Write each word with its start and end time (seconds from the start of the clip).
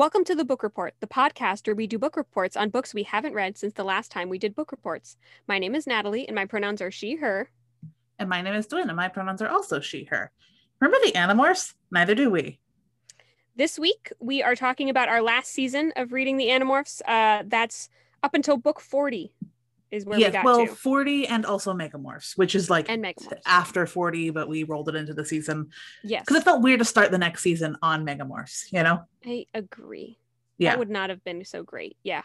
Welcome 0.00 0.24
to 0.24 0.34
the 0.34 0.46
Book 0.46 0.62
Report, 0.62 0.94
the 1.00 1.06
podcast 1.06 1.66
where 1.66 1.76
we 1.76 1.86
do 1.86 1.98
book 1.98 2.16
reports 2.16 2.56
on 2.56 2.70
books 2.70 2.94
we 2.94 3.02
haven't 3.02 3.34
read 3.34 3.58
since 3.58 3.74
the 3.74 3.84
last 3.84 4.10
time 4.10 4.30
we 4.30 4.38
did 4.38 4.54
book 4.54 4.72
reports. 4.72 5.18
My 5.46 5.58
name 5.58 5.74
is 5.74 5.86
Natalie, 5.86 6.26
and 6.26 6.34
my 6.34 6.46
pronouns 6.46 6.80
are 6.80 6.90
she, 6.90 7.16
her. 7.16 7.50
And 8.18 8.26
my 8.26 8.40
name 8.40 8.54
is 8.54 8.66
Dwyn, 8.66 8.88
and 8.88 8.96
my 8.96 9.08
pronouns 9.08 9.42
are 9.42 9.50
also 9.50 9.78
she, 9.78 10.04
her. 10.04 10.32
Remember 10.80 10.96
the 11.04 11.12
Animorphs? 11.12 11.74
Neither 11.90 12.14
do 12.14 12.30
we. 12.30 12.58
This 13.56 13.78
week, 13.78 14.10
we 14.20 14.42
are 14.42 14.56
talking 14.56 14.88
about 14.88 15.10
our 15.10 15.20
last 15.20 15.52
season 15.52 15.92
of 15.96 16.14
reading 16.14 16.38
the 16.38 16.46
Animorphs. 16.46 17.02
Uh, 17.06 17.42
that's 17.46 17.90
up 18.22 18.32
until 18.32 18.56
book 18.56 18.80
40 18.80 19.34
is 19.90 20.04
where 20.04 20.18
we 20.18 20.30
got 20.30 20.44
well, 20.44 20.66
to. 20.66 20.74
40 20.74 21.26
and 21.26 21.44
also 21.44 21.72
Megamorphs, 21.72 22.36
which 22.36 22.54
is 22.54 22.70
like 22.70 22.88
And 22.88 23.04
Megamorphs. 23.04 23.40
after 23.46 23.86
40, 23.86 24.30
but 24.30 24.48
we 24.48 24.62
rolled 24.62 24.88
it 24.88 24.94
into 24.94 25.14
the 25.14 25.24
season 25.24 25.70
Yes, 26.04 26.22
because 26.22 26.40
it 26.40 26.44
felt 26.44 26.62
weird 26.62 26.78
to 26.78 26.84
start 26.84 27.10
the 27.10 27.18
next 27.18 27.42
season 27.42 27.76
on 27.82 28.04
Megamorphs, 28.04 28.72
you 28.72 28.82
know? 28.82 29.02
I 29.24 29.46
agree. 29.54 30.18
Yeah. 30.58 30.70
That 30.70 30.78
would 30.78 30.90
not 30.90 31.10
have 31.10 31.24
been 31.24 31.44
so 31.44 31.62
great. 31.62 31.96
Yeah. 32.02 32.22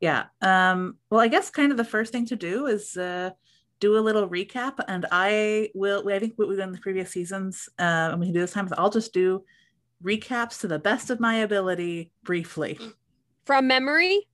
Yeah. 0.00 0.24
Um, 0.42 0.98
well, 1.10 1.20
I 1.20 1.28
guess 1.28 1.50
kind 1.50 1.70
of 1.70 1.78
the 1.78 1.84
first 1.84 2.12
thing 2.12 2.26
to 2.26 2.36
do 2.36 2.66
is 2.66 2.96
uh, 2.96 3.30
do 3.80 3.96
a 3.96 4.00
little 4.00 4.28
recap. 4.28 4.74
And 4.86 5.06
I 5.10 5.70
will, 5.74 6.06
I 6.10 6.18
think 6.18 6.34
what 6.36 6.48
we've 6.48 6.58
done 6.58 6.68
in 6.68 6.74
the 6.74 6.80
previous 6.80 7.10
seasons, 7.10 7.68
uh, 7.78 8.10
and 8.10 8.20
we 8.20 8.26
can 8.26 8.34
do 8.34 8.40
this 8.40 8.52
time, 8.52 8.66
is 8.66 8.72
I'll 8.76 8.90
just 8.90 9.12
do 9.12 9.44
recaps 10.02 10.60
to 10.60 10.68
the 10.68 10.78
best 10.78 11.10
of 11.10 11.20
my 11.20 11.36
ability 11.36 12.10
briefly. 12.24 12.78
From 13.44 13.66
memory, 13.66 14.26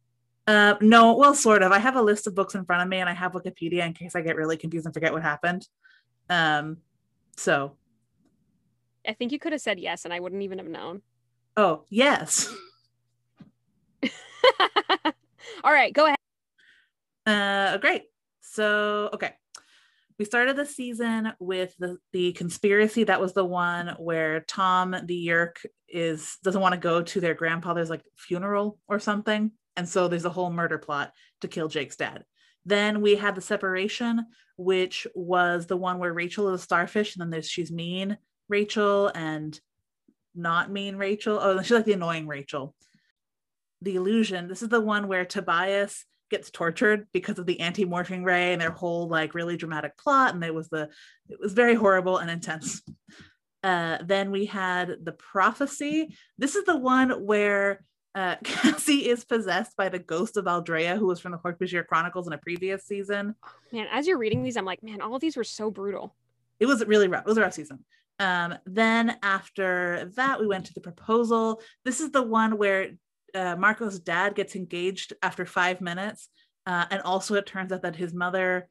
Uh, 0.46 0.74
no, 0.80 1.14
well, 1.14 1.34
sort 1.34 1.62
of. 1.62 1.72
I 1.72 1.78
have 1.78 1.96
a 1.96 2.02
list 2.02 2.26
of 2.26 2.34
books 2.34 2.54
in 2.54 2.64
front 2.64 2.82
of 2.82 2.88
me 2.88 2.98
and 2.98 3.08
I 3.08 3.14
have 3.14 3.32
Wikipedia 3.32 3.86
in 3.86 3.92
case 3.92 4.16
I 4.16 4.20
get 4.20 4.36
really 4.36 4.56
confused 4.56 4.86
and 4.86 4.94
forget 4.94 5.12
what 5.12 5.22
happened. 5.22 5.68
Um, 6.28 6.78
so, 7.36 7.76
I 9.06 9.14
think 9.14 9.32
you 9.32 9.38
could 9.38 9.52
have 9.52 9.60
said 9.60 9.78
yes, 9.78 10.04
and 10.04 10.12
I 10.12 10.20
wouldn't 10.20 10.42
even 10.42 10.58
have 10.58 10.68
known. 10.68 11.02
oh, 11.56 11.84
yes. 11.88 12.52
All 15.64 15.72
right, 15.72 15.92
go 15.92 16.06
ahead. 16.06 16.16
Uh, 17.26 17.78
great. 17.78 18.02
So, 18.40 19.10
okay. 19.14 19.34
We 20.18 20.24
started 20.26 20.56
the 20.56 20.66
season 20.66 21.32
with 21.38 21.74
the, 21.78 21.96
the 22.12 22.32
conspiracy. 22.32 23.04
That 23.04 23.22
was 23.22 23.32
the 23.32 23.44
one 23.44 23.94
where 23.98 24.40
Tom 24.40 24.94
the 25.04 25.26
Yeerk 25.26 25.64
is 25.88 26.36
doesn't 26.44 26.60
want 26.60 26.74
to 26.74 26.80
go 26.80 27.02
to 27.02 27.20
their 27.20 27.34
grandfather's 27.34 27.88
like 27.88 28.02
funeral 28.16 28.78
or 28.86 28.98
something. 28.98 29.50
And 29.80 29.88
so 29.88 30.08
there's 30.08 30.26
a 30.26 30.30
whole 30.30 30.50
murder 30.50 30.76
plot 30.76 31.10
to 31.40 31.48
kill 31.48 31.66
Jake's 31.66 31.96
dad. 31.96 32.26
Then 32.66 33.00
we 33.00 33.14
had 33.14 33.34
the 33.34 33.40
separation, 33.40 34.26
which 34.58 35.06
was 35.14 35.66
the 35.66 35.76
one 35.78 35.98
where 35.98 36.12
Rachel 36.12 36.52
is 36.52 36.60
a 36.60 36.62
starfish, 36.62 37.16
and 37.16 37.22
then 37.22 37.30
there's 37.30 37.48
she's 37.48 37.72
mean 37.72 38.18
Rachel 38.50 39.10
and 39.14 39.58
not 40.34 40.70
mean 40.70 40.96
Rachel. 40.96 41.38
Oh, 41.40 41.62
she's 41.62 41.70
like 41.70 41.86
the 41.86 41.94
annoying 41.94 42.26
Rachel. 42.26 42.74
The 43.80 43.96
illusion. 43.96 44.48
This 44.48 44.60
is 44.60 44.68
the 44.68 44.82
one 44.82 45.08
where 45.08 45.24
Tobias 45.24 46.04
gets 46.30 46.50
tortured 46.50 47.06
because 47.14 47.38
of 47.38 47.46
the 47.46 47.60
anti-morphing 47.60 48.22
ray 48.22 48.52
and 48.52 48.60
their 48.60 48.70
whole 48.70 49.08
like 49.08 49.34
really 49.34 49.56
dramatic 49.56 49.96
plot 49.96 50.34
and 50.34 50.44
it 50.44 50.54
was 50.54 50.68
the 50.68 50.90
it 51.28 51.40
was 51.40 51.54
very 51.54 51.74
horrible 51.74 52.18
and 52.18 52.30
intense 52.30 52.82
uh 53.64 53.98
then 54.04 54.30
we 54.30 54.46
had 54.46 54.94
the 55.02 55.10
prophecy 55.10 56.14
this 56.38 56.54
is 56.54 56.64
the 56.66 56.76
one 56.76 57.10
where 57.26 57.82
uh 58.14 58.36
cassie 58.44 59.08
is 59.08 59.24
possessed 59.24 59.76
by 59.76 59.88
the 59.88 59.98
ghost 59.98 60.36
of 60.36 60.46
aldrea 60.46 60.96
who 60.98 61.06
was 61.06 61.20
from 61.20 61.32
the 61.32 61.38
hork-bajir 61.38 61.86
chronicles 61.86 62.26
in 62.26 62.32
a 62.32 62.38
previous 62.38 62.84
season 62.84 63.34
Man, 63.72 63.86
as 63.92 64.06
you're 64.06 64.18
reading 64.18 64.42
these, 64.42 64.56
I'm 64.56 64.64
like, 64.64 64.82
man, 64.82 65.00
all 65.00 65.14
of 65.14 65.20
these 65.20 65.36
were 65.36 65.44
so 65.44 65.70
brutal. 65.70 66.16
it 66.58 66.66
was 66.66 66.84
really 66.86 67.06
rough. 67.08 67.22
It 67.24 67.28
was 67.28 67.38
a 67.38 67.42
rough 67.42 67.52
season. 67.54 67.84
Um, 68.18 68.54
then 68.66 69.16
after 69.22 70.10
that, 70.16 70.40
we 70.40 70.46
went 70.46 70.66
to 70.66 70.74
the 70.74 70.80
proposal. 70.80 71.62
This 71.84 72.00
is 72.00 72.10
the 72.10 72.20
one 72.22 72.58
where 72.58 72.90
uh, 73.34 73.54
Marco's 73.56 73.98
dad 74.00 74.34
gets 74.34 74.56
engaged 74.56 75.12
after 75.22 75.46
five 75.46 75.80
minutes, 75.80 76.28
uh, 76.66 76.84
and 76.90 77.00
also 77.02 77.34
it 77.36 77.46
turns 77.46 77.70
out 77.72 77.82
that 77.82 77.96
his 77.96 78.12
mother 78.12 78.68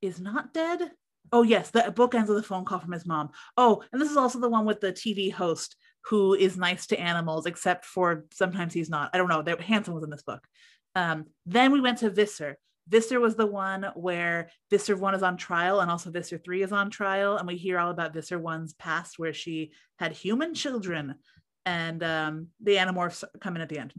is 0.00 0.20
not 0.20 0.54
dead. 0.54 0.92
Oh 1.32 1.42
yes, 1.42 1.70
the 1.70 1.92
book 1.94 2.14
ends 2.14 2.30
with 2.30 2.38
a 2.38 2.42
phone 2.42 2.64
call 2.64 2.78
from 2.78 2.92
his 2.92 3.04
mom. 3.04 3.30
Oh, 3.56 3.82
and 3.92 4.00
this 4.00 4.10
is 4.10 4.16
also 4.16 4.38
the 4.38 4.48
one 4.48 4.64
with 4.64 4.80
the 4.80 4.92
TV 4.92 5.32
host 5.32 5.76
who 6.08 6.34
is 6.34 6.56
nice 6.56 6.86
to 6.86 6.98
animals, 6.98 7.46
except 7.46 7.84
for 7.84 8.26
sometimes 8.32 8.72
he's 8.72 8.90
not. 8.90 9.10
I 9.12 9.18
don't 9.18 9.28
know. 9.28 9.42
That 9.42 9.60
Hanson 9.60 9.94
was 9.94 10.04
in 10.04 10.10
this 10.10 10.22
book. 10.22 10.46
Um, 10.94 11.26
then 11.44 11.72
we 11.72 11.80
went 11.80 11.98
to 11.98 12.10
Visser. 12.10 12.58
Visser 12.88 13.18
was 13.18 13.34
the 13.34 13.46
one 13.46 13.86
where 13.94 14.50
Visser 14.70 14.96
1 14.96 15.14
is 15.16 15.22
on 15.22 15.36
trial 15.36 15.80
and 15.80 15.90
also 15.90 16.10
Visser 16.10 16.38
3 16.38 16.62
is 16.62 16.72
on 16.72 16.90
trial. 16.90 17.36
And 17.36 17.46
we 17.46 17.56
hear 17.56 17.78
all 17.78 17.90
about 17.90 18.14
Visser 18.14 18.38
1's 18.38 18.74
past 18.74 19.18
where 19.18 19.34
she 19.34 19.72
had 19.98 20.12
human 20.12 20.54
children 20.54 21.16
and 21.64 22.02
um, 22.04 22.48
the 22.62 22.76
Animorphs 22.76 23.24
come 23.40 23.56
in 23.56 23.62
at 23.62 23.68
the 23.68 23.78
end. 23.78 23.92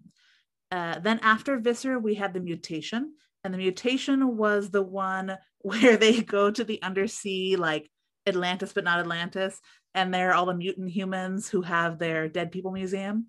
Uh, 0.72 1.00
then 1.00 1.20
after 1.22 1.58
Visser, 1.58 2.00
we 2.00 2.16
had 2.16 2.34
the 2.34 2.40
mutation. 2.40 3.14
And 3.44 3.54
the 3.54 3.58
mutation 3.58 4.38
was 4.38 4.70
the 4.70 4.82
one 4.82 5.38
where 5.60 5.98
they 5.98 6.22
go 6.22 6.50
to 6.50 6.64
the 6.64 6.82
undersea, 6.82 7.58
like 7.58 7.90
Atlantis, 8.26 8.74
but 8.74 8.86
not 8.86 9.00
Atlantis. 9.00 9.60
And 9.94 10.14
they're 10.14 10.34
all 10.34 10.46
the 10.46 10.54
mutant 10.54 10.90
humans 10.92 11.50
who 11.50 11.62
have 11.62 11.98
their 11.98 12.28
dead 12.28 12.52
people 12.52 12.72
museum. 12.72 13.28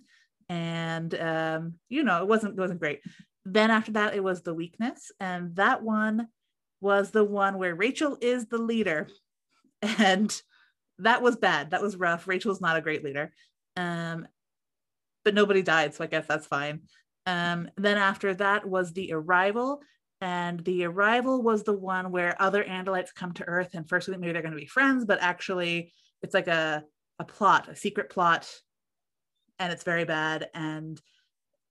And 0.49 1.15
um, 1.15 1.75
you 1.89 2.05
know, 2.05 2.23
it 2.23 2.29
wasn't 2.29 2.59
it 2.59 2.61
wasn't 2.61 2.81
great. 2.81 3.01
Then 3.45 3.71
after 3.71 3.93
that 3.93 4.15
it 4.15 4.23
was 4.23 4.43
the 4.43 4.55
weakness. 4.55 5.11
And 5.21 5.55
that 5.57 5.83
one 5.83 6.29
was 6.81 7.11
the 7.11 7.25
one 7.25 7.59
where 7.59 7.75
rachel 7.75 8.17
is 8.21 8.47
the 8.47 8.59
leader. 8.59 9.09
And 9.81 10.35
that 10.99 11.23
was 11.23 11.37
bad. 11.37 11.71
That 11.71 11.83
was 11.83 11.97
rough. 11.97 12.27
Rachel's 12.27 12.61
not 12.61 12.77
a 12.77 12.81
great 12.81 13.05
leader. 13.05 13.33
Um 13.77 14.27
but 15.25 15.35
nobody 15.35 15.63
died 15.63 15.95
so 15.95 16.05
i 16.05 16.07
guess 16.07 16.27
that's 16.27 16.47
fine. 16.47 16.81
Um 17.27 17.71
then 17.77 17.97
after 17.97 18.35
that 18.35 18.69
was 18.69 18.93
the 18.93 19.13
arrival. 19.13 19.81
And 20.21 20.65
the 20.65 20.85
arrival 20.85 21.43
was 21.43 21.63
the 21.63 21.79
one 21.79 22.11
where 22.11 22.41
other 22.43 22.65
andalites 22.65 23.15
come 23.15 23.33
to 23.35 23.45
earth 23.45 23.71
and 23.75 23.89
first 23.89 24.09
we 24.09 24.13
think 24.13 24.23
maybe 24.23 24.33
they're 24.33 24.43
going 24.43 24.55
to 24.55 24.61
be 24.61 24.67
friends 24.67 25.05
but 25.05 25.23
actually 25.23 25.93
it's 26.23 26.35
like 26.35 26.49
a 26.49 26.85
a 27.21 27.25
plot 27.25 27.69
a 27.69 27.75
secret 27.75 28.11
plot 28.11 28.49
and 29.59 29.73
it's 29.73 29.83
very 29.83 30.05
bad 30.05 30.49
and 30.55 31.01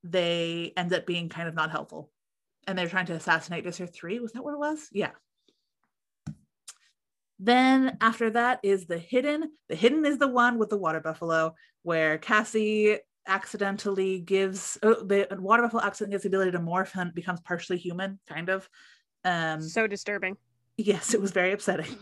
they 0.03 0.74
end 0.78 0.94
up 0.94 1.06
being 1.06 1.30
kind 1.30 1.47
of 1.47 1.56
not 1.56 1.72
helpful. 1.72 2.12
And 2.68 2.78
they're 2.78 2.90
trying 2.90 3.06
to 3.08 3.13
assassinate 3.13 3.63
Visser 3.63 3.88
3. 3.88 4.19
Was 4.19 4.34
that 4.34 4.44
what 4.44 4.53
it 4.53 4.59
was? 4.59 4.88
Yeah. 4.91 5.12
Then 7.40 7.97
after 8.02 8.30
that 8.31 8.59
is 8.63 8.88
the 8.88 8.97
hidden. 8.97 9.52
The 9.69 9.75
hidden 9.75 10.06
is 10.06 10.18
the 10.18 10.28
one 10.28 10.58
with 10.58 10.69
the 10.69 10.78
water 10.78 11.00
buffalo, 11.00 11.53
where 11.84 12.18
Cassie 12.18 12.97
accidentally 13.28 14.19
gives 14.19 14.78
oh, 14.81 15.03
the 15.03 15.28
water 15.40 15.64
buffalo 15.64 15.84
accidentally 15.84 16.16
gets 16.16 16.24
the 16.24 16.29
ability 16.29 16.52
to 16.52 16.59
morph 16.59 17.00
and 17.00 17.14
becomes 17.14 17.40
partially 17.41 17.78
human, 17.78 18.19
kind 18.28 18.50
of. 18.50 18.68
Um, 19.24 19.62
So 19.62 19.88
disturbing. 19.88 20.38
Yes, 20.77 21.15
it 21.15 21.21
was 21.21 21.31
very 21.31 21.51
upsetting. 21.51 21.95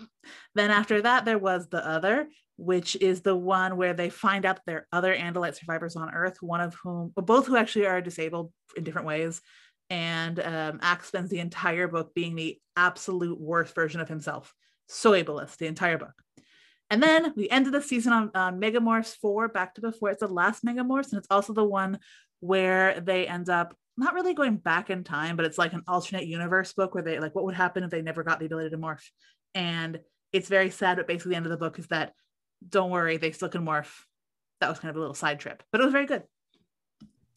then 0.56 0.70
after 0.70 1.02
that, 1.02 1.24
there 1.24 1.38
was 1.38 1.70
the 1.70 1.86
other, 1.88 2.28
which 2.58 2.98
is 2.98 3.22
the 3.22 3.36
one 3.36 3.78
where 3.78 3.94
they 3.94 4.10
find 4.10 4.46
out 4.46 4.60
there 4.66 4.80
are 4.80 4.88
other 4.92 5.16
Andalite 5.16 5.56
survivors 5.56 5.96
on 5.96 6.14
Earth, 6.14 6.38
one 6.42 6.60
of 6.60 6.76
whom, 6.84 7.14
both 7.16 7.48
who 7.48 7.56
actually 7.56 7.88
are 7.88 8.02
disabled 8.02 8.52
in 8.76 8.84
different 8.84 9.08
ways. 9.08 9.42
And 9.90 10.40
um, 10.40 10.80
Ax 10.82 11.08
spends 11.08 11.30
the 11.30 11.40
entire 11.40 11.88
book 11.88 12.14
being 12.14 12.36
the 12.36 12.60
absolute 12.76 13.40
worst 13.40 13.74
version 13.74 14.02
of 14.02 14.10
himself. 14.10 14.54
So 14.88 15.12
ableist, 15.12 15.58
the 15.58 15.68
entire 15.68 15.98
book. 15.98 16.14
And 16.90 17.02
then 17.02 17.34
we 17.36 17.50
ended 17.50 17.74
the 17.74 17.82
season 17.82 18.14
on, 18.14 18.32
on 18.36 18.60
Megamorphs 18.60 19.16
4, 19.18 19.48
Back 19.48 19.76
to 19.76 19.82
Before. 19.82 20.10
It's 20.10 20.20
the 20.20 20.28
last 20.28 20.64
Megamorphs, 20.66 21.12
and 21.12 21.18
it's 21.18 21.28
also 21.32 21.54
the 21.54 21.64
one 21.64 22.00
where 22.42 23.00
they 23.00 23.28
end 23.28 23.50
up 23.50 23.76
not 23.98 24.14
really 24.14 24.34
going 24.34 24.58
back 24.58 24.90
in 24.90 25.04
time, 25.04 25.36
but 25.36 25.46
it's 25.46 25.58
like 25.58 25.74
an 25.74 25.84
alternate 25.88 26.28
universe 26.28 26.74
book 26.74 26.94
where 26.94 27.04
they 27.04 27.20
like 27.20 27.34
what 27.36 27.46
would 27.46 27.56
happen 27.56 27.84
if 27.84 27.92
they 27.92 28.02
never 28.02 28.24
got 28.24 28.40
the 28.40 28.46
ability 28.46 28.70
to 28.70 28.78
morph. 28.78 29.10
And 29.54 30.00
it's 30.34 30.50
very 30.50 30.70
sad, 30.70 30.98
but 30.98 31.08
basically 31.08 31.32
the 31.32 31.38
end 31.38 31.46
of 31.46 31.52
the 31.52 31.58
book 31.58 31.80
is 31.80 31.88
that 31.88 32.14
don't 32.68 32.90
worry, 32.90 33.18
they 33.18 33.32
still 33.32 33.50
can 33.50 33.66
morph. 33.66 33.92
That 34.62 34.70
was 34.70 34.80
kind 34.80 34.90
of 34.90 34.96
a 34.96 35.00
little 35.00 35.14
side 35.14 35.40
trip, 35.40 35.64
but 35.72 35.82
it 35.82 35.86
was 35.86 35.94
very 35.94 36.06
good. 36.06 36.24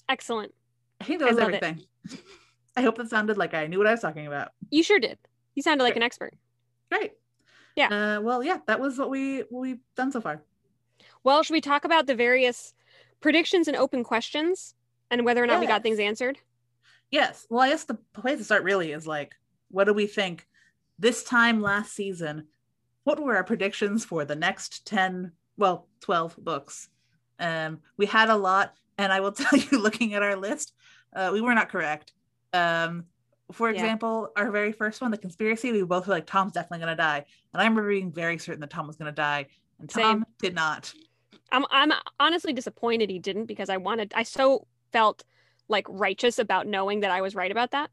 Excellent. 0.08 0.52
I 1.00 1.04
think 1.04 1.20
that 1.20 1.26
I 1.26 1.30
was 1.30 1.38
it. 1.38 1.42
everything. 1.42 1.82
I 2.76 2.82
hope 2.82 2.96
that 2.96 3.10
sounded 3.10 3.36
like 3.36 3.54
I 3.54 3.66
knew 3.66 3.78
what 3.78 3.86
I 3.86 3.92
was 3.92 4.00
talking 4.00 4.26
about. 4.26 4.50
You 4.70 4.82
sure 4.82 4.98
did. 4.98 5.18
You 5.54 5.62
sounded 5.62 5.84
like 5.84 5.94
Great. 5.94 6.02
an 6.02 6.06
expert. 6.06 6.34
Great. 6.90 7.12
Yeah. 7.76 8.16
Uh, 8.18 8.20
well, 8.20 8.42
yeah, 8.42 8.58
that 8.66 8.80
was 8.80 8.98
what 8.98 9.10
we 9.10 9.40
what 9.50 9.60
we've 9.60 9.80
done 9.96 10.10
so 10.12 10.20
far. 10.20 10.42
Well, 11.22 11.42
should 11.42 11.52
we 11.52 11.60
talk 11.60 11.84
about 11.84 12.06
the 12.06 12.14
various 12.14 12.74
predictions 13.20 13.68
and 13.68 13.76
open 13.76 14.04
questions 14.04 14.74
and 15.10 15.24
whether 15.24 15.42
or 15.42 15.46
not 15.46 15.60
we 15.60 15.66
got 15.66 15.82
things 15.82 15.98
answered? 15.98 16.38
Yes. 17.10 17.46
Well, 17.48 17.60
I 17.60 17.70
guess 17.70 17.84
the 17.84 17.98
place 18.12 18.38
to 18.38 18.44
start 18.44 18.64
really 18.64 18.92
is 18.92 19.06
like, 19.06 19.34
what 19.70 19.84
do 19.84 19.92
we 19.92 20.06
think 20.06 20.46
this 20.98 21.22
time 21.24 21.60
last 21.60 21.94
season? 21.94 22.48
What 23.04 23.20
were 23.20 23.36
our 23.36 23.44
predictions 23.44 24.04
for 24.04 24.24
the 24.24 24.36
next 24.36 24.86
10, 24.86 25.32
well, 25.56 25.88
12 26.00 26.36
books? 26.36 26.88
Um, 27.38 27.80
we 27.96 28.06
had 28.06 28.28
a 28.28 28.36
lot, 28.36 28.74
and 28.98 29.12
I 29.12 29.20
will 29.20 29.32
tell 29.32 29.58
you, 29.58 29.78
looking 29.78 30.14
at 30.14 30.22
our 30.22 30.36
list, 30.36 30.72
uh, 31.14 31.30
we 31.32 31.40
were 31.40 31.54
not 31.54 31.70
correct. 31.70 32.12
Um, 32.52 33.04
for 33.52 33.68
Yeah. 33.68 33.76
example, 33.76 34.30
our 34.36 34.50
very 34.50 34.72
first 34.72 35.00
one, 35.00 35.10
the 35.10 35.16
conspiracy, 35.16 35.72
we 35.72 35.82
both 35.82 36.06
were 36.06 36.14
like, 36.14 36.26
Tom's 36.26 36.52
definitely 36.52 36.84
going 36.84 36.96
to 36.96 37.02
die. 37.02 37.24
And 37.54 37.62
I 37.62 37.64
remember 37.64 37.88
being 37.88 38.12
very 38.12 38.36
certain 38.38 38.60
that 38.60 38.70
Tom 38.70 38.86
was 38.86 38.96
going 38.96 39.10
to 39.10 39.16
die, 39.16 39.46
and 39.80 39.90
Same. 39.90 40.02
Tom 40.20 40.26
did 40.38 40.54
not. 40.54 40.92
I'm 41.50 41.64
I'm 41.70 41.92
honestly 42.20 42.52
disappointed 42.52 43.08
he 43.08 43.18
didn't 43.18 43.46
because 43.46 43.70
I 43.70 43.78
wanted 43.78 44.12
I 44.14 44.22
so 44.22 44.66
felt 44.92 45.24
like 45.68 45.86
righteous 45.88 46.38
about 46.38 46.66
knowing 46.66 47.00
that 47.00 47.10
I 47.10 47.20
was 47.20 47.34
right 47.34 47.50
about 47.50 47.70
that. 47.72 47.90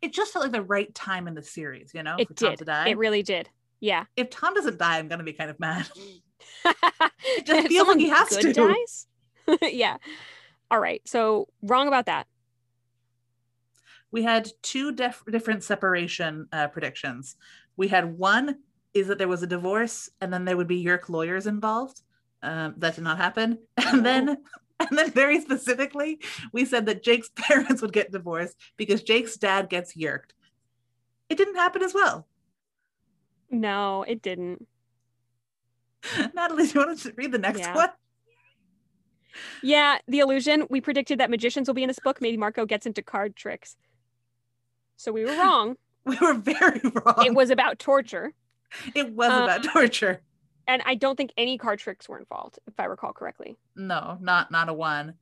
It 0.00 0.12
just 0.12 0.32
felt 0.32 0.44
like 0.44 0.52
the 0.52 0.62
right 0.62 0.94
time 0.94 1.26
in 1.26 1.34
the 1.34 1.42
series, 1.42 1.92
you 1.94 2.02
know, 2.02 2.16
It 2.18 2.28
for 2.28 2.34
Tom 2.34 2.50
did. 2.50 2.58
to 2.60 2.64
die. 2.64 2.88
It 2.88 2.98
really 2.98 3.22
did. 3.22 3.48
Yeah. 3.80 4.04
if 4.16 4.30
Tom 4.30 4.54
doesn't 4.54 4.78
die, 4.78 4.98
I'm 4.98 5.08
gonna 5.08 5.22
be 5.24 5.32
kind 5.32 5.50
of 5.50 5.58
mad. 5.60 5.88
it 6.64 7.46
just 7.46 7.68
feels 7.68 7.88
like 7.88 7.98
he 7.98 8.08
has 8.08 8.28
to. 8.28 8.52
Dies? 8.52 9.06
yeah. 9.62 9.96
All 10.70 10.80
right. 10.80 11.00
So 11.06 11.48
wrong 11.62 11.88
about 11.88 12.06
that. 12.06 12.26
we 14.10 14.22
had 14.22 14.48
two 14.62 14.92
def- 14.92 15.22
different 15.30 15.62
separation 15.64 16.48
uh, 16.52 16.68
predictions. 16.68 17.36
We 17.76 17.88
had 17.88 18.18
one 18.18 18.56
is 18.94 19.06
that 19.08 19.18
there 19.18 19.28
was 19.28 19.42
a 19.42 19.46
divorce 19.46 20.10
and 20.20 20.32
then 20.32 20.44
there 20.44 20.56
would 20.56 20.66
be 20.68 20.82
Yeerk 20.84 21.08
lawyers 21.08 21.46
involved. 21.46 22.00
Um, 22.42 22.74
that 22.78 22.94
did 22.94 23.04
not 23.04 23.18
happen. 23.18 23.58
And 23.86 24.04
then, 24.04 24.38
and 24.88 24.96
then 24.98 25.10
very 25.10 25.40
specifically, 25.40 26.20
we 26.52 26.64
said 26.64 26.86
that 26.86 27.02
Jake's 27.02 27.30
parents 27.36 27.82
would 27.82 27.92
get 27.92 28.12
divorced 28.12 28.56
because 28.76 29.02
Jake's 29.02 29.36
dad 29.36 29.68
gets 29.68 29.96
Yeerked. 29.96 30.34
It 31.28 31.36
didn't 31.36 31.56
happen 31.56 31.82
as 31.82 31.92
well. 31.94 32.26
No, 33.50 34.02
it 34.06 34.22
didn't. 34.22 34.66
Natalie, 36.34 36.66
do 36.66 36.72
you 36.80 36.86
want 36.86 36.98
to 37.00 37.12
read 37.16 37.32
the 37.32 37.38
next 37.38 37.60
Yeah. 37.60 37.74
one? 37.74 37.88
Yeah, 39.62 39.98
the 40.08 40.18
illusion. 40.20 40.66
We 40.70 40.80
predicted 40.80 41.20
that 41.20 41.30
magicians 41.30 41.68
will 41.68 41.74
be 41.74 41.82
in 41.82 41.88
this 41.88 41.98
book. 42.00 42.20
Maybe 42.20 42.36
Marco 42.36 42.66
gets 42.66 42.86
into 42.86 43.02
card 43.02 43.36
tricks. 43.36 43.76
So 44.96 45.12
we 45.12 45.24
were 45.24 45.32
wrong. 45.36 45.76
We 46.04 46.16
were 46.20 46.34
very 46.34 46.80
wrong. 46.82 47.26
it 47.26 47.34
was 47.34 47.50
about 47.50 47.78
torture. 47.78 48.32
It 48.94 49.12
was 49.12 49.30
Um, 49.30 49.42
about 49.44 49.62
torture. 49.62 50.22
And 50.68 50.82
I 50.84 50.94
don't 50.94 51.16
think 51.16 51.32
any 51.38 51.56
card 51.56 51.78
tricks 51.78 52.08
were 52.08 52.18
involved, 52.18 52.58
if 52.68 52.74
I 52.78 52.84
recall 52.84 53.12
correctly. 53.12 53.56
No, 53.74 54.18
not 54.20 54.50
not 54.50 54.68
a 54.68 54.74
one. 54.74 55.14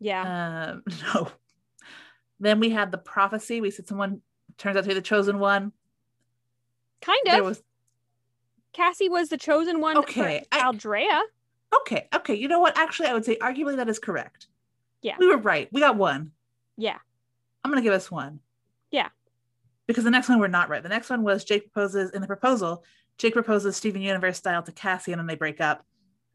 Yeah. 0.00 0.72
Um, 0.72 0.82
no. 1.14 1.28
Then 2.40 2.60
we 2.60 2.70
had 2.70 2.90
the 2.90 2.98
prophecy. 2.98 3.60
We 3.60 3.70
said 3.70 3.86
someone 3.86 4.22
turns 4.58 4.76
out 4.76 4.82
to 4.84 4.88
be 4.88 4.94
the 4.94 5.00
chosen 5.02 5.38
one. 5.38 5.72
kind 7.02 7.20
of. 7.26 7.32
There 7.32 7.44
was 7.44 7.62
Cassie 8.72 9.08
was 9.08 9.28
the 9.28 9.38
chosen 9.38 9.80
one 9.80 9.96
Okay, 9.98 10.44
for 10.50 10.56
I- 10.56 10.68
okay, 11.80 12.08
okay. 12.14 12.34
You 12.34 12.48
know 12.48 12.60
what? 12.60 12.76
Actually, 12.76 13.08
I 13.08 13.14
would 13.14 13.24
say 13.24 13.36
arguably 13.36 13.76
that 13.76 13.88
is 13.88 13.98
correct. 13.98 14.48
Yeah. 15.02 15.16
We 15.18 15.26
were 15.26 15.38
right. 15.38 15.68
We 15.72 15.80
got 15.80 15.96
one. 15.96 16.32
Yeah. 16.76 16.98
I'm 17.64 17.70
gonna 17.70 17.82
give 17.82 17.92
us 17.94 18.10
one. 18.10 18.40
Yeah. 18.90 19.08
Because 19.86 20.04
the 20.04 20.10
next 20.10 20.28
one 20.28 20.40
we're 20.40 20.48
not 20.48 20.68
right. 20.68 20.82
The 20.82 20.88
next 20.88 21.10
one 21.10 21.22
was 21.22 21.44
Jake 21.44 21.70
proposes 21.72 22.10
in 22.12 22.20
the 22.22 22.26
proposal. 22.26 22.82
Jake 23.18 23.32
proposes 23.32 23.76
Steven 23.76 24.02
Universe 24.02 24.38
style 24.38 24.62
to 24.62 24.72
Cassie, 24.72 25.12
and 25.12 25.18
then 25.18 25.26
they 25.26 25.36
break 25.36 25.60
up. 25.60 25.84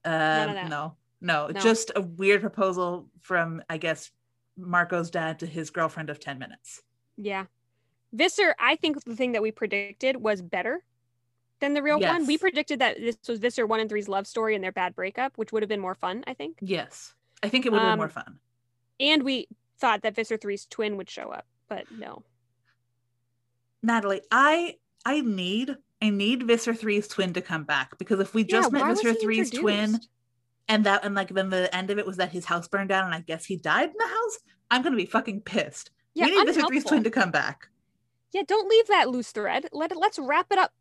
Um, 0.04 0.12
that. 0.12 0.70
no, 0.70 0.96
no, 1.22 1.48
No. 1.48 1.60
just 1.62 1.92
a 1.96 2.02
weird 2.02 2.42
proposal 2.42 3.08
from 3.22 3.62
I 3.70 3.78
guess 3.78 4.10
Marco's 4.58 5.10
dad 5.12 5.40
to 5.40 5.46
his 5.46 5.70
girlfriend 5.70 6.10
of 6.10 6.20
ten 6.20 6.40
minutes. 6.40 6.82
Yeah. 7.18 7.46
Visser, 8.14 8.56
I 8.60 8.76
think 8.76 9.04
the 9.06 9.16
thing 9.16 9.32
that 9.34 9.42
we 9.42 9.52
predicted 9.52 10.18
was 10.18 10.42
better 10.42 10.84
than 11.62 11.74
the 11.74 11.82
real 11.84 12.00
one. 12.00 12.26
We 12.26 12.38
predicted 12.38 12.80
that 12.80 12.98
this 12.98 13.16
was 13.30 13.40
Visser 13.40 13.66
1 13.66 13.80
and 13.80 13.90
3's 13.90 14.10
love 14.10 14.28
story 14.28 14.54
and 14.56 14.62
their 14.64 14.72
bad 14.74 14.96
breakup, 14.96 15.38
which 15.38 15.54
would 15.54 15.62
have 15.64 15.70
been 15.70 15.80
more 15.80 15.96
fun, 15.96 16.24
I 16.28 16.34
think. 16.34 16.58
Yes, 16.60 17.14
I 17.42 17.48
think 17.48 17.66
it 17.66 17.72
would 17.72 17.78
have 17.80 17.86
been 17.86 17.92
Um, 17.94 18.00
more 18.00 18.10
fun. 18.10 18.40
And 19.00 19.24
we 19.24 19.48
thought 19.78 20.02
that 20.02 20.14
Visser 20.16 20.38
3's 20.38 20.66
twin 20.66 20.98
would 20.98 21.10
show 21.10 21.30
up, 21.30 21.46
but 21.70 21.90
no. 21.92 22.24
Natalie, 23.84 24.22
I 24.32 24.78
I 25.06 25.22
need 25.22 25.76
I 26.02 26.10
need 26.10 26.44
Visser 26.44 26.74
3's 26.74 27.08
twin 27.08 27.34
to 27.34 27.42
come 27.42 27.64
back 27.64 27.98
because 27.98 28.20
if 28.20 28.34
we 28.34 28.44
just 28.44 28.72
yeah, 28.74 28.80
met 28.80 28.96
Visser 28.96 29.12
he 29.12 29.26
3's 29.26 29.52
twin 29.52 30.00
and 30.68 30.86
that 30.86 31.06
and 31.06 31.14
like 31.16 31.30
then 31.30 31.50
the 31.50 31.74
end 31.76 31.90
of 31.92 32.00
it 32.00 32.06
was 32.06 32.18
that 32.18 32.32
his 32.32 32.46
house 32.46 32.68
burned 32.68 32.90
down 32.90 33.06
and 33.06 33.14
I 33.14 33.22
guess 33.22 33.46
he 33.46 33.58
died 33.58 33.90
in 33.90 33.96
the 33.98 34.08
house, 34.08 34.40
I'm 34.72 34.82
gonna 34.82 34.96
be 34.96 35.06
fucking 35.06 35.42
pissed. 35.42 35.92
Yeah, 36.14 36.26
we 36.26 36.32
need 36.32 36.46
Visser 36.46 36.62
3's 36.62 36.68
unhelpful. 36.68 36.90
twin 36.90 37.04
to 37.04 37.12
come 37.12 37.32
back. 37.32 37.68
Yeah, 38.32 38.44
don't 38.48 38.70
leave 38.70 38.88
that 38.88 39.10
loose 39.10 39.32
thread. 39.32 39.68
Let 39.72 39.92
it 39.92 39.98
let's 39.98 40.18
wrap 40.18 40.48
it 40.52 40.58
up. 40.58 40.72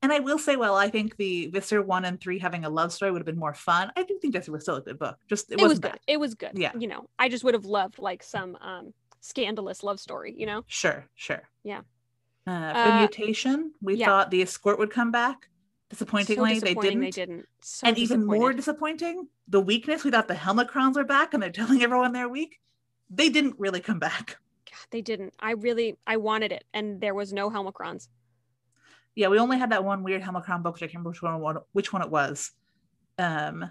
And 0.00 0.12
I 0.12 0.20
will 0.20 0.38
say, 0.38 0.54
well, 0.54 0.76
I 0.76 0.88
think 0.90 1.16
the 1.16 1.48
Visser 1.48 1.82
1 1.82 2.04
and 2.04 2.20
3 2.20 2.38
having 2.38 2.64
a 2.64 2.70
love 2.70 2.92
story 2.92 3.10
would 3.10 3.18
have 3.18 3.26
been 3.26 3.38
more 3.38 3.54
fun. 3.54 3.90
I 3.96 4.04
do 4.04 4.16
think 4.20 4.32
Visser 4.32 4.52
was 4.52 4.62
still 4.62 4.76
a 4.76 4.80
good 4.80 4.96
book. 4.96 5.18
Just 5.28 5.50
it, 5.50 5.60
It, 5.60 5.66
was 5.66 5.80
good. 5.80 5.90
bad. 5.92 6.00
It 6.06 6.20
was 6.20 6.34
good. 6.36 6.52
Yeah. 6.54 6.70
You 6.78 6.86
know, 6.86 7.08
I 7.18 7.28
just 7.28 7.42
would 7.42 7.54
have 7.54 7.64
loved 7.64 7.98
like 7.98 8.22
some 8.22 8.56
um 8.60 8.94
scandalous 9.20 9.82
love 9.82 9.98
story, 9.98 10.32
you 10.36 10.46
know? 10.46 10.62
Sure, 10.68 11.04
sure. 11.16 11.42
Yeah. 11.64 11.80
Uh, 12.48 12.72
for 12.72 12.90
Uh, 12.92 12.98
mutation, 13.00 13.72
we 13.82 13.96
yeah. 13.96 14.06
thought 14.06 14.30
the 14.30 14.40
escort 14.42 14.78
would 14.78 14.90
come 14.90 15.10
back. 15.10 15.48
So 15.90 16.04
Disappointingly, 16.04 16.58
they 16.60 16.74
didn't. 16.74 17.00
they 17.00 17.10
didn't. 17.10 17.46
So 17.60 17.86
and 17.86 17.98
even 17.98 18.24
more 18.24 18.52
disappointing, 18.52 19.28
the 19.48 19.60
weakness. 19.60 20.04
We 20.04 20.10
thought 20.10 20.28
the 20.28 20.34
Helmicrons 20.34 20.96
were 20.96 21.04
back, 21.04 21.34
and 21.34 21.42
they're 21.42 21.50
telling 21.62 21.82
everyone 21.82 22.12
they're 22.12 22.28
weak. 22.28 22.60
They 23.10 23.28
didn't 23.30 23.56
really 23.58 23.80
come 23.80 23.98
back. 23.98 24.36
God, 24.70 24.86
they 24.90 25.00
didn't. 25.02 25.34
I 25.40 25.52
really 25.52 25.98
I 26.06 26.18
wanted 26.18 26.52
it 26.52 26.64
and 26.74 27.00
there 27.00 27.14
was 27.14 27.32
no 27.32 27.50
Helmicrons. 27.50 28.08
Yeah, 29.14 29.28
we 29.28 29.38
only 29.38 29.58
had 29.58 29.70
that 29.72 29.82
one 29.84 30.02
weird 30.04 30.22
Helmicron 30.22 30.62
book, 30.62 30.74
which 30.74 30.82
I 30.82 30.86
can't 30.86 31.04
remember 31.04 31.10
which 31.10 31.22
one, 31.22 31.56
which 31.72 31.92
one 31.92 32.02
it 32.02 32.10
was, 32.10 32.52
um, 33.18 33.70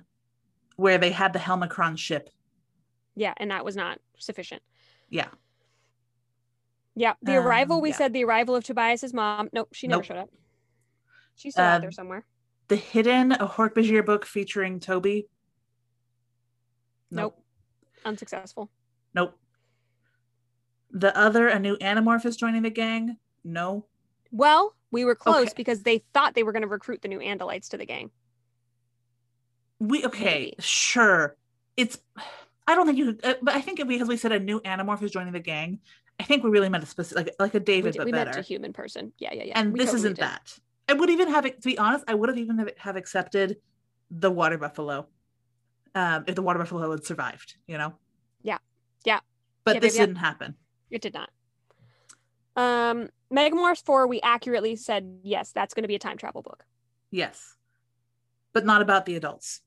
where 0.76 0.98
they 0.98 1.12
had 1.12 1.34
the 1.34 1.40
Helmicron 1.40 1.98
ship. 1.98 2.30
Yeah, 3.16 3.34
and 3.38 3.52
that 3.52 3.64
was 3.64 3.76
not 3.76 4.00
sufficient. 4.18 4.62
Yeah, 5.10 5.30
Yeah, 7.00 7.14
the 7.22 7.38
Um, 7.38 7.46
arrival. 7.46 7.80
We 7.80 7.90
yeah. 7.90 7.96
said 7.96 8.14
the 8.14 8.24
arrival 8.24 8.56
of 8.56 8.64
Tobias's 8.64 9.14
mom. 9.14 9.50
Nope, 9.54 9.70
she 9.72 9.88
never 9.88 10.00
Nope. 10.00 10.06
showed 10.06 10.18
up. 10.18 10.30
She's 11.36 11.54
still 11.54 11.64
out 11.66 11.82
there 11.82 11.90
Um, 11.90 11.94
somewhere. 11.94 12.26
the 12.70 12.76
hidden 12.76 13.34
a 13.34 13.48
Hork-Bajir 13.48 14.04
book 14.04 14.26
featuring 14.26 14.80
Toby. 14.80 15.28
Nope. 17.12 17.40
Unsuccessful. 18.04 18.72
Nope. 19.14 19.40
The 20.90 21.16
other, 21.16 21.48
a 21.48 21.60
new 21.60 21.78
Animorph 21.78 22.26
is 22.26 22.36
joining 22.36 22.64
the 22.64 22.70
gang. 22.72 23.18
No. 23.44 23.86
Well, 24.32 24.76
we 24.90 25.06
were 25.06 25.16
close 25.16 25.48
Okay. 25.50 25.54
because 25.56 25.84
they 25.84 26.00
thought 26.14 26.34
they 26.34 26.44
were 26.44 26.52
going 26.52 26.64
to 26.64 26.68
recruit 26.68 27.02
the 27.04 27.08
new 27.08 27.20
Andalites 27.20 27.70
to 27.70 27.78
the 27.78 27.86
gang. 27.86 28.10
We 29.80 30.04
okay, 30.06 30.24
Maybe. 30.46 30.56
sure. 30.60 31.38
It's. 31.76 32.00
I 32.66 32.74
don't 32.76 32.88
think 32.88 32.98
you 32.98 33.18
uh, 33.24 33.36
but 33.42 33.54
I 33.56 33.62
think 33.62 33.86
because 33.88 34.08
we 34.08 34.18
said 34.18 34.32
a 34.32 34.40
new 34.40 34.60
Animorph 34.62 35.04
is 35.04 35.12
joining 35.12 35.34
the 35.34 35.40
gang, 35.40 35.80
I 36.20 36.24
think 36.24 36.44
we 36.44 36.50
really 36.50 36.70
meant 36.70 36.84
a 36.84 36.88
specific, 36.88 37.28
like 37.28 37.36
like 37.40 37.54
a 37.56 37.60
We, 37.60 37.64
David, 37.66 37.92
did- 37.94 37.98
but 38.00 38.06
we 38.06 38.12
better. 38.12 38.32
meant 38.32 38.40
a 38.40 38.48
human 38.48 38.74
person. 38.74 39.14
Yeah, 39.20 39.34
yeah, 39.34 39.44
yeah. 39.46 39.60
and 39.60 39.74
We 39.74 39.80
this 39.80 39.88
totally 39.92 40.00
isn't 40.02 40.16
did. 40.16 40.24
that. 40.24 40.60
I 40.90 40.94
would 40.94 41.10
even 41.10 41.28
have. 41.30 41.44
To 41.46 41.52
be 41.62 41.78
honest, 41.78 42.06
I 42.08 42.16
would 42.16 42.30
have 42.30 42.38
even 42.38 42.58
have- 42.78 42.96
accepted 42.96 43.58
the 44.10 44.32
water 44.32 44.58
buffalo, 44.58 45.08
um, 45.96 46.24
if 46.28 46.36
the 46.36 46.42
water 46.42 46.60
buffalo 46.60 46.90
had 46.92 47.06
survived. 47.06 47.56
You 47.68 47.78
know. 47.78 47.94
Yeah. 48.42 48.58
Yeah. 49.06 49.20
But 49.64 49.76
Yep, 49.76 49.82
this 49.82 49.96
yep. 49.98 50.08
didn't 50.08 50.20
happen. 50.20 50.56
It 50.90 51.02
did 51.02 51.14
not. 51.14 51.30
Um, 52.56 53.10
Megamorphs 53.32 53.84
4, 53.84 54.08
we 54.08 54.22
accurately 54.22 54.76
said, 54.76 55.20
yes, 55.22 55.52
that's 55.52 55.74
going 55.74 55.84
to 55.84 55.88
be 55.88 55.96
a 55.96 56.00
time 56.00 56.18
travel 56.18 56.42
book. 56.42 56.66
Yes. 57.12 57.56
But 58.54 58.66
not 58.66 58.82
about 58.82 59.06
the 59.06 59.16
adults. 59.16 59.62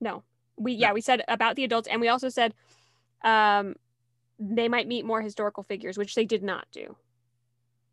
No. 0.00 0.24
We, 0.56 0.72
yeah, 0.72 0.92
we 0.92 1.00
said 1.00 1.22
about 1.28 1.56
the 1.56 1.64
adults. 1.64 1.86
And 1.86 2.00
we 2.00 2.08
also 2.08 2.28
said 2.30 2.54
um, 3.22 3.76
they 4.38 4.68
might 4.68 4.88
meet 4.88 5.04
more 5.04 5.20
historical 5.22 5.62
figures, 5.62 5.96
which 5.98 6.14
they 6.14 6.24
did 6.24 6.42
not 6.42 6.66
do. 6.72 6.96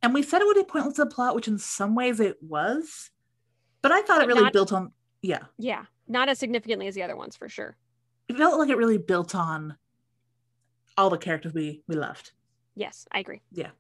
And 0.02 0.14
we 0.14 0.24
said 0.24 0.42
it 0.42 0.46
would 0.48 0.56
be 0.56 0.64
pointless 0.64 0.96
to 0.96 1.04
the 1.06 1.10
plot, 1.12 1.36
which 1.36 1.48
in 1.48 1.58
some 1.60 1.94
ways 1.96 2.20
it 2.20 2.38
was. 2.42 3.12
But 3.82 3.92
I 3.92 4.02
thought 4.02 4.20
But 4.20 4.24
it 4.24 4.28
really 4.28 4.42
not- 4.44 4.54
built 4.54 4.74
on. 4.74 4.94
Yeah, 5.22 5.46
Yeah. 5.58 5.86
Not 6.08 6.28
as 6.30 6.40
significantly 6.40 6.88
as 6.88 6.96
the 6.96 7.04
other 7.04 7.16
ones, 7.16 7.36
for 7.38 7.48
sure. 7.48 7.78
it 8.28 8.36
felt 8.38 8.58
like 8.60 8.70
it 8.70 8.76
really 8.78 8.98
built 8.98 9.34
on 9.36 9.78
all 10.98 11.10
the 11.10 11.18
characters 11.18 11.54
we 11.54 11.84
we 11.88 11.96
loved. 11.96 12.32
Yes, 12.76 13.06
I 13.12 13.20
agree. 13.20 13.42
Yeah. 13.52 13.72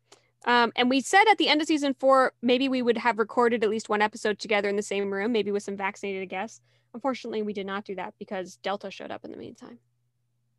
Um, 0.45 0.71
and 0.75 0.89
we 0.89 1.01
said 1.01 1.25
at 1.29 1.37
the 1.37 1.47
end 1.49 1.61
of 1.61 1.67
season 1.67 1.93
four, 1.99 2.33
maybe 2.41 2.67
we 2.69 2.81
would 2.81 2.97
have 2.97 3.19
recorded 3.19 3.63
at 3.63 3.69
least 3.69 3.89
one 3.89 4.01
episode 4.01 4.39
together 4.39 4.69
in 4.69 4.75
the 4.75 4.81
same 4.81 5.11
room, 5.11 5.31
maybe 5.31 5.51
with 5.51 5.63
some 5.63 5.75
vaccinated 5.77 6.29
guests. 6.29 6.61
Unfortunately, 6.93 7.41
we 7.41 7.53
did 7.53 7.65
not 7.65 7.85
do 7.85 7.95
that 7.95 8.13
because 8.19 8.57
Delta 8.57 8.91
showed 8.91 9.11
up 9.11 9.23
in 9.25 9.31
the 9.31 9.37
meantime. 9.37 9.79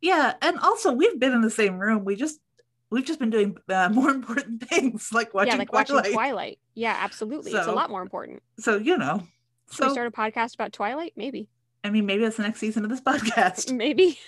Yeah, 0.03 0.33
and 0.41 0.59
also 0.59 0.91
we've 0.91 1.17
been 1.17 1.31
in 1.31 1.41
the 1.41 1.49
same 1.49 1.79
room. 1.79 2.03
We 2.03 2.17
just 2.17 2.39
we've 2.89 3.05
just 3.05 3.19
been 3.19 3.29
doing 3.29 3.55
uh, 3.69 3.87
more 3.89 4.09
important 4.19 4.67
things 4.67 5.11
like 5.13 5.33
watching 5.33 5.53
yeah, 5.53 5.57
like 5.59 5.69
Twilight. 5.69 5.89
watching 5.93 6.13
Twilight. 6.13 6.59
Yeah, 6.75 6.97
absolutely. 6.99 7.53
it's 7.53 7.67
a 7.67 7.71
lot 7.71 7.89
more 7.89 8.01
important. 8.01 8.43
So 8.59 8.77
you 8.77 8.97
know, 8.97 9.23
Should 9.71 9.85
we 9.87 9.91
start 9.93 10.07
a 10.07 10.11
podcast 10.11 10.55
about 10.55 10.73
Twilight? 10.73 11.13
Maybe. 11.15 11.47
I 11.85 11.89
mean, 11.89 12.05
maybe 12.05 12.23
that's 12.23 12.35
the 12.37 12.43
next 12.43 12.59
season 12.59 12.83
of 12.83 12.89
this 12.91 12.99
podcast. 13.11 13.71
Maybe. 13.77 14.19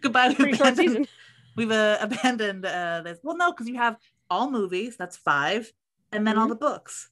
Goodbye. 0.00 0.28
We've 0.28 0.36
Pretty 0.38 0.56
short 0.56 0.70
abandoned, 0.74 0.88
season. 0.88 1.08
we've 1.56 1.70
uh, 1.72 1.98
abandoned 2.00 2.66
uh, 2.66 3.02
this. 3.04 3.18
Well, 3.22 3.36
no, 3.36 3.52
because 3.52 3.68
you 3.68 3.76
have 3.76 3.96
all 4.28 4.50
movies. 4.50 4.96
That's 4.96 5.16
five, 5.16 5.72
and 6.12 6.26
then 6.26 6.36
all 6.36 6.46
Mhm. 6.46 6.50
the 6.50 6.56
books. 6.56 7.10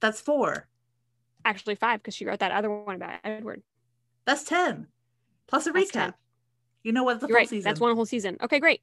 That's 0.00 0.20
four. 0.20 0.68
Actually, 1.44 1.74
five 1.76 2.00
because 2.02 2.14
she 2.14 2.26
wrote 2.26 2.40
that 2.40 2.52
other 2.52 2.70
one 2.70 2.96
about 2.96 3.18
Edward. 3.24 3.62
That's 4.26 4.42
ten, 4.42 4.88
plus 5.46 5.66
a 5.66 5.72
That's 5.72 5.90
recap. 5.90 5.92
10. 5.92 6.14
You 6.82 6.92
know 6.92 7.04
what? 7.04 7.20
The 7.20 7.26
right. 7.28 7.48
season. 7.48 7.68
That's 7.68 7.80
one 7.80 7.94
whole 7.94 8.06
season. 8.06 8.36
Okay, 8.42 8.58
great. 8.58 8.80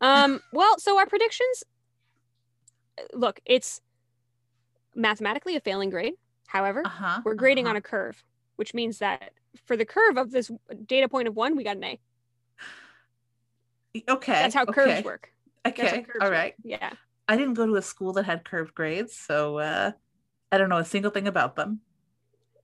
Um, 0.00 0.40
well, 0.52 0.78
so 0.78 0.98
our 0.98 1.06
predictions. 1.06 1.64
uh, 2.98 3.02
Look, 3.12 3.40
it's 3.44 3.80
mathematically 4.94 5.56
a 5.56 5.60
failing 5.60 5.90
grade. 5.90 6.14
However, 6.46 6.82
Uh 6.84 6.88
huh. 6.88 7.20
we're 7.24 7.34
grading 7.34 7.66
on 7.66 7.76
a 7.76 7.80
curve, 7.80 8.22
which 8.56 8.72
means 8.72 8.98
that 8.98 9.32
for 9.64 9.76
the 9.76 9.84
curve 9.84 10.16
of 10.16 10.30
this 10.30 10.50
data 10.86 11.08
point 11.08 11.28
of 11.28 11.34
one, 11.36 11.56
we 11.56 11.64
got 11.64 11.76
an 11.76 11.84
A. 11.84 12.00
Okay. 14.08 14.32
That's 14.32 14.54
how 14.54 14.62
okay. 14.62 14.72
curves 14.72 15.04
work. 15.04 15.32
Okay. 15.66 16.02
curves 16.02 16.18
All 16.20 16.30
work. 16.30 16.54
Yeah. 16.62 16.92
I 17.28 17.36
didn't 17.36 17.54
go 17.54 17.66
to 17.66 17.74
a 17.76 17.82
school 17.82 18.12
that 18.14 18.24
had 18.24 18.44
curved 18.44 18.74
grades, 18.74 19.16
so 19.16 19.58
uh, 19.58 19.90
I 20.52 20.58
don't 20.58 20.68
know 20.68 20.76
a 20.78 20.84
single 20.84 21.10
thing 21.10 21.26
about 21.26 21.56
them. 21.56 21.80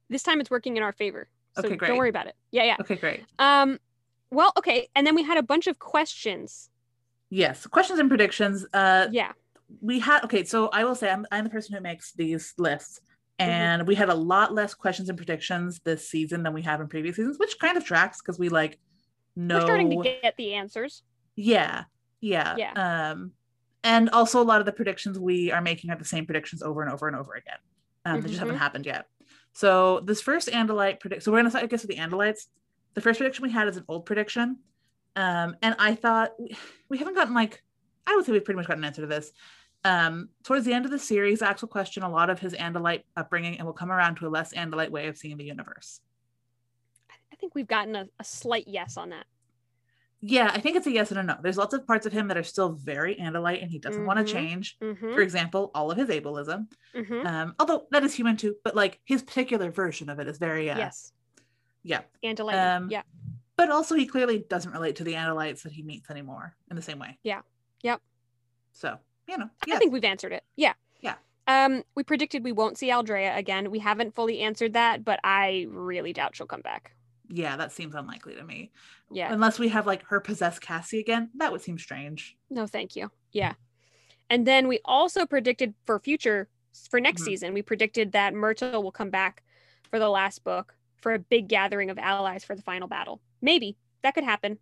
This 0.08 0.22
time 0.22 0.40
it's 0.40 0.50
working 0.50 0.76
in 0.76 0.82
our 0.82 0.92
favor. 0.92 1.28
So 1.56 1.64
Okay, 1.64 1.76
great. 1.76 1.88
don't 1.88 1.98
worry 1.98 2.10
about 2.10 2.28
it. 2.28 2.36
Yeah, 2.52 2.64
yeah. 2.64 2.76
Okay, 2.80 2.96
great. 2.96 3.24
Um, 3.38 3.78
well, 4.32 4.52
okay. 4.58 4.88
And 4.96 5.06
then 5.06 5.14
we 5.14 5.22
had 5.22 5.38
a 5.38 5.42
bunch 5.42 5.66
of 5.66 5.78
questions. 5.78 6.70
Yes. 7.30 7.66
Questions 7.66 7.98
and 7.98 8.08
predictions. 8.08 8.66
Uh, 8.72 9.06
Yeah. 9.10 9.32
we 9.80 10.00
had 10.00 10.24
okay. 10.24 10.44
So 10.44 10.68
I 10.68 10.84
will 10.84 10.94
say 10.94 11.10
I'm 11.10 11.24
I'm 11.30 11.44
the 11.44 11.50
person 11.50 11.74
who 11.74 11.80
makes 11.80 12.12
these 12.12 12.54
lists, 12.58 13.00
Mm-hmm. 13.40 13.50
and 13.50 13.86
we 13.88 13.94
had 13.94 14.10
a 14.10 14.14
lot 14.14 14.52
less 14.52 14.74
questions 14.74 15.08
and 15.08 15.16
predictions 15.16 15.80
this 15.84 16.06
season 16.06 16.42
than 16.42 16.52
we 16.52 16.62
have 16.62 16.80
in 16.82 16.86
previous 16.88 17.16
seasons, 17.16 17.38
which 17.38 17.58
kind 17.58 17.76
of 17.78 17.84
tracks 17.84 18.20
because 18.20 18.38
we 18.38 18.50
like 18.50 18.78
know. 19.34 19.56
We're 19.56 19.62
starting 19.62 19.90
to 19.90 20.02
get 20.22 20.36
the 20.36 20.52
answers. 20.54 21.02
Yeah. 21.34 21.84
Yeah. 22.20 22.54
Yeah. 22.58 22.72
Um, 23.12 23.32
and 23.82 24.10
also 24.10 24.40
a 24.40 24.44
lot 24.44 24.60
of 24.60 24.66
the 24.66 24.72
predictions 24.72 25.18
we 25.18 25.50
are 25.50 25.62
making 25.62 25.90
are 25.90 25.96
the 25.96 26.04
same 26.04 26.26
predictions 26.26 26.62
over 26.62 26.82
and 26.82 26.92
over 26.92 27.08
and 27.08 27.16
over 27.16 27.32
again. 27.34 27.56
Um, 28.04 28.20
They 28.20 28.28
just 28.28 28.38
haven't 28.38 28.56
Mhm. 28.56 28.58
happened 28.58 28.86
yet. 28.86 29.06
So 29.54 30.00
this 30.00 30.20
first 30.20 30.48
Andalite 30.48 31.00
predict. 31.00 31.22
So 31.22 31.32
we're 31.32 31.38
gonna 31.38 31.50
start, 31.50 31.64
I 31.64 31.68
guess, 31.68 31.82
with 31.82 31.90
the 31.96 31.96
Andalites. 32.02 32.46
The 32.94 33.00
first 33.00 33.18
prediction 33.18 33.42
we 33.42 33.50
had 33.50 33.68
is 33.68 33.76
an 33.76 33.84
old 33.88 34.04
prediction, 34.06 34.58
um, 35.16 35.56
and 35.62 35.74
I 35.78 35.94
thought 35.94 36.32
we, 36.88 36.98
haven't 36.98 37.14
gotten 37.14 37.34
like 37.34 37.62
I 38.06 38.14
would 38.16 38.24
say 38.24 38.32
we've 38.32 38.44
pretty 38.44 38.56
much 38.56 38.66
gotten 38.66 38.82
an 38.84 38.88
answer 38.88 39.02
to 39.02 39.06
this. 39.06 39.32
Um, 39.84 40.28
towards 40.44 40.64
the 40.64 40.72
end 40.72 40.84
of 40.84 40.90
the 40.90 40.98
series, 40.98 41.42
Ax 41.42 41.62
will 41.62 41.68
question 41.68 42.02
a 42.02 42.10
lot 42.10 42.30
of 42.30 42.38
his 42.38 42.52
Andalite 42.54 43.02
upbringing 43.16 43.56
and 43.58 43.66
will 43.66 43.72
come 43.72 43.90
around 43.90 44.16
to 44.16 44.26
a 44.26 44.30
less 44.30 44.52
Andalite 44.54 44.90
way 44.90 45.08
of 45.08 45.16
seeing 45.16 45.36
the 45.38 45.44
universe. 45.44 46.00
I 47.32 47.36
think 47.36 47.54
we've 47.54 47.66
gotten 47.66 47.96
a, 47.96 48.06
a 48.20 48.24
slight 48.24 48.64
yes 48.68 48.96
on 48.96 49.10
that. 49.10 49.24
Yeah, 50.20 50.52
I 50.54 50.60
think 50.60 50.76
it's 50.76 50.86
a 50.86 50.92
yes 50.92 51.10
and 51.10 51.18
a 51.18 51.22
no. 51.24 51.36
There's 51.42 51.56
lots 51.56 51.74
of 51.74 51.84
parts 51.84 52.06
of 52.06 52.12
him 52.12 52.28
that 52.28 52.36
are 52.36 52.44
still 52.44 52.74
very 52.74 53.16
Andalite, 53.16 53.60
and 53.60 53.68
he 53.72 53.80
doesn't 53.80 54.06
want 54.06 54.20
Mhm. 54.20 54.26
to 54.26 54.32
change. 54.32 54.78
Mm-hmm. 54.80 55.14
For 55.14 55.20
example, 55.20 55.72
all 55.74 55.90
of 55.90 55.98
his 55.98 56.08
ableism. 56.10 56.68
mm-hmm. 56.94 57.26
Um, 57.26 57.54
although 57.58 57.88
that 57.90 58.04
is 58.04 58.14
human 58.14 58.36
too, 58.36 58.54
but 58.62 58.76
like 58.76 59.00
his 59.04 59.22
particular 59.22 59.72
version 59.72 60.08
of 60.08 60.20
it 60.20 60.28
is 60.28 60.38
very 60.38 60.70
uh, 60.70 60.78
Yes. 60.78 61.12
Yeah. 61.82 62.00
Andalite. 62.24 62.76
Um, 62.76 62.90
yeah. 62.90 63.02
But 63.56 63.70
also 63.70 63.94
he 63.94 64.06
clearly 64.06 64.44
doesn't 64.48 64.72
relate 64.72 64.96
to 64.96 65.04
the 65.04 65.14
Andalites 65.14 65.62
that 65.62 65.72
he 65.72 65.82
meets 65.82 66.10
anymore 66.10 66.54
in 66.70 66.76
the 66.76 66.82
same 66.82 66.98
way. 66.98 67.18
Yeah. 67.22 67.42
Yep. 67.82 68.00
So, 68.72 68.98
you 69.28 69.38
know, 69.38 69.50
I 69.70 69.78
think 69.78 69.92
we've 69.92 70.04
answered 70.04 70.32
it. 70.32 70.44
Yeah. 70.56 70.72
Yeah. 71.00 71.14
Um, 71.46 71.82
we 71.94 72.02
predicted 72.02 72.44
we 72.44 72.52
won't 72.52 72.78
see 72.78 72.88
Aldrea 72.90 73.36
again. 73.36 73.70
We 73.70 73.78
haven't 73.80 74.14
fully 74.14 74.40
answered 74.40 74.72
that, 74.74 75.04
but 75.04 75.20
I 75.24 75.66
really 75.70 76.12
doubt 76.12 76.36
she'll 76.36 76.46
come 76.46 76.62
back. 76.62 76.92
yeah, 77.34 77.56
that 77.56 77.72
seems 77.72 77.94
unlikely 77.94 78.34
to 78.34 78.44
me. 78.44 78.70
Yeah. 79.10 79.32
Unless 79.32 79.58
we 79.58 79.68
have 79.68 79.86
like 79.86 80.02
her 80.04 80.20
possess 80.20 80.58
Cassie 80.58 81.00
again, 81.00 81.30
that 81.36 81.50
would 81.50 81.62
seem 81.62 81.78
strange. 81.78 82.36
No, 82.50 82.66
thank 82.66 82.94
you. 82.94 83.10
Yeah. 83.32 83.54
And 84.28 84.46
then 84.46 84.68
we 84.68 84.80
also 84.84 85.24
predicted 85.26 85.72
for 85.86 85.98
future 85.98 86.48
for 86.90 87.00
next 87.00 87.22
Mhm. 87.22 87.24
season, 87.26 87.54
we 87.54 87.62
predicted 87.62 88.12
that 88.12 88.34
Mertil 88.34 88.82
will 88.82 88.92
come 88.92 89.10
back 89.10 89.42
for 89.90 89.98
the 89.98 90.08
last 90.08 90.42
book 90.44 90.74
for 91.02 91.12
a 91.12 91.18
big 91.18 91.48
gathering 91.48 91.90
of 91.90 91.98
allies 91.98 92.44
for 92.44 92.56
the 92.56 92.62
final 92.62 92.88
battle. 92.88 93.20
Maybe 93.42 93.76
that 94.02 94.14
could 94.14 94.24
happen. 94.24 94.58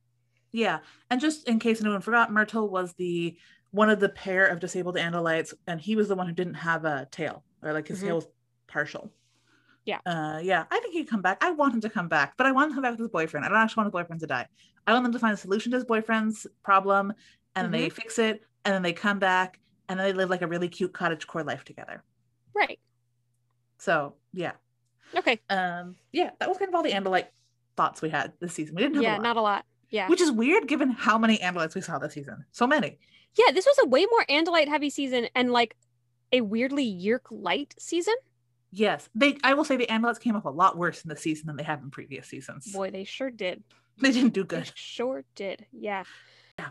Yeah. 0.52 0.80
And 1.10 1.20
just 1.20 1.46
in 1.48 1.58
case 1.60 1.80
anyone 1.80 2.00
forgot, 2.00 2.30
Mertil 2.30 2.68
was 2.68 2.94
the 2.94 3.36
one 3.70 3.88
of 3.88 4.00
the 4.00 4.08
pair 4.08 4.46
of 4.46 4.58
disabled 4.58 4.96
Andalites, 4.96 5.54
and 5.68 5.80
he 5.80 5.94
was 5.94 6.08
the 6.08 6.16
one 6.16 6.26
who 6.26 6.32
didn't 6.34 6.54
have 6.54 6.84
a 6.84 7.06
tail, 7.12 7.44
or 7.62 7.72
like 7.72 7.86
his 7.86 8.00
Mhm. 8.02 8.06
tail 8.06 8.14
was 8.16 8.26
partial. 8.66 9.12
Yeah. 9.84 10.00
Uh 10.04 10.40
yeah. 10.42 10.64
I 10.70 10.80
think 10.80 10.92
he'd 10.94 11.08
come 11.08 11.22
back. 11.22 11.38
I 11.42 11.52
want 11.52 11.74
him 11.74 11.80
to 11.82 11.90
come 11.90 12.08
back, 12.08 12.36
but 12.36 12.46
I 12.46 12.52
want 12.52 12.64
him 12.66 12.70
to 12.70 12.74
come 12.76 12.82
back 12.82 12.90
with 12.92 13.00
his 13.00 13.08
boyfriend. 13.08 13.46
I 13.46 13.48
don't 13.48 13.58
actually 13.58 13.82
want 13.82 13.86
his 13.94 14.00
boyfriend 14.00 14.20
to 14.20 14.26
die. 14.26 14.46
I 14.86 14.92
want 14.92 15.04
them 15.04 15.12
to 15.12 15.18
find 15.18 15.34
a 15.34 15.36
solution 15.36 15.70
to 15.70 15.76
his 15.76 15.84
boyfriend's 15.84 16.46
problem 16.62 17.12
and 17.54 17.72
they 17.72 17.86
Mm-hmm. 17.86 17.94
fix 17.94 18.18
it 18.18 18.42
and 18.64 18.74
then 18.74 18.82
they 18.82 18.92
come 18.92 19.18
back 19.18 19.60
and 19.88 19.98
then 19.98 20.06
they 20.06 20.12
live 20.12 20.30
like 20.30 20.42
a 20.42 20.46
really 20.46 20.68
cute 20.68 20.92
cottage 20.92 21.26
core 21.26 21.44
life 21.44 21.64
together. 21.64 22.02
Right. 22.54 22.78
So 23.78 24.14
yeah. 24.32 24.52
Okay. 25.16 25.40
Um 25.50 25.96
yeah, 26.12 26.30
that 26.38 26.48
was 26.48 26.58
kind 26.58 26.68
of 26.68 26.74
all 26.74 26.82
the 26.82 26.90
Andalite 26.92 27.26
thoughts 27.76 28.02
we 28.02 28.08
had 28.10 28.32
this 28.40 28.52
season. 28.54 28.74
We 28.74 28.82
didn't 28.82 28.94
have 28.96 29.02
Yeah, 29.02 29.14
a 29.14 29.16
lot. 29.16 29.22
not 29.22 29.36
a 29.36 29.42
lot. 29.42 29.64
Yeah. 29.90 30.08
which 30.08 30.20
is 30.20 30.30
weird 30.30 30.68
given 30.68 30.90
how 30.90 31.18
many 31.18 31.38
Andalites 31.38 31.74
we 31.74 31.80
saw 31.80 31.98
this 31.98 32.12
season. 32.12 32.44
So 32.52 32.66
many. 32.66 32.98
Yeah, 33.36 33.52
this 33.52 33.66
was 33.66 33.76
a 33.82 33.88
way 33.88 34.06
more 34.10 34.24
Andalite 34.28 34.68
heavy 34.68 34.90
season 34.90 35.28
and 35.34 35.50
like 35.52 35.76
a 36.32 36.40
weirdly 36.42 36.84
Yeerk 36.86 37.22
light 37.30 37.74
season. 37.78 38.14
Yes, 38.72 39.08
they. 39.16 39.36
I 39.42 39.54
will 39.54 39.64
say 39.64 39.76
the 39.76 39.86
Andalites 39.88 40.20
came 40.20 40.36
up 40.36 40.44
a 40.44 40.48
lot 40.50 40.76
worse 40.78 41.02
in 41.02 41.08
this 41.08 41.20
season 41.20 41.48
than 41.48 41.56
they 41.56 41.64
have 41.64 41.82
in 41.82 41.90
previous 41.90 42.28
seasons. 42.28 42.70
Boy, 42.72 42.90
they 42.92 43.02
sure 43.04 43.30
did. 43.30 43.64
They 44.00 44.12
didn't 44.12 44.32
do 44.32 44.44
They 44.44 44.58
good. 44.58 44.72
sure 44.76 45.24
did. 45.34 45.66
Yeah. 45.72 46.04
Yeah. 46.58 46.68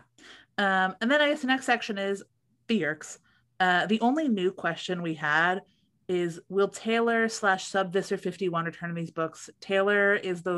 Um, 0.58 0.96
and 1.00 1.10
then 1.10 1.20
I 1.20 1.28
guess 1.28 1.42
the 1.42 1.46
next 1.46 1.66
section 1.66 1.96
is 1.98 2.22
the 2.68 2.80
Yeerks. 2.80 3.18
Uh, 3.60 3.84
the 3.86 4.00
only 4.00 4.28
new 4.28 4.50
question 4.50 5.02
we 5.02 5.14
had 5.14 5.60
is: 6.10 6.40
Will 6.48 6.68
Taylor 6.68 7.28
slash 7.28 7.66
Sub 7.66 7.92
Visser 7.92 8.16
Fifty 8.16 8.48
One 8.48 8.64
return 8.64 8.90
in 8.90 8.96
these 8.96 9.10
books? 9.10 9.48
Taylor 9.60 10.14
is 10.14 10.42
the 10.42 10.54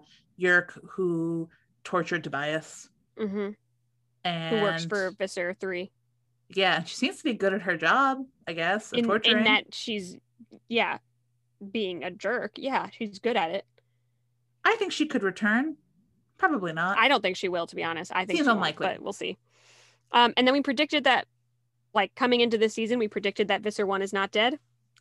uh, 0.00 0.04
Yeerk 0.40 0.78
who 0.90 1.48
tortured 1.84 2.24
Tobias, 2.24 2.88
Mm-hmm. 3.18 3.50
and 4.24 4.56
Who 4.56 4.62
works 4.62 4.84
for 4.86 5.12
Visser 5.18 5.54
3. 5.60 5.90
yeah, 6.54 6.82
she 6.84 6.96
seems 6.96 7.18
to 7.18 7.24
be 7.24 7.34
good 7.34 7.52
at 7.52 7.62
her 7.62 7.76
job. 7.76 8.24
I 8.48 8.52
guess 8.54 8.90
In, 8.92 9.04
torturing. 9.04 9.38
in 9.38 9.44
that 9.44 9.74
she's, 9.74 10.16
yeah, 10.68 10.98
being 11.70 12.02
a 12.04 12.10
jerk. 12.10 12.52
Yeah, 12.56 12.88
she's 12.90 13.18
good 13.18 13.36
at 13.36 13.50
it. 13.50 13.64
I 14.64 14.74
think 14.76 14.92
she 14.92 15.06
could 15.06 15.22
return. 15.22 15.76
Probably 16.38 16.72
not. 16.72 16.98
I 16.98 17.06
don't 17.08 17.20
think 17.22 17.36
she 17.36 17.48
will, 17.48 17.66
to 17.66 17.76
be 17.76 17.84
honest. 17.84 18.10
I 18.14 18.24
think 18.24 18.38
Seems 18.38 18.46
she 18.46 18.48
won't, 18.48 18.58
unlikely. 18.58 18.86
but 18.88 19.02
we'll 19.02 19.12
see. 19.12 19.36
Um, 20.12 20.32
and 20.36 20.46
then 20.46 20.52
we 20.54 20.62
predicted 20.62 21.04
that, 21.04 21.26
like 21.94 22.14
coming 22.16 22.40
into 22.40 22.58
this 22.58 22.74
season, 22.74 22.98
we 22.98 23.06
predicted 23.08 23.48
that 23.48 23.60
Visser 23.62 23.86
One 23.86 24.02
is 24.02 24.12
not 24.12 24.30
dead. 24.32 24.58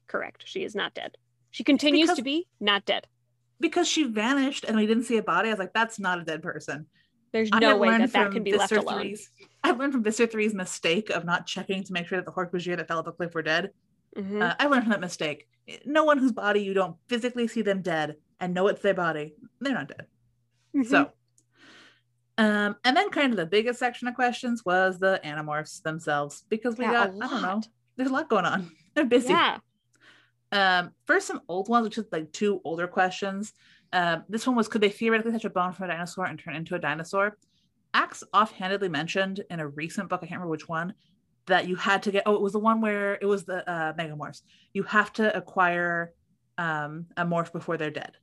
Correct. 0.07 0.43
She 0.45 0.63
is 0.63 0.75
not 0.75 0.93
dead. 0.93 1.17
She 1.51 1.63
continues 1.63 2.03
because- 2.07 2.17
to 2.17 2.24
be 2.24 2.48
not 2.60 2.86
dead. 2.86 3.07
because 3.60 3.88
she 3.88 4.03
vanished 4.03 4.63
and 4.65 4.75
we 4.75 4.86
didn't 4.86 5.03
see 5.03 5.17
a 5.17 5.24
body. 5.24 5.50
I 5.50 5.51
was 5.51 5.60
like, 5.60 5.74
that's 5.74 6.00
not 6.00 6.19
a 6.19 6.24
dead 6.24 6.41
person. 6.41 6.88
There's 7.31 7.50
I 7.51 7.60
no 7.60 7.77
way 7.77 7.89
that 7.98 8.12
that 8.13 8.31
can 8.31 8.43
be 8.43 8.55
left 8.55 8.72
alone. 8.74 9.01
3's 9.05 9.29
I've 9.63 9.79
learned 9.79 9.93
from 9.93 10.03
Visser 10.03 10.27
3's 10.27 10.53
mistake 10.53 11.10
of 11.10 11.25
not 11.25 11.48
checking 11.48 11.83
to 11.83 11.93
make 11.93 12.05
sure 12.07 12.17
that 12.19 12.25
the 12.25 12.31
Hork-Bajir 12.31 12.77
that 12.77 12.88
fell 12.88 13.00
off 13.00 13.05
the 13.05 13.12
cliff 13.12 13.33
were 13.33 13.41
dead. 13.41 13.72
Mhm. 14.15 14.41
Uh, 14.41 14.55
I 14.60 14.67
learned 14.67 14.83
from 14.83 14.91
that 14.91 15.00
mistake. 15.00 15.48
No 15.86 16.03
one 16.03 16.17
whose 16.19 16.31
body 16.33 16.62
you 16.62 16.74
don't 16.74 16.95
physically 17.07 17.48
see 17.48 17.62
them 17.63 17.81
dead 17.81 18.17
and 18.39 18.53
know 18.53 18.67
it's 18.67 18.81
their 18.81 18.93
body, 18.93 19.33
they're 19.62 19.74
not 19.74 19.88
dead. 19.88 20.05
Mhm. 20.75 20.86
So, 20.86 21.12
um, 22.38 22.75
and 22.83 22.98
then 22.98 23.10
kind 23.10 23.31
of 23.31 23.38
the 23.38 23.45
biggest 23.45 23.79
section 23.79 24.07
of 24.07 24.15
questions 24.15 24.63
was 24.65 25.00
the 25.00 25.22
Animorphs 25.24 25.81
themselves 25.83 26.43
because 26.50 26.77
we 26.77 26.86
Yeah, 26.86 26.91
got 26.91 27.10
I 27.10 27.27
don't 27.29 27.41
know, 27.41 27.62
there's 27.95 28.10
a 28.10 28.13
lot 28.13 28.29
going 28.29 28.45
on. 28.45 28.72
They're 28.95 29.05
busy. 29.05 29.29
yeah, 29.29 29.60
Um, 30.53 30.91
first, 31.05 31.27
some 31.27 31.41
old 31.50 31.67
ones, 31.67 31.83
which 31.86 31.98
is 31.98 32.05
like 32.12 32.31
two 32.31 32.62
older 32.63 32.88
questions. 32.88 33.53
Um, 33.91 34.24
this 34.29 34.45
one 34.48 34.55
was 34.55 34.67
could 34.67 34.81
they 34.81 34.89
theoretically 34.89 35.31
touch 35.33 35.45
a 35.45 35.50
bone 35.50 35.72
from 35.74 35.86
a 35.86 35.93
dinosaur 35.93 36.25
and 36.25 36.38
turn 36.39 36.55
into 36.55 36.75
a 36.75 36.79
dinosaur? 36.79 37.38
Ax 37.93 38.24
offhandedly 38.33 38.89
mentioned 38.89 39.43
in 39.51 39.60
a 39.60 39.67
recent 39.67 40.10
book, 40.10 40.19
I 40.24 40.25
can't 40.25 40.39
remember 40.39 40.51
which 40.51 40.67
one, 40.69 40.93
that 41.48 41.67
you 41.67 41.75
had 41.75 42.03
to 42.03 42.12
get. 42.12 42.24
Oh, 42.25 42.36
it 42.36 42.41
was 42.41 42.53
the 42.53 42.60
one 42.60 42.81
where 42.81 43.15
it 43.22 43.25
was 43.25 43.45
the 43.45 43.69
uh, 43.69 43.93
megamorphs. 43.93 44.41
You 44.74 44.83
have 44.83 45.12
to 45.13 45.36
acquire 45.36 46.13
um, 46.57 47.05
a 47.17 47.25
morph 47.25 47.51
before 47.51 47.77
they're 47.77 47.91
dead. 47.91 48.13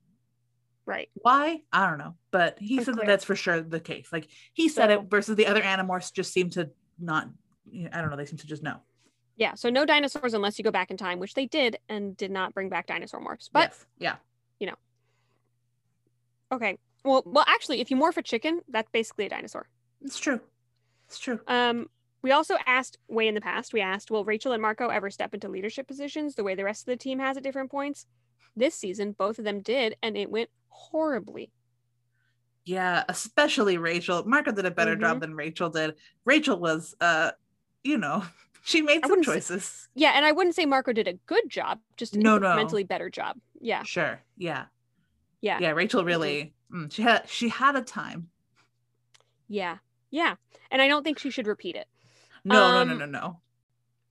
right. 0.86 1.08
Why? 1.14 1.62
I 1.72 1.88
don't 1.88 1.98
know, 1.98 2.14
but 2.32 2.58
he 2.58 2.82
said 2.82 2.96
that 2.96 3.06
that's 3.06 3.24
for 3.24 3.36
sure 3.36 3.60
the 3.60 3.80
case. 3.80 4.08
Like 4.12 4.28
he 4.54 4.68
said 4.68 4.88
So- 4.90 5.00
it 5.00 5.10
versus 5.10 5.36
the 5.36 5.46
other 5.46 5.62
animorphs 5.62 6.12
just 6.12 6.32
seem 6.32 6.50
to 6.50 6.70
not. 6.98 7.28
you 7.70 7.84
know, 7.84 7.90
I 7.92 8.00
don't 8.00 8.10
know. 8.10 8.16
They 8.16 8.26
seem 8.26 8.38
to 8.38 8.46
just 8.46 8.62
know. 8.62 8.78
Yeah, 9.40 9.54
so 9.54 9.70
no 9.70 9.86
dinosaurs 9.86 10.34
unless 10.34 10.58
you 10.58 10.64
go 10.64 10.70
back 10.70 10.90
in 10.90 10.98
time, 10.98 11.18
which 11.18 11.32
they 11.32 11.46
did 11.46 11.78
and 11.88 12.14
did 12.14 12.30
not 12.30 12.52
bring 12.52 12.68
back 12.68 12.86
dinosaur 12.86 13.20
morphs. 13.20 13.48
But 13.50 13.70
yes. 13.70 13.86
yeah, 13.98 14.16
you 14.60 14.66
know. 14.66 14.74
okay. 16.52 16.76
Well, 17.04 17.22
well 17.24 17.46
actually, 17.48 17.80
if 17.80 17.90
you 17.90 17.96
morph 17.96 18.18
a 18.18 18.22
chicken, 18.22 18.60
that's 18.68 18.90
basically 18.90 19.24
a 19.24 19.28
dinosaur. 19.30 19.66
it's 20.02 20.20
true. 20.20 20.40
It's 21.08 21.18
true. 21.18 21.40
Um 21.48 21.88
we 22.22 22.32
also 22.32 22.56
asked 22.66 22.98
way 23.08 23.28
in 23.28 23.34
the 23.34 23.40
past, 23.40 23.72
we 23.72 23.80
asked, 23.80 24.10
will 24.10 24.26
Rachel 24.26 24.52
and 24.52 24.60
Marco 24.60 24.88
ever 24.88 25.08
step 25.10 25.32
into 25.32 25.48
leadership 25.48 25.88
positions 25.88 26.34
the 26.34 26.44
way 26.44 26.54
the 26.54 26.64
rest 26.64 26.82
of 26.82 26.92
the 26.92 26.96
team 26.98 27.18
has 27.18 27.38
at 27.38 27.42
different 27.42 27.70
points? 27.70 28.04
This 28.54 28.74
season, 28.74 29.12
both 29.12 29.38
of 29.38 29.46
them 29.46 29.62
did, 29.62 29.96
and 30.02 30.18
it 30.18 30.30
went 30.30 30.50
horribly. 30.68 31.50
Yeah, 32.66 33.04
especially 33.08 33.78
Rachel. 33.78 34.22
Marco 34.28 34.52
did 34.52 34.66
a 34.66 34.70
better 34.70 34.96
Mhm. 34.96 35.00
job 35.00 35.20
than 35.22 35.34
Rachel 35.34 35.70
did. 35.70 35.96
Rachel 36.26 36.58
was, 36.58 36.94
uh, 37.00 37.30
you 37.82 37.96
know, 37.96 38.22
she 38.62 38.82
made 38.82 39.00
some 39.02 39.10
wouldn't 39.10 39.26
say- 39.26 39.34
choices. 39.34 39.88
Yeah, 39.94 40.12
and 40.14 40.24
I 40.24 40.32
wouldn't 40.32 40.54
say 40.54 40.66
Marco 40.66 40.92
did 40.92 41.08
a 41.08 41.14
good 41.26 41.48
job, 41.48 41.80
just 41.96 42.14
No, 42.14 42.38
no. 42.38 42.48
incrementally 42.48 42.86
better 42.86 43.10
job. 43.10 43.36
Yeah. 43.60 43.82
Sure. 43.82 44.20
Yeah. 44.36 44.66
Yeah. 45.40 45.58
Yeah. 45.60 45.70
Rachel 45.70 46.04
really, 46.04 46.54
mm, 46.72 46.92
she 46.92 47.02
had 47.02 47.28
she 47.28 47.48
had 47.48 47.76
a 47.76 47.82
time. 47.82 48.28
Yeah. 49.48 49.78
Yeah. 50.10 50.34
And 50.70 50.80
I 50.82 50.88
don't 50.88 51.02
think 51.04 51.18
she 51.18 51.30
should 51.30 51.46
repeat 51.46 51.76
it. 51.76 51.88
No, 52.44 52.54
no, 52.72 52.84
no, 52.84 52.92
Um, 52.92 52.98
no, 52.98 53.06
no. 53.06 53.40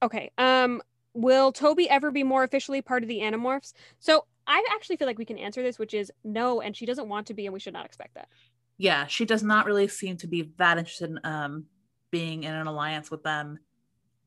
Okay. 0.04 0.32
Um, 0.38 0.82
will 1.14 1.52
Toby 1.52 1.90
ever 1.90 2.12
be 2.12 2.24
more 2.24 2.44
officially 2.44 2.82
part 2.82 3.04
of 3.04 3.10
the 3.10 3.20
Animorphs? 3.20 3.74
So 4.00 4.26
I 4.48 4.64
actually 4.72 4.98
feel 4.98 5.08
like 5.08 5.18
we 5.18 5.26
can 5.26 5.38
answer 5.38 5.62
this, 5.62 5.78
which 5.80 5.94
is 5.94 6.12
no, 6.24 6.62
and 6.62 6.76
she 6.76 6.86
doesn't 6.86 7.08
want 7.10 7.28
to 7.28 7.34
be, 7.34 7.46
and 7.46 7.54
we 7.54 7.60
should 7.60 7.74
not 7.74 7.86
expect 7.86 8.14
that. 8.16 8.30
yeah, 8.78 9.06
she 9.08 9.26
does 9.26 9.44
not 9.44 9.66
really 9.66 9.88
seem 9.90 10.16
to 10.18 10.28
be 10.28 10.52
that 10.58 10.78
interested 10.78 11.10
in 11.10 11.20
um 11.24 11.66
being 12.12 12.44
in 12.44 12.54
an 12.54 12.66
alliance 12.66 13.12
with 13.12 13.22
them 13.24 13.60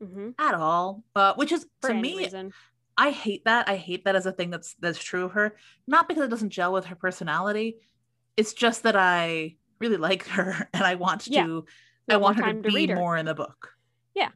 hmm 0.02 0.30
at 0.38 0.54
all. 0.54 1.04
Which 1.36 1.52
is 1.52 1.66
For 1.80 1.90
to 1.90 1.94
me, 1.94 2.16
reason. 2.16 2.52
I 2.96 3.10
hate 3.10 3.44
that. 3.44 3.68
I 3.68 3.76
hate 3.76 4.04
that 4.04 4.16
as 4.16 4.26
a 4.26 4.32
thing 4.32 4.50
that's 4.50 4.74
that's 4.80 5.02
true 5.02 5.24
of 5.24 5.32
her. 5.32 5.56
Not 5.86 6.08
because 6.08 6.24
it 6.24 6.30
doesn't 6.30 6.50
gel 6.50 6.72
with 6.72 6.86
her 6.86 6.96
personality. 6.96 7.76
It's 8.36 8.52
just 8.52 8.82
that 8.84 8.96
I 8.96 9.56
really 9.80 9.96
like 9.96 10.26
her 10.28 10.68
and 10.72 10.84
I 10.84 10.94
want 10.96 11.26
Yeah. 11.26 11.44
to 11.44 11.64
I 12.08 12.16
want 12.16 12.36
her 12.38 12.52
to 12.52 12.62
to 12.62 12.68
be 12.70 12.86
more 12.86 13.16
in 13.16 13.26
the 13.26 13.34
book. 13.34 13.70
Yeah. 14.14 14.30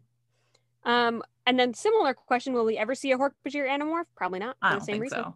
Um, 0.84 1.22
and 1.46 1.58
then 1.58 1.74
similar 1.74 2.14
question: 2.14 2.52
Will 2.52 2.64
we 2.64 2.76
ever 2.76 2.94
see 2.94 3.12
a 3.12 3.18
Hork-Bajir 3.18 3.68
Animorph? 3.68 4.04
Probably 4.16 4.38
not. 4.38 4.56
I 4.62 4.68
For 4.68 4.72
don't 4.74 4.80
the 4.80 4.84
same 4.84 4.94
think 4.94 5.02
reason. 5.04 5.18
so. 5.24 5.34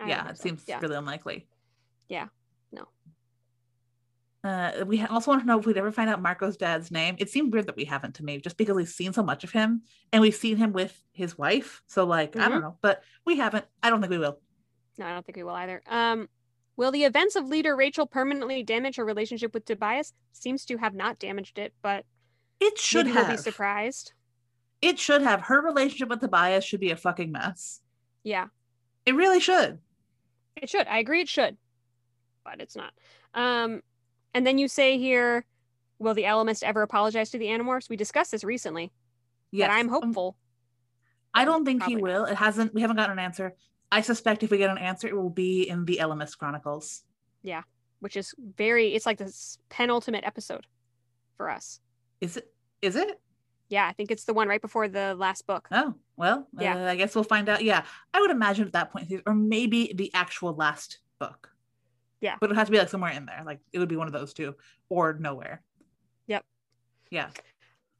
I 0.00 0.08
yeah, 0.08 0.28
it 0.30 0.36
so. 0.36 0.42
seems 0.42 0.64
Yeah. 0.66 0.80
really 0.80 0.96
unlikely. 0.96 1.46
Yeah. 2.08 2.28
Uh, 4.44 4.84
we 4.86 5.02
also 5.02 5.30
want 5.30 5.40
to 5.40 5.46
know 5.46 5.58
if 5.58 5.64
we'd 5.64 5.78
ever 5.78 5.90
find 5.90 6.10
out 6.10 6.20
Marco's 6.20 6.58
dad's 6.58 6.90
name. 6.90 7.16
It 7.18 7.30
seemed 7.30 7.50
weird 7.52 7.66
that 7.66 7.76
we 7.76 7.86
haven't 7.86 8.16
to 8.16 8.24
me, 8.24 8.38
just 8.38 8.58
because 8.58 8.76
we've 8.76 8.86
seen 8.88 9.14
so 9.14 9.22
much 9.22 9.42
of 9.42 9.50
him 9.52 9.82
and 10.12 10.20
we've 10.20 10.34
seen 10.34 10.58
him 10.58 10.72
with 10.72 11.02
his 11.12 11.38
wife. 11.38 11.82
So, 11.86 12.04
like, 12.04 12.36
I 12.36 12.40
Mhm. 12.40 12.48
don't 12.50 12.60
know, 12.60 12.78
but 12.82 13.02
we 13.24 13.38
haven't. 13.38 13.64
I 13.82 13.88
don't 13.88 14.00
think 14.02 14.10
we 14.10 14.18
will. 14.18 14.38
No, 14.98 15.06
I 15.06 15.12
don't 15.14 15.24
think 15.24 15.36
we 15.36 15.44
will 15.44 15.54
either. 15.54 15.82
Um, 15.86 16.28
will 16.76 16.90
the 16.92 17.04
events 17.04 17.36
of 17.36 17.46
leader 17.48 17.74
Rachel 17.74 18.06
permanently 18.06 18.62
damage 18.62 18.96
her 18.96 19.04
relationship 19.04 19.54
with 19.54 19.64
Tobias? 19.64 20.12
Seems 20.32 20.66
to 20.66 20.76
have 20.76 20.94
not 20.94 21.18
damaged 21.18 21.58
it, 21.58 21.72
but 21.80 22.04
It 22.60 22.78
should 22.78 23.06
we'll 23.06 23.14
be 23.24 23.30
have. 23.30 23.40
surprised. 23.40 24.12
It 24.82 24.98
should 24.98 25.22
have. 25.22 25.40
Her 25.42 25.62
relationship 25.62 26.10
with 26.10 26.20
Tobias 26.20 26.64
should 26.66 26.80
be 26.80 26.90
a 26.90 26.96
fucking 26.96 27.32
mess. 27.32 27.80
Yeah, 28.22 28.48
It 29.06 29.14
really 29.14 29.40
should. 29.40 29.80
it 30.56 30.68
should. 30.68 30.86
I 30.86 30.98
agree, 30.98 31.22
it 31.22 31.28
should, 31.30 31.56
but 32.44 32.60
it's 32.60 32.76
not. 32.76 32.92
Um, 33.32 33.82
and 34.34 34.46
then 34.46 34.58
you 34.58 34.68
say 34.68 34.98
here, 34.98 35.44
will 35.98 36.14
the 36.14 36.24
Ellimist 36.24 36.62
ever 36.62 36.82
apologize 36.82 37.30
to 37.30 37.38
the 37.38 37.46
Animorphs? 37.46 37.88
We 37.88 37.96
discussed 37.96 38.32
this 38.32 38.44
recently, 38.44 38.92
but 39.52 39.70
I'm 39.70 39.88
Um, 39.88 40.02
hopeful. 40.02 40.36
I 41.32 41.44
don't 41.44 41.64
think 41.64 41.82
he 41.84 41.94
Probably 41.94 42.12
not. 42.12 42.18
will. 42.20 42.24
It 42.26 42.36
hasn't. 42.36 42.74
We 42.74 42.80
haven't 42.80 42.96
gotten 42.96 43.18
an 43.18 43.24
answer. 43.24 43.54
I 43.90 44.00
suspect 44.00 44.42
if 44.42 44.50
we 44.50 44.58
get 44.58 44.70
an 44.70 44.78
answer, 44.78 45.06
it 45.08 45.16
will 45.16 45.30
be 45.30 45.68
in 45.68 45.84
the 45.84 45.98
Ellimist 46.02 46.38
Chronicles. 46.38 47.04
Yeah, 47.42 47.62
which 48.00 48.16
is 48.16 48.34
very 48.56 48.94
it's 48.94 49.06
like 49.06 49.18
this 49.18 49.58
penultimate 49.68 50.24
episode 50.24 50.66
for 51.36 51.50
us 51.50 51.80
Is 52.20 52.36
it? 52.36 52.52
Is 52.82 52.96
it? 52.96 53.20
yeah 53.70 53.88
i 53.88 53.92
think 53.94 54.10
it's 54.10 54.24
the 54.24 54.34
one 54.34 54.46
right 54.46 54.60
before 54.60 54.86
the 54.88 55.14
last 55.14 55.46
book 55.46 55.66
Oh 55.72 55.94
well. 56.16 56.46
Yeah. 56.60 56.76
uh, 56.76 56.90
I 56.90 56.96
guess 56.96 57.14
we'll 57.14 57.24
find 57.24 57.48
out. 57.48 57.64
Yeah, 57.64 57.82
I 58.12 58.20
would 58.20 58.30
imagine 58.30 58.66
at 58.66 58.72
that 58.74 58.92
point, 58.92 59.10
or 59.26 59.34
maybe 59.34 59.92
the 59.96 60.12
actual 60.14 60.54
last 60.54 60.98
book. 61.18 61.50
Yeah. 62.20 62.36
But 62.40 62.50
it 62.50 62.56
has 62.56 62.68
to 62.68 62.72
be 62.72 62.78
like 62.78 62.88
somewhere 62.88 63.12
in 63.12 63.26
there. 63.26 63.42
Like 63.44 63.60
it 63.72 63.78
would 63.78 63.88
be 63.88 63.96
one 63.96 64.06
of 64.06 64.12
those 64.12 64.32
two, 64.32 64.54
or 64.88 65.12
nowhere. 65.14 65.62
Yep. 66.26 66.44
Yeah. 67.10 67.28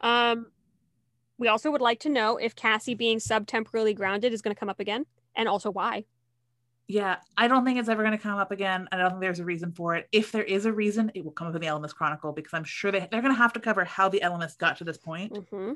um 0.01 0.47
we 1.37 1.49
also 1.49 1.71
would 1.71 1.81
like 1.81 2.01
to 2.01 2.09
know 2.09 2.37
if 2.37 2.55
cassie 2.55 2.95
being 2.95 3.19
subtemporally 3.19 3.95
grounded 3.95 4.33
is 4.33 4.41
going 4.41 4.55
to 4.55 4.59
come 4.59 4.69
up 4.71 4.79
again 4.81 5.05
and 5.35 5.49
also 5.49 5.71
why 5.71 6.05
Yeah, 6.87 7.17
I 7.37 7.49
don't 7.49 7.65
think 7.65 7.79
it's 7.79 7.89
ever 7.89 8.03
going 8.03 8.17
to 8.17 8.23
come 8.23 8.39
up 8.39 8.51
again. 8.53 8.89
I 8.93 8.97
don't 8.99 9.11
think 9.11 9.21
there's 9.21 9.41
a 9.41 9.45
reason 9.45 9.73
for 9.73 9.95
it. 9.97 10.07
If 10.13 10.33
there 10.33 10.45
is 10.45 10.65
a 10.67 10.73
reason, 10.73 11.11
it 11.15 11.25
will 11.25 11.33
come 11.33 11.49
up 11.49 11.55
in 11.55 11.61
the 11.61 11.67
Ellimist 11.67 11.95
Chronicle 11.95 12.33
because 12.33 12.53
I'm 12.55 12.65
sure 12.65 12.93
they, 12.93 13.01
they're 13.11 13.23
going 13.23 13.35
to 13.35 13.39
have 13.39 13.55
to 13.55 13.61
cover 13.61 13.85
how 13.85 14.09
the 14.09 14.23
Elements 14.23 14.55
got 14.57 14.77
to 14.79 14.85
this 14.85 14.99
point. 14.99 15.37
hmm 15.51 15.73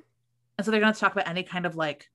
And 0.57 0.64
so 0.64 0.70
they're 0.70 0.81
going 0.81 0.92
to 0.92 1.01
talk 1.01 1.12
about 1.12 1.29
any 1.29 1.42
kind 1.42 1.66
of 1.66 1.77
like 1.77 2.09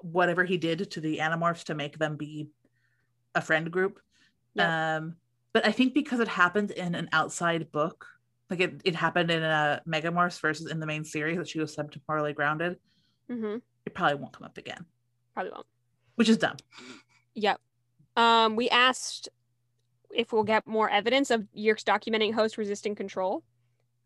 whatever 0.00 0.44
he 0.44 0.56
did 0.56 0.90
to 0.92 1.00
the 1.00 1.18
Animorphs 1.18 1.64
to 1.64 1.74
make 1.74 1.98
them 1.98 2.16
be 2.16 2.48
a 3.34 3.40
friend 3.40 3.70
group. 3.70 4.00
Yep. 4.54 4.68
Um, 4.68 5.16
but 5.58 5.66
I 5.66 5.72
think 5.72 5.92
because 5.92 6.20
it 6.20 6.28
happened 6.28 6.70
in 6.70 6.94
an 6.94 7.08
outside 7.12 7.72
book, 7.72 8.06
like 8.48 8.60
it, 8.60 8.80
it 8.84 8.94
happened 8.94 9.28
in 9.28 9.42
a 9.42 9.82
Megamorphs 9.88 10.40
versus 10.40 10.70
in 10.70 10.78
the 10.78 10.86
main 10.86 11.04
series 11.04 11.36
that 11.36 11.48
she 11.48 11.58
was 11.58 11.74
subtemporally 11.74 12.32
grounded, 12.32 12.76
hmm 13.28 13.56
it 13.84 13.92
probably 13.92 14.14
won't 14.14 14.32
come 14.32 14.44
up 14.44 14.56
again, 14.56 14.84
probably 15.34 15.50
won't. 15.50 15.66
Which 16.14 16.28
is 16.28 16.36
dumb. 16.38 16.56
yep. 17.34 17.60
Um 18.16 18.54
we 18.54 18.68
asked 18.70 19.28
if 20.14 20.32
we'll 20.32 20.44
get 20.44 20.64
more 20.64 20.88
evidence 20.88 21.32
of 21.32 21.40
Yeerks 21.56 21.82
documenting 21.82 22.32
host 22.34 22.56
resisting 22.56 22.94
control. 22.94 23.42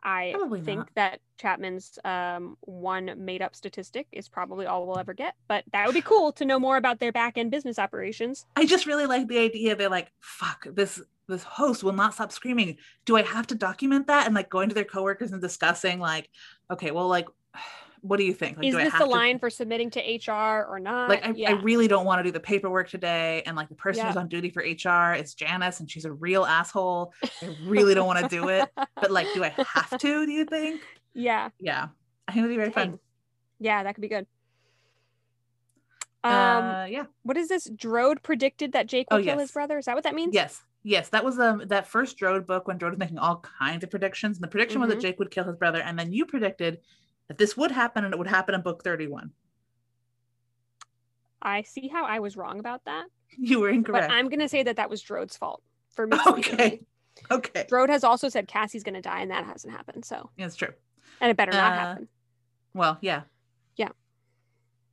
I 0.05 0.33
Probably 0.35 0.63
think 0.63 0.79
not. 0.79 0.91
that 0.95 1.21
chapman's 1.37 1.99
um 2.05 2.57
one 2.63 3.13
made 3.25 3.43
up 3.43 3.55
statistic 3.55 4.07
is 4.11 4.27
probably 4.27 4.65
all 4.65 4.87
we'll 4.87 4.99
ever 4.99 5.15
get 5.15 5.35
but 5.49 5.65
that 5.73 5.87
would 5.87 5.95
be 5.95 6.01
cool 6.03 6.33
to 6.33 6.45
know 6.47 6.59
more 6.59 6.77
about 6.77 6.99
their 6.99 7.13
back 7.13 7.37
end 7.37 7.51
business 7.51 7.79
operations. 7.79 8.47
I 8.57 8.65
just 8.65 8.87
really 8.87 9.07
like 9.07 9.29
the 9.29 9.39
idea 9.39 9.77
they're 9.77 9.89
like, 9.89 10.11
fuck, 10.21 10.67
this 10.73 11.01
this 11.29 11.43
host 11.45 11.83
will 11.85 11.93
not 11.93 12.15
stop 12.15 12.33
screaming. 12.33 12.77
Do 13.05 13.17
I 13.17 13.23
have 13.23 13.47
to 13.49 13.55
document 13.55 14.07
that? 14.09 14.27
And 14.27 14.35
like 14.35 14.49
going 14.51 14.69
to 14.69 14.75
their 14.75 14.85
coworkers 14.85 15.33
and 15.33 15.41
discussing, 15.41 15.99
like, 16.01 16.29
okay, 16.71 16.91
well, 16.91 17.09
like, 17.09 17.27
what 18.01 18.17
do 18.17 18.25
you 18.25 18.35
think? 18.35 18.57
Like, 18.57 18.67
is 18.67 18.75
do 18.75 18.81
I 18.81 18.85
this 18.85 18.93
have 18.93 19.01
the 19.03 19.07
to- 19.07 19.11
line 19.13 19.39
for 19.39 19.49
submitting 19.49 19.89
to 19.91 20.01
hr 20.01 20.67
or 20.69 20.81
not 20.81 21.09
like 21.09 21.25
I, 21.25 21.31
yeah 21.37 21.51
I 21.51 21.53
really 21.63 21.87
don't 21.87 22.05
want 22.05 22.19
to 22.19 22.25
do 22.25 22.33
the 22.33 22.41
paperwork 22.41 22.89
today 22.89 23.45
and 23.47 23.57
like 23.57 23.69
the 23.69 23.77
person 23.77 24.05
who's 24.07 24.17
on 24.17 24.27
duty 24.27 24.51
for 24.51 24.61
hr 24.61 25.15
is 25.15 25.35
janice 25.35 25.79
and 25.79 25.89
she's 25.89 26.05
a 26.05 26.13
real 26.13 26.45
asshole 26.45 27.13
i 27.43 27.57
really 27.65 27.95
don't 27.95 28.09
want 28.09 28.19
to 28.19 28.27
do 28.29 28.49
it 28.49 28.69
but 28.75 29.13
like 29.13 29.29
do 29.35 29.45
i 29.45 29.51
have 29.75 29.91
to 30.01 30.27
do 30.27 30.33
you 30.33 30.45
think 30.45 30.81
yeah 31.15 31.51
yeah 31.61 31.87
i 32.27 32.33
think 32.33 32.45
it'd 32.45 32.51
be 32.53 32.57
very 32.61 32.73
fun 32.73 32.99
Yeah, 33.61 33.85
that 33.85 33.95
could 33.95 34.03
be 34.03 34.09
good. 34.09 34.27
Um, 36.25 36.33
uh 36.33 36.85
yeah 36.87 37.05
what 37.23 37.37
is 37.37 37.47
this? 37.49 37.69
Drode 37.71 38.23
predicted 38.25 38.73
that 38.73 38.89
Jake 38.89 39.07
will 39.13 39.19
Oh, 39.19 39.23
kill 39.23 39.39
his 39.39 39.53
brother. 39.53 39.79
Is 39.79 39.85
that 39.85 39.95
what 39.95 40.03
that 40.05 40.15
means? 40.17 40.35
yes 40.35 40.61
yes 40.83 41.09
that 41.11 41.25
was 41.25 41.39
um 41.39 41.63
that 41.67 41.87
first 41.87 42.19
drode 42.19 42.47
book 42.47 42.67
when 42.67 42.79
drode 42.79 42.91
was 42.93 42.99
making 42.99 43.19
all 43.19 43.37
kinds 43.59 43.85
of 43.85 43.91
predictions 43.91 44.37
and 44.37 44.43
the 44.45 44.49
prediction 44.49 44.81
was 44.81 44.89
that 44.91 44.99
Mhm. 44.99 45.03
jake 45.03 45.19
would 45.19 45.31
kill 45.31 45.45
his 45.45 45.57
brother 45.57 45.81
and 45.81 45.99
then 45.99 46.13
you 46.13 46.27
predicted 46.27 46.81
that 47.29 47.39
this 47.39 47.57
would 47.57 47.71
happen 47.71 48.05
and 48.05 48.13
it 48.13 48.19
would 48.19 48.27
happen 48.27 48.55
in 48.55 48.63
book 48.63 48.83
31 48.83 49.31
I 51.45 51.63
see 51.63 51.89
how 51.89 52.05
I 52.05 52.21
was 52.21 52.37
wrong 52.37 52.61
about 52.61 52.85
that, 52.85 53.07
you 53.37 53.59
were 53.61 53.69
incorrect 53.71 54.09
but 54.09 54.15
I'm 54.15 54.29
gonna 54.29 54.49
say 54.49 54.63
that 54.63 54.77
that 54.77 54.89
was 54.91 55.03
Drode's 55.03 55.37
fault 55.37 55.63
for 55.91 56.07
me. 56.07 56.17
okay 56.27 56.81
okay 57.31 57.67
Drode 57.69 57.89
has 57.89 58.05
also 58.05 58.29
said 58.29 58.47
Cassie's 58.49 58.83
gonna 58.85 59.03
die, 59.03 59.21
and 59.23 59.31
that 59.31 59.45
hasn't 59.45 59.73
happened. 59.75 60.05
So, 60.05 60.31
yeah, 60.37 60.47
it's 60.47 60.57
true 60.57 60.73
and 61.21 61.31
it 61.31 61.37
better 61.37 61.53
not 61.53 61.73
Uh, 61.73 61.77
happen. 61.77 62.09
Well. 62.75 62.99
Yeah. 63.01 63.23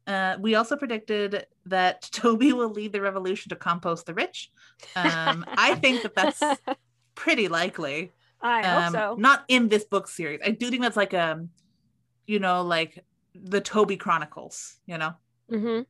Uh, 0.10 0.38
we 0.42 0.56
also 0.56 0.76
predicted 0.76 1.46
that 1.66 2.02
Toby 2.12 2.52
will 2.54 2.70
lead 2.72 2.92
the 2.94 3.02
revolution 3.02 3.50
to 3.50 3.56
compost 3.56 4.06
the 4.08 4.14
rich. 4.14 4.52
Um, 4.96 5.46
I 5.56 5.76
think 5.76 6.02
that 6.02 6.16
that's 6.16 6.42
pretty 7.16 7.48
likely. 7.48 8.12
I 8.42 8.64
hope 8.66 8.82
Um, 8.88 8.94
so. 8.94 9.16
Not 9.20 9.46
in 9.48 9.68
this 9.70 9.84
book 9.84 10.08
series. 10.08 10.40
I 10.44 10.52
do 10.52 10.70
think 10.70 10.82
that's 10.82 10.98
like 10.98 11.14
um, 11.14 11.50
you 12.26 12.40
know, 12.40 12.64
like 12.64 13.06
the 13.36 13.62
Toby 13.62 13.98
Chronicles. 13.98 14.80
You 14.88 14.98
know, 14.98 15.14
hmm 15.50 15.82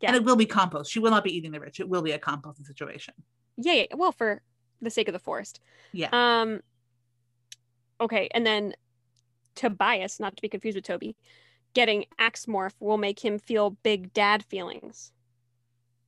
Yeah. 0.00 0.08
and 0.08 0.16
it 0.16 0.24
will 0.24 0.36
be 0.36 0.46
compost. 0.46 0.90
She 0.90 1.00
will 1.00 1.10
not 1.10 1.24
be 1.24 1.36
eating 1.36 1.52
the 1.52 1.60
rich. 1.60 1.80
It 1.80 1.88
will 1.88 2.02
be 2.02 2.12
a 2.12 2.18
composting 2.18 2.66
situation. 2.66 3.14
Yeah, 3.58 3.74
yeah. 3.74 3.84
Well, 3.94 4.12
for 4.12 4.40
the 4.80 4.90
sake 4.90 5.08
of 5.08 5.12
the 5.12 5.18
forest. 5.18 5.60
Yeah. 5.92 6.08
Um. 6.12 6.60
Okay, 8.00 8.28
and 8.32 8.46
then 8.46 8.74
Tobias, 9.54 10.18
not 10.20 10.36
to 10.36 10.40
be 10.40 10.48
confused 10.48 10.76
with 10.76 10.84
Toby, 10.86 11.16
getting 11.74 12.04
Ax 12.18 12.46
morph 12.46 12.74
will 12.80 12.98
make 12.98 13.24
him 13.24 13.38
feel 13.38 13.70
big 13.82 14.12
dad 14.12 14.44
feelings. 14.44 15.12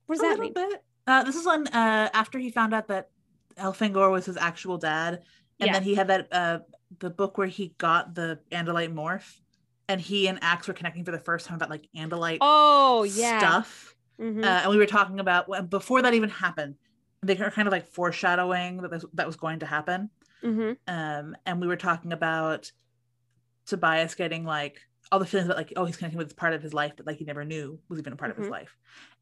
What 0.05 0.15
does 0.15 0.23
a 0.23 0.25
that 0.27 0.39
little 0.39 0.43
mean? 0.45 0.53
bit. 0.71 0.83
Uh, 1.07 1.23
this 1.23 1.35
is 1.35 1.45
on 1.47 1.67
uh, 1.67 2.09
after 2.13 2.39
he 2.39 2.49
found 2.49 2.73
out 2.73 2.87
that 2.87 3.09
Elfangor 3.57 4.11
was 4.11 4.25
his 4.25 4.37
actual 4.37 4.77
dad, 4.77 5.21
and 5.59 5.67
Yeah. 5.67 5.73
then 5.73 5.83
he 5.83 5.95
had 5.95 6.07
that 6.07 6.27
uh, 6.31 6.59
the 6.99 7.09
book 7.09 7.37
where 7.37 7.47
he 7.47 7.73
got 7.77 8.15
the 8.15 8.39
Andalite 8.51 8.93
morph, 8.93 9.39
and 9.87 9.99
he 9.99 10.27
and 10.27 10.39
Ax 10.41 10.67
were 10.67 10.73
connecting 10.73 11.03
for 11.05 11.11
the 11.11 11.19
first 11.19 11.45
time 11.45 11.55
about 11.55 11.69
like 11.69 11.87
Andalite 11.95 12.37
Oh 12.41 13.03
yeah. 13.03 13.37
stuff, 13.39 13.95
Mhm. 14.19 14.43
uh, 14.43 14.61
and 14.63 14.69
we 14.69 14.77
were 14.77 14.85
talking 14.85 15.19
about 15.19 15.69
before 15.69 16.01
that 16.01 16.13
even 16.13 16.29
happened. 16.29 16.75
They 17.21 17.35
were 17.35 17.51
kind 17.51 17.67
of 17.67 17.71
like 17.71 17.85
foreshadowing 17.87 18.77
that 18.81 18.91
this, 18.91 19.05
that 19.13 19.25
was 19.27 19.35
going 19.37 19.59
to 19.59 19.65
happen, 19.65 20.09
Mhm. 20.43 20.77
um, 20.87 21.35
and 21.45 21.59
we 21.61 21.67
were 21.67 21.77
talking 21.77 22.11
about 22.13 22.71
Tobias 23.65 24.15
getting 24.15 24.43
like 24.45 24.81
all 25.11 25.19
the 25.19 25.25
feelings 25.25 25.47
that 25.47 25.57
like 25.57 25.73
oh 25.75 25.85
he's 25.85 25.97
connecting 25.97 26.17
with 26.17 26.27
this 26.27 26.33
part 26.35 26.53
of 26.53 26.61
his 26.63 26.73
life 26.73 26.95
that 26.97 27.05
like 27.05 27.17
he 27.17 27.25
never 27.25 27.43
knew 27.45 27.79
was 27.89 27.99
even 27.99 28.13
a 28.13 28.15
part 28.15 28.31
of 28.31 28.37
his 28.37 28.47
Mhm. 28.47 28.51
life. 28.51 28.75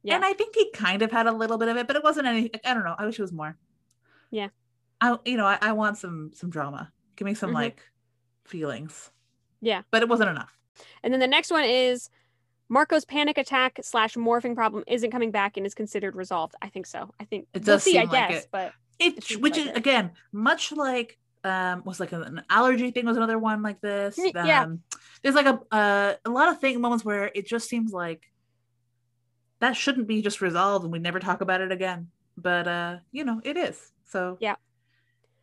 Yeah. 0.04 0.16
And 0.16 0.24
I 0.26 0.34
think 0.34 0.56
he 0.56 0.72
kind 0.72 1.02
of 1.02 1.12
had 1.12 1.28
a 1.28 1.32
little 1.32 1.58
bit 1.58 1.68
of 1.68 1.78
it, 1.78 1.88
but 1.88 1.96
it 1.96 2.04
wasn't 2.04 2.28
any. 2.28 2.50
I 2.66 2.74
don't 2.74 2.84
know. 2.84 2.96
I 2.98 3.06
wish 3.06 3.20
it 3.20 3.22
was 3.22 3.34
more. 3.34 3.58
Yeah. 4.30 4.50
I 5.02 5.18
you 5.26 5.38
know 5.38 5.46
I, 5.46 5.58
I 5.62 5.72
want 5.74 5.98
some 5.98 6.32
some 6.34 6.50
drama. 6.50 6.92
Give 7.16 7.26
me 7.26 7.34
some 7.34 7.52
Mhm. 7.52 7.56
like 7.56 7.82
feelings. 8.46 9.12
Yeah. 9.62 9.82
But 9.92 10.02
it 10.02 10.10
wasn't 10.10 10.30
enough. 10.30 10.58
And 11.04 11.14
then 11.14 11.20
the 11.20 11.28
next 11.28 11.52
one 11.52 11.64
is 11.66 12.10
Marco's 12.70 13.06
panic 13.06 13.38
attack 13.38 13.80
slash 13.84 14.16
morphing 14.16 14.56
problem 14.56 14.84
isn't 14.88 15.12
coming 15.12 15.32
back 15.32 15.58
and 15.58 15.66
is 15.66 15.74
considered 15.74 16.16
resolved. 16.16 16.56
I 16.62 16.70
think 16.70 16.86
so. 16.86 17.14
I 17.20 17.26
think 17.26 17.48
It 17.54 17.60
we'll 17.66 17.76
does 17.76 17.84
see. 17.84 17.98
I 17.98 18.04
seem 18.04 18.10
like 18.12 18.30
guess, 18.30 18.44
it. 18.44 18.50
but 18.52 18.74
It, 19.00 19.32
It 19.32 19.42
which 19.42 19.58
like 19.58 19.62
is 19.62 19.68
it. 19.72 19.78
again 19.78 20.12
much 20.32 20.72
like 20.72 21.18
um 21.44 21.84
was 21.86 22.00
like 22.00 22.12
an 22.12 22.44
allergy 22.50 22.92
thing 22.92 23.06
was 23.06 23.18
another 23.18 23.40
one 23.40 23.62
like 23.62 23.82
this. 23.82 24.18
Yeah. 24.18 24.64
Um, 24.64 24.82
there's 25.24 25.36
like 25.36 25.46
a 25.48 25.60
uh, 25.74 26.14
a 26.26 26.30
lot 26.30 26.50
of 26.50 26.60
thing 26.60 26.80
moments 26.82 27.04
where 27.06 27.32
it 27.34 27.46
just 27.48 27.68
seems 27.70 27.92
like 27.92 28.24
that 29.60 29.76
shouldn't 29.76 30.08
be 30.08 30.22
just 30.22 30.42
resolved 30.42 30.84
and 30.84 30.92
we 30.92 31.00
never 31.00 31.20
talk 31.20 31.42
about 31.42 31.62
it 31.62 31.72
again. 31.72 32.10
But 32.38 32.68
uh 32.68 32.98
you 33.12 33.24
know 33.24 33.42
it 33.44 33.58
is. 33.58 33.92
So 34.06 34.38
Yeah. 34.40 34.56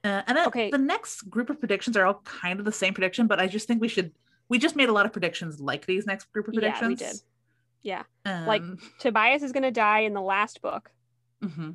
Uh, 0.05 0.23
and 0.29 0.37
then 0.37 0.47
Okay. 0.47 0.71
the 0.71 0.79
next 0.79 1.23
group 1.29 1.51
of 1.51 1.59
predictions 1.59 1.97
are 1.97 2.07
all 2.07 2.21
kind 2.25 2.61
of 2.61 2.65
the 2.65 2.73
same 2.73 2.95
prediction, 2.95 3.27
but 3.27 3.41
I 3.41 3.49
just 3.49 3.67
think 3.67 3.81
we 3.81 3.89
should. 3.89 4.13
We 4.49 4.59
just 4.59 4.77
made 4.77 4.89
a 4.89 4.93
lot 4.93 5.05
of 5.07 5.13
predictions 5.13 5.61
like 5.61 5.87
these 5.87 6.07
next 6.07 6.33
group 6.33 6.47
of 6.49 6.55
Yeah, 6.55 6.61
predictions. 6.61 6.89
we 6.89 6.95
did. 6.95 7.17
Yeah. 7.83 8.03
Um, 8.25 8.47
Like- 8.47 8.63
Tobias 9.01 9.43
is 9.43 9.51
going 9.53 9.65
to 9.65 9.71
die 9.73 10.01
in 10.01 10.15
the 10.15 10.21
last 10.23 10.63
book. 10.63 10.91
mhm. 11.43 11.75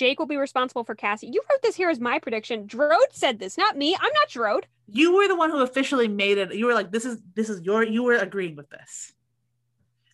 Jake 0.00 0.18
will 0.18 0.24
be 0.24 0.38
responsible 0.38 0.82
for 0.82 0.94
Cassie. 0.94 1.28
You 1.30 1.42
wrote 1.50 1.60
this 1.60 1.76
here 1.76 1.90
as 1.90 2.00
my 2.00 2.18
prediction. 2.18 2.66
Drode 2.66 3.12
said 3.12 3.38
this, 3.38 3.58
not 3.58 3.76
me. 3.76 3.94
I'm 3.94 4.12
not 4.14 4.30
Drode. 4.30 4.64
you 4.86 5.14
were 5.14 5.28
the 5.28 5.36
one 5.36 5.50
who 5.50 5.60
officially 5.60 6.08
made 6.08 6.38
it. 6.38 6.54
You 6.54 6.64
were 6.64 6.72
like, 6.72 6.90
"This 6.90 7.04
is 7.04 7.20
this 7.34 7.50
is 7.50 7.60
your." 7.60 7.84
You 7.84 8.02
were 8.04 8.14
agreeing 8.14 8.56
with 8.56 8.70
this 8.70 9.12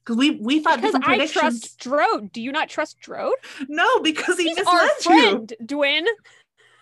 because 0.00 0.16
we 0.16 0.32
we 0.40 0.58
thought 0.58 0.80
Because 0.80 1.00
I 1.04 1.24
trust 1.28 1.78
Drode. 1.78 2.32
Do 2.32 2.42
you 2.42 2.50
not 2.50 2.68
trust 2.68 2.98
Drode? 3.00 3.38
No, 3.68 4.00
because 4.00 4.36
he 4.36 4.48
He's 4.48 4.58
our 4.58 4.64
misled 4.64 4.90
you. 5.04 5.20
friend, 5.20 5.54
Dwin. 5.62 6.04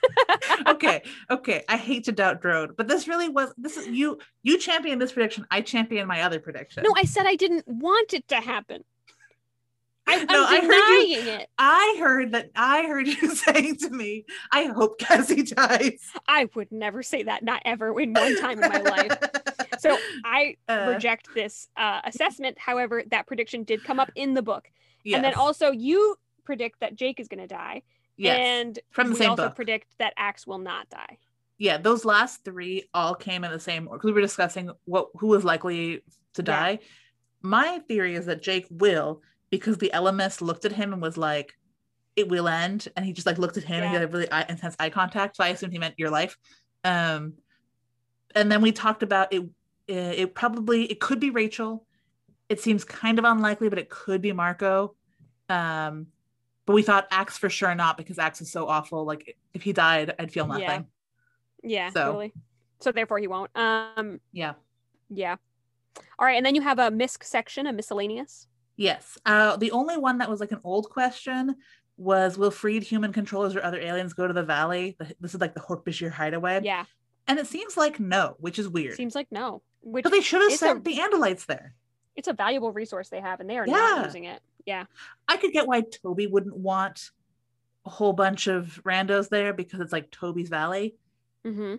okay, 0.68 1.02
okay. 1.30 1.62
I 1.68 1.76
hate 1.76 2.04
to 2.04 2.12
doubt 2.12 2.40
Drode, 2.40 2.74
but 2.74 2.88
this 2.88 3.06
really 3.06 3.28
was. 3.28 3.52
This 3.58 3.76
is 3.76 3.86
you. 3.86 4.18
You 4.42 4.56
championed 4.56 5.02
this 5.02 5.12
prediction. 5.12 5.46
I 5.50 5.60
championed 5.60 6.08
my 6.08 6.22
other 6.22 6.40
prediction. 6.40 6.84
No, 6.84 6.94
I 6.96 7.04
said 7.04 7.26
I 7.26 7.36
didn't 7.36 7.68
want 7.68 8.14
it 8.14 8.26
to 8.28 8.36
happen. 8.36 8.82
I, 10.06 10.20
I'm 10.20 10.26
No, 10.26 10.44
I 10.44 10.60
heard 10.60 11.08
you- 11.08 11.16
denying 11.16 11.40
it. 11.40 11.48
I 11.58 11.96
heard 11.98 12.32
that. 12.32 12.50
I 12.54 12.82
heard 12.86 13.06
you 13.08 13.34
saying 13.34 13.76
to 13.76 13.90
me, 13.90 14.24
"I 14.52 14.64
hope 14.64 14.98
Cassie 14.98 15.42
dies." 15.42 16.00
I 16.28 16.48
would 16.54 16.70
never 16.70 17.02
say 17.02 17.22
that, 17.24 17.42
not 17.42 17.62
ever 17.64 17.98
in 18.00 18.12
one 18.12 18.38
time 18.40 18.62
in 18.62 18.68
my 18.70 18.80
life. 18.80 19.12
So 19.78 19.96
I 20.24 20.56
Uh, 20.68 20.92
reject 20.94 21.28
this 21.34 21.68
uh, 21.76 22.00
assessment. 22.04 22.58
However, 22.58 23.02
that 23.10 23.26
prediction 23.26 23.64
did 23.64 23.82
come 23.84 23.98
up 23.98 24.10
in 24.14 24.34
the 24.34 24.42
book. 24.42 24.68
yes, 25.04 25.16
And 25.16 25.24
then 25.24 25.34
also 25.34 25.70
you 25.72 26.16
predict 26.44 26.80
that 26.80 26.94
Jake 26.94 27.18
is 27.20 27.28
going 27.28 27.40
to 27.40 27.46
die. 27.46 27.82
yes, 28.16 28.38
And 28.38 28.78
from 28.90 29.08
the 29.08 29.12
we 29.14 29.18
same 29.20 29.30
also 29.30 29.46
book. 29.46 29.56
predict 29.56 29.86
that 29.98 30.12
Ax 30.18 30.46
will 30.46 30.58
not 30.58 30.88
die. 30.90 31.18
yeah. 31.58 31.78
Those 31.78 32.04
last 32.04 32.44
three 32.44 32.84
all 32.92 33.14
came 33.14 33.42
in 33.44 33.50
the 33.50 33.58
same. 33.60 33.84
Because 33.84 34.04
we 34.04 34.12
were 34.12 34.20
discussing 34.20 34.70
what 34.84 35.08
who 35.18 35.28
was 35.28 35.44
likely 35.44 36.02
to 36.34 36.42
Yeah. 36.42 36.42
die. 36.42 36.78
My 37.40 37.78
theory 37.88 38.14
is 38.14 38.26
that 38.26 38.42
Jake 38.42 38.66
will, 38.70 39.22
because 39.58 39.78
the 39.78 39.90
Ellimist 39.94 40.40
looked 40.40 40.64
at 40.64 40.72
him 40.72 40.92
and 40.92 41.00
was 41.00 41.16
like, 41.16 41.54
"It 42.16 42.28
will 42.28 42.48
end," 42.48 42.88
and 42.96 43.04
he 43.06 43.12
just 43.12 43.26
like 43.26 43.38
looked 43.38 43.56
at 43.56 43.64
him 43.64 43.76
and 43.82 43.86
he 43.90 43.94
Yeah. 43.94 44.00
had 44.00 44.12
really 44.12 44.30
eye, 44.32 44.44
intense 44.48 44.74
eye 44.80 44.90
contact. 44.90 45.36
So 45.36 45.44
I 45.44 45.48
assumed 45.48 45.72
he 45.72 45.78
meant 45.78 45.94
your 45.96 46.10
life. 46.10 46.36
Um, 46.82 47.34
and 48.34 48.50
then 48.50 48.60
we 48.62 48.72
talked 48.72 49.02
about 49.02 49.32
it. 49.32 49.42
It 49.86 50.34
probably 50.34 50.84
it 50.86 50.98
could 51.00 51.20
be 51.20 51.30
Rachel. 51.30 51.86
It 52.48 52.60
seems 52.60 52.84
kind 52.84 53.18
of 53.18 53.24
unlikely, 53.24 53.68
but 53.68 53.78
it 53.78 53.88
could 53.88 54.20
be 54.20 54.32
Marco. 54.32 54.96
Um, 55.48 56.08
but 56.66 56.72
we 56.72 56.82
thought 56.82 57.06
Ax 57.10 57.38
for 57.38 57.48
sure 57.50 57.74
not 57.74 57.96
because 57.96 58.18
Ax 58.18 58.40
is 58.40 58.50
so 58.50 58.66
awful. 58.66 59.04
Like 59.04 59.36
if 59.52 59.62
he 59.62 59.72
died, 59.72 60.14
I'd 60.18 60.32
feel 60.32 60.46
Yeah. 60.48 60.66
nothing. 60.66 60.86
Yeah, 61.62 61.90
So- 61.90 62.06
totally. 62.06 62.32
So 62.80 62.90
therefore 62.92 63.18
he 63.18 63.28
won't. 63.28 63.50
Um, 63.56 64.20
Yeah. 64.32 64.54
yeah. 65.08 65.36
All 66.18 66.26
right, 66.26 66.36
and 66.36 66.44
then 66.44 66.54
you 66.54 66.60
have 66.62 66.78
a 66.78 66.90
misc 66.90 67.22
section, 67.22 67.66
a 67.66 67.72
miscellaneous. 67.72 68.48
Yes. 68.76 69.18
Uh, 69.24 69.56
the 69.56 69.70
only 69.70 69.96
one 69.96 70.18
that 70.18 70.28
was 70.30 70.40
like 70.40 70.52
an 70.52 70.60
old 70.64 70.90
question 70.90 71.56
was 71.96 72.36
Will 72.36 72.50
freed 72.50 72.82
human 72.82 73.12
controllers 73.12 73.54
or 73.54 73.62
other 73.62 73.78
aliens 73.80 74.12
go 74.14 74.26
to 74.26 74.32
the 74.34 74.42
valley? 74.42 74.96
This 75.20 75.34
is 75.34 75.40
like 75.40 75.54
the 75.54 75.60
Hork-Bajir 75.60 76.10
hideaway. 76.10 76.60
Yeah, 76.64 76.84
And 77.28 77.38
it 77.38 77.46
seems 77.46 77.76
like 77.76 78.00
no, 78.00 78.36
which 78.40 78.58
is 78.58 78.68
weird. 78.68 78.96
seems 78.96 79.14
like 79.14 79.28
no. 79.30 79.62
Which 79.80 80.02
But 80.02 80.10
they 80.10 80.20
should 80.20 80.40
have 80.42 80.50
it's 80.52 80.62
a- 80.62 80.66
sent 80.66 80.84
the 80.84 80.96
Andalites 80.96 81.46
there. 81.46 81.74
it's 82.16 82.26
a 82.28 82.32
valuable 82.32 82.72
resource 82.72 83.08
they 83.10 83.20
have, 83.20 83.40
and 83.40 83.48
they 83.48 83.58
are 83.58 83.66
Yeah. 83.66 83.74
not 83.74 84.04
using 84.06 84.24
it. 84.24 84.42
Yeah, 84.66 84.86
I 85.28 85.36
could 85.36 85.52
get 85.52 85.66
why 85.68 85.82
Toby 85.82 86.26
wouldn't 86.26 86.56
want 86.56 87.10
a 87.86 87.90
whole 87.90 88.14
bunch 88.14 88.46
of 88.46 88.80
randos 88.84 89.28
there 89.28 89.52
because 89.52 89.78
it's 89.80 89.92
like 89.92 90.10
Toby's 90.10 90.48
valley. 90.48 90.96
hmm 91.44 91.74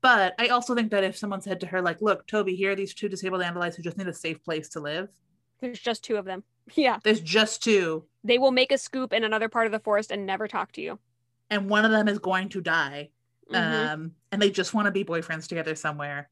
But 0.00 0.34
I 0.38 0.48
also 0.48 0.74
think 0.74 0.90
that 0.90 1.04
if 1.04 1.16
someone 1.16 1.40
said 1.40 1.60
to 1.60 1.66
her, 1.68 1.80
like, 1.80 2.02
look, 2.02 2.26
Toby, 2.26 2.56
here 2.56 2.72
are 2.72 2.74
these 2.74 2.92
two 2.92 3.08
disabled 3.08 3.40
Andalites 3.42 3.76
who 3.76 3.82
just 3.84 3.96
need 3.96 4.08
a 4.08 4.12
safe 4.12 4.42
place 4.42 4.68
to 4.70 4.80
live. 4.80 5.08
There's 5.62 5.80
just 5.80 6.04
two 6.04 6.16
of 6.16 6.24
them. 6.26 6.44
Yeah, 6.76 6.98
There's 7.02 7.20
just 7.20 7.62
two, 7.64 8.04
they 8.22 8.38
will 8.38 8.52
make 8.52 8.70
a 8.70 8.78
scoop 8.78 9.12
in 9.12 9.24
another 9.24 9.48
part 9.48 9.66
of 9.66 9.72
the 9.72 9.80
forest 9.80 10.12
and 10.12 10.24
never 10.26 10.46
talk 10.46 10.70
to 10.72 10.80
you. 10.80 10.98
and 11.50 11.68
one 11.68 11.84
of 11.84 11.90
them 11.90 12.06
is 12.08 12.18
going 12.20 12.50
to 12.50 12.60
die. 12.60 13.10
Mhm. 13.50 13.92
um, 13.92 14.12
and 14.30 14.40
they 14.40 14.48
just 14.50 14.72
want 14.72 14.86
to 14.86 14.92
be 14.92 15.04
boyfriends 15.04 15.48
together 15.48 15.74
somewhere. 15.74 16.30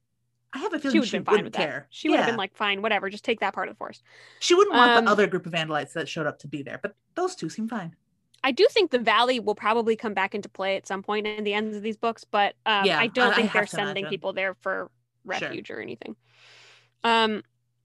I 0.53 0.59
have 0.61 0.73
a 0.73 0.77
she 0.79 0.83
feeling 0.83 0.99
would 1.01 1.09
she, 1.09 1.17
been 1.19 1.25
fine 1.25 1.33
wouldn't 1.33 1.47
with 1.47 1.55
care. 1.55 1.81
that. 1.81 1.87
She 1.91 2.09
would 2.09 2.19
have 2.19 2.27
been 2.27 2.37
like, 2.37 2.55
fine, 2.57 2.81
whatever, 2.81 3.11
just 3.11 3.25
take 3.25 3.41
that 3.41 3.53
part 3.55 3.69
of 3.69 3.75
the 3.75 3.79
forest. 3.79 4.03
she 4.39 4.55
wouldn't 4.55 4.75
want 4.77 4.93
Um, 4.93 5.05
the 5.05 5.11
other 5.11 5.27
group 5.27 5.47
of 5.47 5.53
Andalites 5.53 5.93
that 5.95 6.09
showed 6.09 6.27
up 6.27 6.39
to 6.41 6.49
be 6.49 6.63
there, 6.63 6.79
but 6.81 6.95
those 7.17 7.35
two 7.35 7.49
seem 7.49 7.67
fine. 7.69 7.95
I 8.45 8.53
do 8.53 8.67
think 8.71 8.91
the 8.93 8.99
valley 9.01 9.41
will 9.41 9.55
probably 9.57 9.97
come 9.97 10.15
back 10.15 10.35
into 10.35 10.49
play 10.49 10.77
at 10.77 10.87
some 10.87 11.03
point 11.03 11.27
in 11.27 11.43
the 11.45 11.53
ends 11.55 11.77
of 11.77 11.83
these 11.83 11.97
books, 11.99 12.25
but 12.25 12.55
um, 12.67 12.85
Yeah, 12.87 12.99
I 13.01 13.09
don't 13.09 13.29
I- 13.29 13.33
I 13.33 13.35
think 13.35 13.53
they're 13.53 13.67
sending 13.67 14.05
imagine. 14.05 14.11
people 14.11 14.33
there 14.33 14.55
for 14.55 14.91
Sure. 15.25 15.49
refuge 15.49 15.71
or 15.71 15.81
anything. 15.81 16.15
Um, 17.05 17.43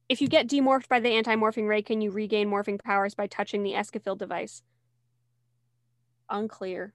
if 0.10 0.22
you 0.22 0.28
get 0.28 0.48
demorphed 0.48 0.88
by 0.88 1.00
the 1.00 1.10
anti-morphing 1.10 1.68
ray, 1.68 1.82
can 1.82 2.02
you 2.02 2.12
regain 2.12 2.50
morphing 2.50 2.82
powers 2.82 3.16
by 3.16 3.28
touching 3.28 3.64
the 3.64 3.72
Escafil 3.74 4.18
device? 4.18 4.62
Unclear. 6.30 6.94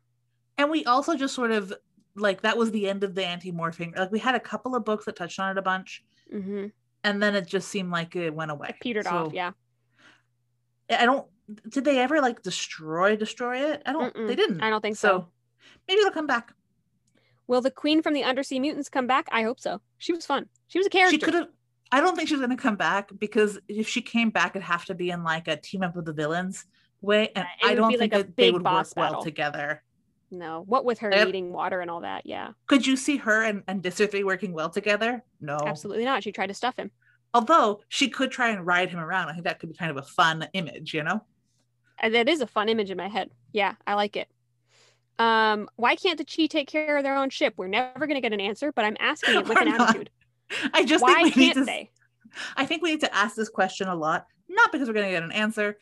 And 0.58 0.70
we 0.70 0.84
also 0.84 1.16
just 1.16 1.34
sort 1.34 1.50
of 1.52 1.72
like 2.16 2.42
that 2.42 2.56
was 2.58 2.70
the 2.70 2.88
end 2.88 3.04
of 3.04 3.14
the 3.14 3.24
anti-morphing. 3.24 3.96
Like 3.96 4.10
we 4.10 4.18
had 4.18 4.34
a 4.34 4.40
couple 4.40 4.74
of 4.74 4.84
books 4.84 5.04
that 5.06 5.16
touched 5.16 5.38
on 5.40 5.50
it 5.50 5.58
a 5.58 5.62
bunch, 5.62 6.04
hmm 6.30 6.66
and 7.02 7.22
then 7.22 7.34
it 7.34 7.46
just 7.46 7.68
seemed 7.68 7.90
like 7.90 8.14
it 8.14 8.34
went 8.34 8.50
away. 8.50 8.74
Petered 8.82 9.06
So, 9.06 9.10
off. 9.10 9.32
Yeah. 9.32 9.52
I 10.90 11.06
don't. 11.06 11.26
Did 11.70 11.84
they 11.86 11.98
ever 11.98 12.20
like 12.20 12.42
destroy 12.42 13.16
destroy 13.16 13.58
it? 13.72 13.82
I 13.86 13.92
don't. 13.92 14.14
Mm-mm, 14.14 14.26
They 14.26 14.36
didn't. 14.36 14.60
I 14.60 14.68
don't 14.68 14.82
think 14.82 14.96
so. 14.96 15.28
maybe 15.88 16.00
it'll 16.00 16.10
come 16.12 16.26
back. 16.26 16.52
Will 17.46 17.60
the 17.62 17.70
queen 17.70 18.02
from 18.02 18.12
the 18.12 18.22
undersea 18.22 18.60
mutants 18.60 18.88
come 18.90 19.06
back? 19.06 19.28
I 19.32 19.42
hope 19.44 19.58
so. 19.58 19.80
She 19.98 20.12
was 20.12 20.26
fun. 20.26 20.46
She 20.68 20.78
was 20.78 20.86
a 20.86 20.90
character. 20.90 21.14
She 21.14 21.18
could 21.18 21.34
have. 21.34 21.48
I 21.92 22.00
don't 22.00 22.14
think 22.16 22.28
she's 22.28 22.38
going 22.38 22.50
to 22.50 22.56
come 22.56 22.76
back 22.76 23.10
because 23.18 23.58
if 23.68 23.88
she 23.88 24.00
came 24.02 24.30
back, 24.30 24.52
it'd 24.54 24.62
have 24.62 24.84
to 24.86 24.94
be 24.94 25.10
in 25.10 25.24
like 25.24 25.48
a 25.48 25.56
team 25.56 25.82
up 25.82 25.96
with 25.96 26.04
the 26.04 26.12
villains 26.12 26.64
way, 27.00 27.30
and 27.34 27.46
Yeah, 27.62 27.68
I 27.68 27.74
don't 27.74 27.90
think 27.90 28.00
like 28.00 28.12
that 28.12 28.36
they 28.36 28.50
would 28.50 28.62
work 28.62 28.64
boss 28.64 28.94
well 28.96 29.22
together. 29.22 29.82
No. 30.30 30.62
What 30.66 30.84
with 30.84 31.00
her 31.00 31.10
Yep. 31.10 31.26
needing 31.26 31.52
water 31.52 31.80
and 31.80 31.90
all 31.90 32.02
that? 32.02 32.24
Yeah. 32.26 32.50
Could 32.68 32.86
you 32.86 32.96
see 32.96 33.16
her 33.16 33.42
and 33.42 33.64
and 33.66 33.82
Visser 33.82 34.06
three 34.06 34.22
working 34.22 34.52
well 34.52 34.70
together? 34.70 35.24
No, 35.40 35.58
Absolutely 35.66 36.04
not. 36.04 36.22
She 36.22 36.30
tried 36.30 36.46
to 36.48 36.54
stuff 36.54 36.76
him. 36.76 36.92
Although 37.34 37.80
she 37.88 38.08
could 38.08 38.30
try 38.30 38.50
and 38.50 38.64
ride 38.66 38.90
him 38.90 39.00
around. 39.00 39.28
I 39.28 39.32
think 39.32 39.44
that 39.44 39.58
could 39.58 39.70
be 39.70 39.76
kind 39.76 39.90
of 39.90 39.96
a 39.96 40.02
fun 40.02 40.46
image, 40.52 40.94
you 40.94 41.02
know. 41.02 41.24
And 41.98 42.14
that 42.14 42.28
is 42.28 42.40
a 42.40 42.46
fun 42.46 42.68
image 42.68 42.90
in 42.90 42.96
my 42.96 43.08
head. 43.08 43.30
Yeah, 43.52 43.74
I 43.86 43.94
like 43.94 44.16
it. 44.16 44.28
Um, 45.18 45.68
why 45.76 45.96
can't 45.96 46.16
the 46.16 46.24
Chee 46.24 46.48
take 46.48 46.68
care 46.68 46.96
of 46.96 47.02
their 47.02 47.16
own 47.16 47.28
ship? 47.30 47.54
We're 47.56 47.68
never 47.68 48.06
going 48.06 48.14
to 48.14 48.20
get 48.20 48.32
an 48.32 48.40
answer, 48.40 48.72
but 48.72 48.84
I'm 48.84 48.96
asking 48.98 49.34
it 49.36 49.46
with 49.46 49.60
an 49.60 49.68
attitude. 49.80 50.10
I 50.74 50.84
just 50.84 51.02
Why 51.02 51.14
think 51.22 51.36
we 51.36 51.36
need 51.36 51.54
to. 51.54 51.64
they? 51.64 51.90
I 52.56 52.66
think 52.66 52.82
we 52.82 52.90
need 52.90 53.00
to 53.00 53.14
ask 53.14 53.36
this 53.36 53.48
question 53.48 53.88
a 53.88 53.94
lot, 53.94 54.26
not 54.48 54.72
because 54.72 54.88
we're 54.88 54.94
going 54.94 55.06
to 55.06 55.12
get 55.12 55.22
an 55.22 55.32
answer, 55.32 55.78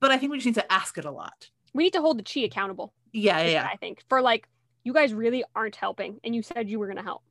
but 0.00 0.10
I 0.10 0.18
think 0.18 0.32
we 0.32 0.38
just 0.38 0.46
need 0.46 0.54
to 0.56 0.72
ask 0.72 0.98
it 0.98 1.04
a 1.04 1.10
lot. 1.10 1.48
We 1.74 1.84
need 1.84 1.92
to 1.92 2.00
hold 2.00 2.18
the 2.18 2.22
Chee 2.22 2.44
accountable. 2.44 2.92
Yeah, 3.12 3.40
yeah, 3.42 3.50
yeah. 3.50 3.68
I 3.72 3.76
think 3.76 4.02
for 4.08 4.20
like 4.20 4.48
you 4.84 4.92
guys 4.92 5.14
really 5.14 5.44
aren't 5.54 5.76
helping, 5.76 6.18
and 6.24 6.34
you 6.34 6.42
said 6.42 6.68
you 6.68 6.78
were 6.78 6.86
going 6.86 6.96
to 6.96 7.02
help. 7.02 7.22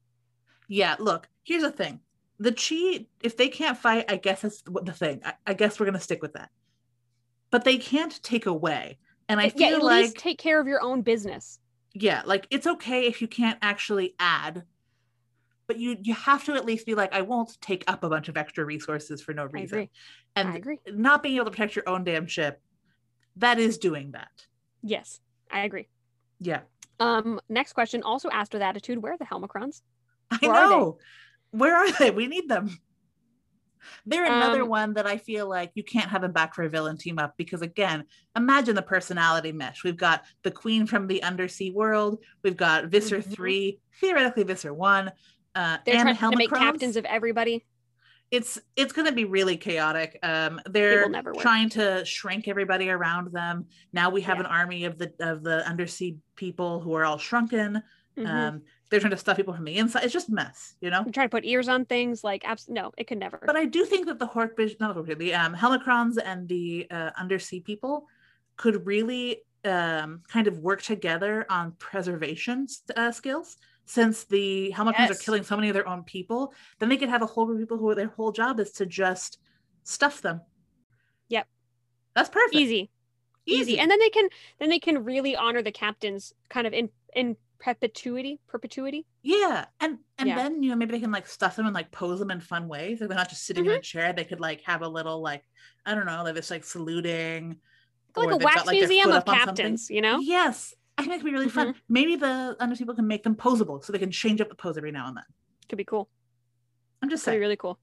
Yeah, 0.68 0.96
look, 1.00 1.28
here's 1.44 1.64
the 1.64 1.72
thing. 1.72 2.00
The 2.40 2.52
Chee, 2.52 3.10
if 3.22 3.36
they 3.36 3.50
can't 3.50 3.78
fight, 3.78 4.06
I 4.10 4.16
guess 4.18 4.42
that's 4.42 4.64
what 4.68 4.86
the 4.86 4.94
thing. 4.94 5.22
I, 5.26 5.34
I 5.48 5.54
guess 5.54 5.80
we're 5.80 5.86
gonna 5.88 6.00
stick 6.00 6.22
with 6.22 6.34
that. 6.34 6.52
But 7.52 7.64
they 7.64 7.78
can't 7.78 8.22
take 8.24 8.46
away. 8.46 8.98
And 9.28 9.40
I 9.40 9.52
yeah, 9.54 9.70
feel 9.70 9.78
at 9.78 9.84
like 9.84 9.96
least 10.04 10.18
take 10.18 10.38
care 10.40 10.60
of 10.62 10.68
your 10.68 10.82
own 10.82 11.02
business. 11.02 11.60
yeah, 11.94 12.22
like 12.26 12.48
it's 12.52 12.68
okay 12.68 13.08
if 13.08 13.22
you 13.22 13.28
can't 13.28 13.58
actually 13.62 14.16
add, 14.20 14.64
but 15.70 15.78
you 15.78 15.96
you 16.02 16.16
have 16.16 16.44
to 16.44 16.56
at 16.56 16.66
least 16.66 16.86
be 16.88 16.96
like, 16.96 17.14
I 17.14 17.22
won't 17.22 17.62
take 17.62 17.84
up 17.88 18.04
a 18.04 18.10
bunch 18.10 18.28
of 18.28 18.36
extra 18.36 18.66
resources 18.66 19.22
for 19.22 19.34
no 19.36 19.44
I 19.44 19.46
reason. 19.46 19.88
And 20.36 20.50
I 20.50 20.92
not 20.92 21.22
being 21.22 21.36
able 21.36 21.46
to 21.46 21.52
protect 21.52 21.76
your 21.76 21.88
own 21.88 22.04
damn 22.04 22.26
ship, 22.26 22.60
that 23.38 23.60
is 23.60 23.78
doing 23.78 24.12
that. 24.12 24.32
Yes, 24.82 25.22
I 25.52 25.60
agree. 25.62 25.88
Yeah. 26.40 26.62
Um, 27.00 27.40
next 27.50 27.74
question, 27.74 28.02
also 28.02 28.30
asked 28.32 28.52
with 28.52 28.64
attitude. 28.64 28.98
Where 28.98 29.14
are 29.14 29.18
the 29.18 29.26
Helmicrons? 29.26 29.84
I 30.32 30.40
Where 30.42 30.52
are 30.52 30.70
they? 30.70 30.76
know. 30.76 30.98
Where 31.52 31.76
are 31.78 31.92
they? 32.00 32.10
We 32.10 32.26
need 32.28 32.50
them. 32.50 32.76
They're 34.08 34.26
another 34.26 34.64
Um, 34.64 34.70
one 34.70 34.94
that 34.96 35.06
I 35.06 35.18
feel 35.18 35.48
like 35.48 35.72
you 35.76 35.84
can't 35.84 36.10
have 36.10 36.22
them 36.24 36.32
back 36.34 36.56
for 36.56 36.64
a 36.64 36.70
villain 36.70 36.98
team 36.98 37.20
up 37.20 37.36
because 37.38 37.62
again, 37.62 38.06
imagine 38.36 38.76
the 38.76 38.82
personality 38.82 39.52
mesh. 39.52 39.84
We've 39.84 39.96
got 39.96 40.24
the 40.42 40.52
queen 40.52 40.88
from 40.88 41.06
the 41.08 41.22
undersea 41.24 41.72
world. 41.72 42.24
We've 42.44 42.58
got 42.58 42.86
Visser 42.86 43.20
Mhm. 43.20 43.32
three, 43.32 43.80
theoretically 44.02 44.44
Visser 44.44 44.74
one, 44.74 45.12
uh, 45.56 45.78
They're 45.86 46.02
trying 46.02 46.16
to 46.16 46.38
make 46.38 46.52
captains 46.52 46.96
of 46.96 47.06
everybody. 47.06 47.66
It's 48.32 48.60
it's 48.76 48.94
going 48.94 49.08
to 49.08 49.14
be 49.14 49.26
really 49.26 49.58
chaotic. 49.58 50.20
Um, 50.22 50.62
they're 50.68 51.10
trying 51.40 51.70
to 51.70 52.06
shrink 52.06 52.48
everybody 52.48 52.90
around 52.90 53.32
them. 53.32 53.66
Now 53.92 54.12
we 54.12 54.22
have 54.22 54.38
Yeah. 54.38 54.42
an 54.42 54.46
army 54.46 54.86
of 54.86 55.00
the 55.00 55.12
of 55.20 55.42
the 55.42 55.68
undersea 55.68 56.18
people 56.36 56.80
who 56.80 56.94
are 56.94 57.06
all 57.06 57.18
shrunken. 57.18 57.82
Mhm. 58.16 58.28
Um, 58.28 58.62
they're 58.90 59.00
trying 59.00 59.12
to 59.12 59.18
stuff 59.18 59.38
people 59.38 59.54
from 59.54 59.66
the 59.66 59.78
inside. 59.78 60.04
It's 60.04 60.14
just 60.14 60.30
mess, 60.30 60.76
you 60.82 60.90
know. 60.90 61.04
Trying 61.12 61.28
to 61.28 61.32
put 61.32 61.46
ears 61.46 61.68
on 61.70 61.86
things. 61.86 62.24
Like, 62.24 62.44
abs- 62.46 62.70
no, 62.70 62.92
it 62.98 63.06
could 63.08 63.18
never. 63.18 63.40
But 63.46 63.56
I 63.56 63.66
do 63.66 63.86
think 63.86 64.08
that 64.08 64.20
the 64.20 64.28
Hork, 64.28 64.52
not 64.80 64.96
the 65.06 65.16
the 65.16 65.34
um, 65.34 65.56
Helmicrons 65.56 66.18
and 66.24 66.48
the 66.48 66.88
uh, 66.92 67.12
undersea 67.18 67.62
people 67.62 68.08
could 68.58 68.86
really 68.86 69.42
um, 69.66 70.22
kind 70.28 70.48
of 70.48 70.60
work 70.60 70.82
together 70.82 71.46
on 71.50 71.72
preservation 71.80 72.68
uh, 72.96 73.12
skills. 73.12 73.58
Since 73.90 74.26
the 74.26 74.72
Helmicrons 74.76 75.00
Yes. 75.00 75.12
are 75.12 75.24
killing 75.26 75.42
so 75.44 75.56
many 75.56 75.70
of 75.70 75.74
their 75.74 75.88
own 75.88 76.04
people, 76.04 76.54
then 76.78 76.90
they 76.90 76.98
could 76.98 77.10
have 77.10 77.24
a 77.24 77.26
whole 77.26 77.48
group 77.48 77.58
of 77.58 77.64
people 77.64 77.78
who 77.80 77.96
their 77.96 78.10
whole 78.10 78.32
job 78.32 78.60
is 78.60 78.72
to 78.74 78.86
just 78.86 79.40
stuff 79.84 80.22
them. 80.22 80.42
Yep. 81.30 81.48
That's 82.14 82.30
perfect. 82.30 82.54
Easy. 82.54 82.92
easy 83.48 83.80
and 83.80 83.90
then 83.90 83.98
they 84.00 84.10
can 84.10 84.30
then 84.60 84.70
they 84.70 84.78
can 84.78 85.04
really 85.04 85.36
honor 85.36 85.64
the 85.64 85.72
captains 85.72 86.34
kind 86.50 86.68
of 86.68 86.74
in 86.74 86.90
in 87.16 87.36
perpetuity 87.60 88.40
perpetuity 88.48 89.08
Yeah, 89.24 89.66
and 89.80 89.98
and 90.20 90.30
Yeah. 90.30 90.36
then 90.36 90.62
you 90.62 90.70
know 90.70 90.76
maybe 90.76 90.92
they 90.92 91.00
can 91.00 91.12
like 91.12 91.26
stuff 91.28 91.56
them 91.56 91.66
and 91.66 91.74
like 91.74 91.92
pose 91.92 92.20
them 92.20 92.30
in 92.30 92.42
fun 92.42 92.68
ways. 92.68 93.00
Like 93.02 93.10
they're 93.10 93.18
not 93.18 93.30
just 93.30 93.44
sitting 93.48 93.64
Mm-hmm. 93.64 93.72
in 93.74 93.80
a 93.80 93.82
chair. 93.82 94.14
They 94.14 94.24
could 94.24 94.40
like 94.40 94.62
have 94.66 94.84
a 94.84 94.88
little 94.88 95.20
like 95.20 95.44
I 95.84 95.96
don't 95.96 96.06
know, 96.06 96.24
like 96.24 96.36
this 96.36 96.52
like 96.52 96.64
saluting, 96.64 97.58
like 98.16 98.32
a 98.32 98.38
wax 98.38 98.58
got, 98.58 98.68
like, 98.68 98.78
museum 98.78 99.10
of 99.10 99.16
up 99.18 99.30
on 99.30 99.36
something. 99.42 99.56
captains 99.56 99.90
you 99.90 100.02
know 100.02 100.20
Yes, 100.22 100.76
I 101.00 101.02
think 101.04 101.14
it 101.14 101.18
could 101.20 101.26
be 101.26 101.32
really 101.32 101.50
fun. 101.50 101.68
Mm-hmm. 101.70 101.80
Maybe 101.90 102.16
the 102.16 102.56
under 102.60 102.76
people 102.76 102.94
can 102.96 103.08
make 103.08 103.24
them 103.24 103.36
posable, 103.36 103.84
so 103.84 103.92
they 103.94 104.00
can 104.00 104.12
change 104.12 104.42
up 104.42 104.50
the 104.50 104.56
pose 104.56 104.78
every 104.78 104.92
now 104.92 105.08
and 105.08 105.18
then. 105.18 105.24
could 105.70 105.78
be 105.78 105.84
cool 105.84 106.10
I'm 107.02 107.10
just 107.10 107.24
could 107.24 107.32
be 107.32 107.34
saying. 107.34 107.40
really 107.42 107.56
cool 107.58 107.80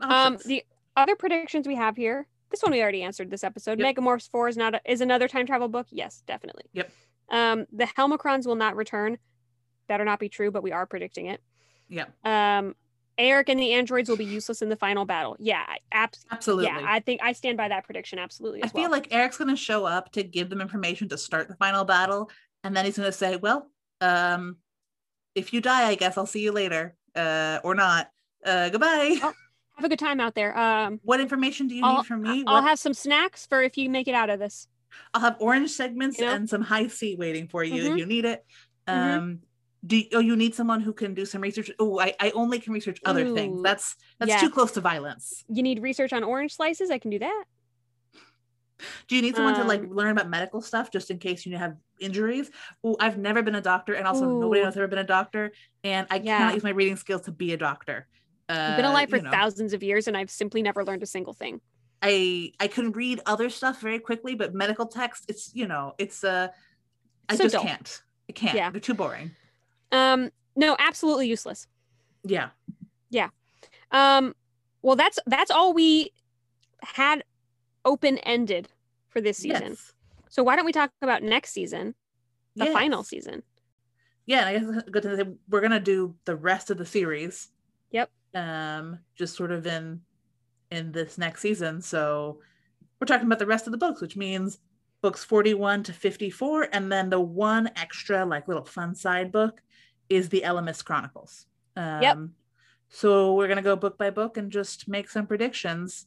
um 0.00 0.38
the 0.46 0.64
other 0.96 1.14
predictions 1.16 1.66
we 1.66 1.74
have 1.76 1.96
here 1.96 2.26
this 2.50 2.62
one 2.62 2.72
we 2.72 2.82
already 2.82 3.02
answered 3.02 3.30
this 3.30 3.44
episode 3.44 3.78
Yep. 3.78 3.96
megamorphs 3.96 4.28
4 4.30 4.48
is 4.48 4.56
not 4.56 4.74
a, 4.74 4.80
is 4.84 5.00
another 5.00 5.28
time 5.28 5.46
travel 5.46 5.68
book 5.68 5.86
yes 5.90 6.22
definitely 6.26 6.64
Yep. 6.72 6.90
um 7.30 7.66
the 7.72 7.84
helmicrons 7.86 8.46
will 8.46 8.54
not 8.56 8.76
return 8.76 9.18
better 9.88 10.04
not 10.04 10.18
be 10.20 10.28
true 10.28 10.50
but 10.50 10.62
we 10.62 10.72
are 10.72 10.86
predicting 10.86 11.26
it 11.26 11.40
Yep. 11.88 12.12
um 12.26 12.74
Erek 13.18 13.48
and 13.48 13.58
the 13.60 13.72
androids 13.72 14.08
will 14.08 14.16
be 14.16 14.24
useless 14.24 14.62
in 14.62 14.68
the 14.68 14.76
final 14.76 15.04
battle 15.04 15.36
yeah 15.38 15.64
abs- 15.92 16.24
absolutely. 16.30 16.66
yeah 16.66 16.80
i 16.86 16.98
think 17.00 17.20
i 17.22 17.32
stand 17.32 17.56
by 17.56 17.68
that 17.68 17.84
prediction 17.84 18.18
absolutely 18.18 18.62
I 18.62 18.66
as 18.66 18.72
feel 18.72 18.90
like 18.90 19.12
Erek's 19.12 19.36
going 19.38 19.48
to 19.50 19.56
show 19.56 19.84
up 19.84 20.10
to 20.12 20.22
give 20.22 20.48
them 20.50 20.60
information 20.60 21.08
to 21.10 21.18
start 21.18 21.48
the 21.48 21.56
final 21.56 21.84
battle, 21.84 22.30
and 22.64 22.76
then 22.76 22.84
he's 22.84 22.96
going 22.96 23.08
to 23.10 23.16
say, 23.16 23.36
"Well, 23.36 23.70
um, 24.00 24.56
if 25.34 25.52
you 25.52 25.60
die, 25.60 25.88
I 25.88 25.94
guess 25.94 26.16
I'll 26.16 26.26
see 26.26 26.40
you 26.42 26.52
later, 26.52 26.94
uh, 27.14 27.58
or 27.64 27.74
not. 27.74 28.08
Uh, 28.44 28.68
goodbye." 28.70 29.16
Oh, 29.22 29.32
have 29.76 29.84
a 29.84 29.88
good 29.88 29.98
time 29.98 30.20
out 30.20 30.34
there 30.34 30.56
um 30.56 31.00
What 31.02 31.20
information 31.20 31.66
do 31.66 31.74
you 31.74 31.84
I'll- 31.84 31.96
need 31.98 32.06
from 32.06 32.22
me? 32.22 32.44
I'll 32.46 32.56
What- 32.62 32.64
have 32.68 32.78
some 32.78 32.94
snacks 32.94 33.46
for 33.46 33.62
if 33.62 33.76
you 33.76 33.88
make 33.90 34.06
it 34.08 34.14
out 34.14 34.30
of 34.30 34.38
this. 34.38 34.68
I'll 35.14 35.20
have 35.22 35.36
orange 35.40 35.70
segments 35.70 36.18
You 36.18 36.26
know? 36.26 36.34
and 36.34 36.48
some 36.48 36.60
high 36.62 36.86
C 36.88 37.16
waiting 37.16 37.48
for 37.48 37.64
you 37.64 37.82
Mhm. 37.84 37.90
if 37.92 37.98
you 37.98 38.06
need 38.06 38.24
it. 38.26 38.44
Mhm. 38.86 39.16
Um, 39.16 39.40
do 39.84 39.96
you, 39.96 40.04
oh 40.14 40.20
you 40.20 40.36
need 40.36 40.54
someone 40.54 40.80
who 40.80 40.92
can 40.92 41.14
do 41.14 41.26
some 41.26 41.40
research? 41.40 41.70
Oh, 41.78 41.98
I, 41.98 42.14
I 42.20 42.30
only 42.30 42.60
can 42.60 42.72
research 42.72 43.00
other 43.04 43.24
things. 43.34 43.62
That's 43.62 43.96
that's 44.18 44.30
yeah. 44.30 44.40
too 44.40 44.50
close 44.50 44.72
to 44.72 44.80
violence. 44.80 45.44
You 45.48 45.62
need 45.62 45.82
research 45.82 46.12
on 46.12 46.22
orange 46.22 46.54
slices? 46.54 46.90
I 46.90 46.98
can 46.98 47.10
do 47.10 47.18
that. 47.18 47.44
Do 49.08 49.14
you 49.16 49.22
need 49.22 49.36
someone 49.36 49.54
to 49.54 49.64
like 49.64 49.80
Um, 49.80 49.90
learn 49.90 50.10
about 50.10 50.28
medical 50.28 50.60
stuff 50.60 50.90
just 50.90 51.10
in 51.10 51.18
case 51.18 51.46
you 51.46 51.56
have 51.56 51.76
injuries? 52.00 52.50
Oh, 52.82 52.96
I've 52.98 53.18
never 53.18 53.42
been 53.42 53.54
a 53.54 53.60
doctor, 53.60 53.94
and 53.94 54.06
also 54.06 54.26
nobody 54.26 54.60
Ooh. 54.60 54.64
else 54.64 54.74
has 54.74 54.78
ever 54.78 54.88
been 54.88 54.98
a 54.98 55.04
doctor, 55.04 55.52
and 55.84 56.06
I 56.10 56.16
Yeah. 56.16 56.38
cannot 56.38 56.54
use 56.54 56.62
my 56.64 56.70
reading 56.70 56.96
skills 56.96 57.22
to 57.22 57.32
be 57.32 57.52
a 57.52 57.56
doctor. 57.56 58.08
Uh, 58.48 58.52
I've 58.70 58.76
been 58.76 58.84
alive 58.84 59.08
for 59.08 59.16
you 59.16 59.22
know, 59.22 59.30
thousands 59.30 59.72
of 59.72 59.82
years 59.82 60.08
and 60.08 60.16
I've 60.16 60.30
simply 60.30 60.62
never 60.62 60.84
learned 60.84 61.02
a 61.02 61.06
single 61.06 61.32
thing. 61.32 61.60
I 62.02 62.52
I 62.58 62.66
can 62.66 62.90
read 62.92 63.20
other 63.26 63.48
stuff 63.50 63.80
very 63.80 64.00
quickly, 64.00 64.34
but 64.34 64.54
medical 64.54 64.86
text, 64.86 65.24
it's 65.28 65.54
you 65.54 65.66
know, 65.66 65.94
it's 65.98 66.24
uh, 66.24 66.48
I 67.28 67.36
So 67.36 67.44
just 67.44 67.56
can't. 67.56 68.02
I 68.28 68.32
can't. 68.32 68.56
Yeah. 68.56 68.70
They're 68.70 68.80
too 68.80 68.94
boring. 68.94 69.30
Um, 69.92 70.30
no, 70.56 70.76
absolutely 70.78 71.28
useless. 71.28 71.66
Yeah. 72.24 72.50
Yeah. 73.10 73.28
Um, 73.90 74.34
well, 74.82 74.96
that's 74.96 75.18
that's 75.26 75.50
all 75.50 75.72
we 75.74 76.12
had 76.82 77.22
open 77.84 78.18
ended 78.18 78.68
for 79.08 79.20
this 79.20 79.38
season. 79.38 79.70
Yes. 79.70 79.92
So 80.28 80.42
why 80.42 80.56
don't 80.56 80.64
we 80.64 80.72
talk 80.72 80.90
about 81.02 81.22
next 81.22 81.52
season, 81.52 81.94
the 82.56 82.64
Yes. 82.66 82.72
final 82.74 83.02
season? 83.04 83.42
yeah, 84.24 84.46
I 84.46 84.52
guess 84.52 84.62
it's 84.68 84.88
good 84.90 85.02
to 85.02 85.16
say 85.16 85.24
we're 85.48 85.60
gonna 85.60 85.80
do 85.80 86.14
the 86.24 86.36
rest 86.36 86.70
of 86.70 86.78
the 86.78 86.86
series. 86.86 87.48
Yep. 87.90 88.10
Um, 88.34 89.00
just 89.16 89.36
sort 89.36 89.50
of 89.52 89.66
in 89.66 90.00
in 90.70 90.92
this 90.92 91.18
next 91.18 91.40
season. 91.42 91.82
So 91.82 92.40
we're 93.00 93.06
talking 93.06 93.26
about 93.26 93.40
the 93.40 93.46
rest 93.46 93.66
of 93.66 93.72
the 93.72 93.78
books, 93.78 94.00
which 94.00 94.16
means 94.16 94.58
books 95.02 95.24
41 95.24 95.82
to 95.84 95.92
54, 95.92 96.68
and 96.72 96.90
then 96.90 97.10
the 97.10 97.20
one 97.20 97.68
extra, 97.76 98.24
like 98.24 98.48
little 98.48 98.64
fun 98.64 98.94
side 98.94 99.30
book 99.32 99.60
is 100.08 100.28
the 100.30 100.42
Ellimist 100.46 100.84
Chronicles. 100.84 101.46
Um 101.76 102.02
Yep. 102.02 102.18
so 102.88 103.34
we're 103.34 103.48
gonna 103.48 103.62
go 103.62 103.76
book 103.76 103.98
by 103.98 104.10
book 104.10 104.36
and 104.36 104.50
just 104.50 104.88
make 104.88 105.10
some 105.10 105.26
predictions. 105.26 106.06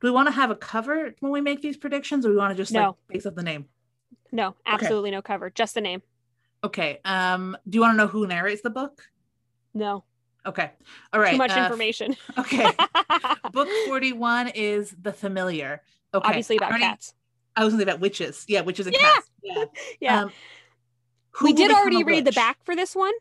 Do 0.00 0.08
we 0.08 0.10
want 0.10 0.26
to 0.28 0.32
have 0.32 0.50
a 0.50 0.56
cover 0.56 1.14
when 1.20 1.32
we 1.32 1.40
make 1.40 1.62
these 1.62 1.76
predictions, 1.78 2.26
or 2.26 2.30
we 2.30 2.36
want 2.36 2.50
to 2.50 2.56
just 2.56 2.72
like 2.72 2.82
No. 2.82 2.96
base 3.08 3.24
up 3.24 3.34
the 3.34 3.42
name? 3.42 3.66
No, 4.32 4.54
absolutely 4.66 5.10
no 5.10 5.22
cover, 5.22 5.48
just 5.48 5.74
the 5.74 5.80
name. 5.80 6.02
Okay. 6.64 7.00
Um, 7.04 7.56
do 7.68 7.76
you 7.76 7.80
want 7.82 7.94
to 7.94 7.96
know 7.96 8.06
who 8.08 8.26
narrates 8.26 8.60
the 8.62 8.70
book? 8.70 9.02
No, 9.72 10.04
Okay. 10.44 10.70
All 11.12 11.20
right. 11.20 11.32
too 11.32 11.38
much 11.38 11.50
uh, 11.52 11.60
information. 11.60 12.14
Okay. 12.38 12.70
Book 13.52 13.68
41 13.86 14.48
is 14.48 14.94
The 15.02 15.12
Familiar. 15.12 15.82
Okay. 16.14 16.28
Obviously 16.28 16.56
about 16.56 16.70
already- 16.70 16.84
cats. 16.84 17.14
I 17.56 17.64
was 17.64 17.72
thinking 17.72 17.88
about 17.88 18.00
witches. 18.00 18.44
Yeah, 18.48 18.60
witches 18.60 18.86
and 18.86 18.94
Yeah. 18.94 19.12
cats. 19.14 19.30
Yeah. 19.42 19.64
Yeah. 20.00 20.22
Um, 20.24 20.32
we 21.42 21.52
did 21.52 21.70
already 21.70 22.02
read 22.04 22.24
the 22.24 22.32
back 22.32 22.58
for 22.64 22.74
this 22.74 22.94
one. 22.94 23.12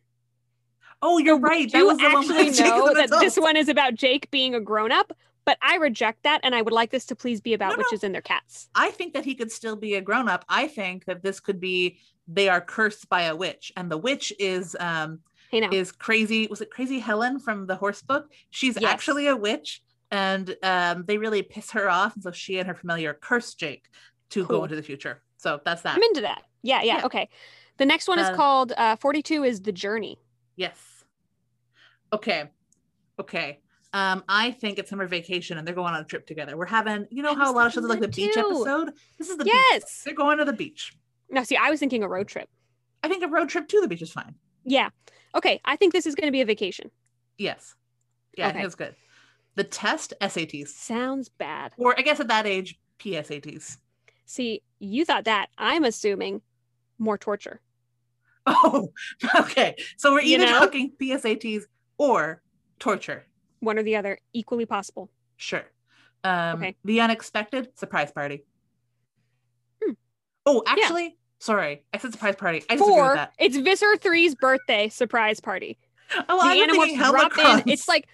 Oh, 1.02 1.18
you're 1.18 1.36
We 1.38 1.50
right. 1.50 1.72
That 1.72 1.80
do 1.80 1.86
was 1.88 1.98
one 1.98 2.16
actually 2.18 2.50
know 2.64 2.94
that 2.94 3.10
this 3.20 3.38
one 3.38 3.58
is 3.58 3.68
about 3.70 3.96
Jake 3.96 4.32
being 4.32 4.56
a 4.56 4.60
grown 4.62 4.92
up, 4.92 5.12
but 5.46 5.58
I 5.62 5.76
reject 5.76 6.24
that, 6.24 6.40
and 6.44 6.56
I 6.56 6.62
would 6.62 6.74
like 6.74 6.92
this 6.92 7.06
to 7.08 7.16
please 7.16 7.42
be 7.42 7.54
about 7.54 7.72
No, 7.72 7.76
no. 7.76 7.78
witches 7.80 8.04
and 8.04 8.14
their 8.16 8.22
cats. 8.22 8.70
I 8.74 8.92
think 8.92 9.14
that 9.14 9.26
he 9.26 9.36
could 9.36 9.52
still 9.52 9.76
be 9.76 9.96
a 9.96 10.02
grown 10.02 10.30
up. 10.30 10.46
I 10.48 10.68
think 10.68 11.06
that 11.06 11.22
this 11.24 11.40
could 11.40 11.60
be 11.60 12.00
they 12.28 12.50
are 12.50 12.62
cursed 12.62 13.08
by 13.10 13.24
a 13.24 13.36
witch, 13.36 13.72
and 13.76 13.92
the 13.92 13.98
witch 13.98 14.32
is 14.40 14.76
um 14.80 15.20
Hey 15.52 15.60
now, 15.60 15.70
is 15.72 15.92
crazy. 15.92 16.48
Was 16.48 16.62
it 16.62 16.72
Crazy 16.72 17.00
Helen 17.00 17.40
from 17.40 17.68
the 17.68 17.76
horse 17.76 18.02
book? 18.02 18.32
She's 18.50 18.78
Yes. 18.80 18.92
actually 18.92 19.28
a 19.28 19.36
witch, 19.36 19.84
and 20.10 20.56
um 20.64 21.04
they 21.06 21.18
really 21.18 21.44
piss 21.44 21.72
her 21.72 21.90
off, 21.90 22.16
and 22.16 22.24
so 22.24 22.32
she 22.32 22.58
and 22.60 22.68
her 22.68 22.76
familiar 22.76 23.14
curse 23.14 23.54
Jake 23.54 23.84
to 24.36 24.46
go 24.46 24.64
into 24.64 24.76
the 24.76 24.84
future. 24.84 25.22
So 25.38 25.60
that's 25.64 25.82
that. 25.84 25.96
I'm 25.96 26.04
into 26.04 26.22
that. 26.22 26.44
Yeah, 26.62 26.82
yeah, 26.82 26.98
Yeah. 26.98 27.06
okay. 27.06 27.30
The 27.78 27.86
next 27.86 28.08
one 28.08 28.20
is 28.20 28.28
Uh, 28.28 28.36
called 28.36 28.74
uh, 28.78 28.96
42 28.98 29.44
is 29.44 29.62
the 29.62 29.72
journey. 29.72 30.18
Yes. 30.56 31.04
Okay. 32.14 32.50
Okay. 33.20 33.60
Um, 33.94 34.24
I 34.28 34.52
think 34.52 34.78
it's 34.78 34.90
summer 34.90 35.08
vacation 35.08 35.58
and 35.58 35.66
they're 35.68 35.76
going 35.76 35.94
on 35.94 36.02
a 36.02 36.04
trip 36.06 36.28
together. 36.28 36.58
We're 36.58 36.66
having, 36.66 37.08
you 37.10 37.24
know, 37.24 37.34
how 37.34 37.50
a 37.52 37.54
lot 37.54 37.68
of 37.68 37.74
shows 37.74 37.86
are 37.86 37.88
like 37.88 38.02
the 38.02 38.08
beach 38.10 38.36
episode. 38.36 38.92
This 39.18 39.30
is 39.30 39.38
the 39.38 39.46
beach. 39.46 39.54
Yes. 39.72 40.02
They're 40.04 40.14
going 40.14 40.38
to 40.40 40.46
the 40.46 40.54
beach. 40.54 40.94
Now, 41.30 41.44
see, 41.44 41.56
I 41.56 41.70
was 41.70 41.80
thinking 41.80 42.04
a 42.04 42.08
road 42.10 42.28
trip. 42.28 42.50
I 43.04 43.08
think 43.08 43.24
a 43.24 43.28
road 43.28 43.48
trip 43.50 43.68
to 43.70 43.80
the 43.82 43.88
beach 43.88 44.02
is 44.02 44.12
fine. 44.12 44.36
Yeah. 44.66 44.90
Okay. 45.34 45.62
I 45.64 45.76
think 45.78 45.94
this 45.94 46.06
is 46.06 46.14
going 46.16 46.28
to 46.28 46.32
be 46.32 46.42
a 46.42 46.46
vacation. 46.46 46.92
Yes. 47.38 47.76
Yeah, 48.38 48.46
I 48.48 48.50
Okay. 48.50 48.58
think 48.58 48.66
it's 48.66 48.76
good. 48.76 48.96
The 49.56 49.64
test 49.64 50.14
SATs, 50.20 50.68
Sounds 50.70 51.30
bad. 51.30 51.72
or 51.78 51.98
I 51.98 52.02
guess 52.02 52.20
at 52.20 52.28
that 52.28 52.46
age, 52.46 52.78
PSATs. 53.00 53.78
See, 54.26 54.62
you 54.80 55.06
thought 55.06 55.26
that. 55.26 55.48
I'm 55.58 55.84
assuming 55.84 56.42
more 56.98 57.18
torture. 57.18 57.62
Oh, 58.46 58.92
okay. 59.40 59.76
So 59.98 60.14
we're 60.14 60.22
You 60.22 60.36
either 60.38 60.46
know? 60.46 60.60
talking 60.60 60.92
PSATs 61.02 61.64
or 61.98 62.42
torture. 62.80 63.26
One 63.60 63.78
or 63.80 63.84
the 63.84 63.96
other, 63.96 64.20
equally 64.34 64.66
possible. 64.66 65.10
Sure. 65.38 65.64
Um, 66.24 66.58
Okay. 66.58 66.76
The 66.84 67.02
unexpected 67.02 67.70
surprise 67.78 68.12
party. 68.12 68.44
Hmm. 69.84 69.94
Oh, 70.46 70.64
actually, 70.68 71.18
sorry, 71.40 71.84
I 71.94 71.98
said 71.98 72.12
surprise 72.14 72.36
party. 72.36 72.64
I 72.70 72.78
Four, 72.78 73.16
that. 73.16 73.34
it's 73.40 73.58
Visser 73.58 73.96
3's 73.98 74.36
birthday 74.36 74.90
surprise 74.90 75.40
party. 75.40 75.78
Oh, 76.30 76.42
the 76.42 76.62
I'm 76.62 76.70
thinking 76.70 76.98
drop 76.98 77.38
in. 77.38 77.64
It's 77.72 77.88
like 77.88 78.08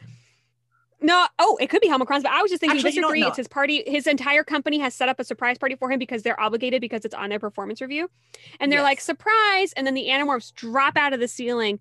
no, 1.02 1.28
oh, 1.40 1.58
it 1.60 1.68
could 1.70 1.82
be 1.82 1.90
Helmicrons, 1.90 2.24
but 2.24 2.32
I 2.32 2.42
was 2.42 2.52
just 2.52 2.60
thinking 2.62 2.78
Actually, 2.78 3.02
know 3.02 3.10
3, 3.10 3.24
it's 3.24 3.38
his 3.38 3.48
party. 3.48 3.84
His 3.88 4.06
entire 4.06 4.44
company 4.44 4.80
has 4.80 4.94
set 4.94 5.10
up 5.10 5.20
a 5.20 5.24
surprise 5.24 5.58
party 5.58 5.76
for 5.76 5.92
him 5.92 5.98
because 5.98 6.22
they're 6.22 6.40
obligated 6.40 6.80
because 6.80 7.06
it's 7.06 7.16
on 7.16 7.30
their 7.30 7.40
performance 7.40 7.82
review. 7.82 8.10
And 8.60 8.72
they're 8.72 8.84
like, 8.84 9.02
surprise. 9.02 9.74
And 9.74 9.88
then 9.88 9.96
the 9.96 10.08
Animorphs 10.08 10.54
drop 10.54 10.98
out 10.98 11.14
of 11.14 11.20
the 11.20 11.28
ceiling, 11.28 11.80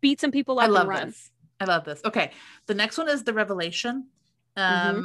beat 0.00 0.20
some 0.20 0.30
people 0.30 0.58
up 0.58 0.64
I 0.64 0.68
love 0.68 0.80
and 0.82 0.88
run. 0.88 1.06
this. 1.08 1.30
I 1.60 1.64
love 1.66 1.84
this. 1.84 2.00
Okay, 2.04 2.32
the 2.66 2.74
next 2.74 2.96
one 2.98 3.08
is 3.08 3.24
the 3.24 3.34
revelation. 3.34 4.08
Um, 4.56 4.64
Mm-hmm. 4.64 5.04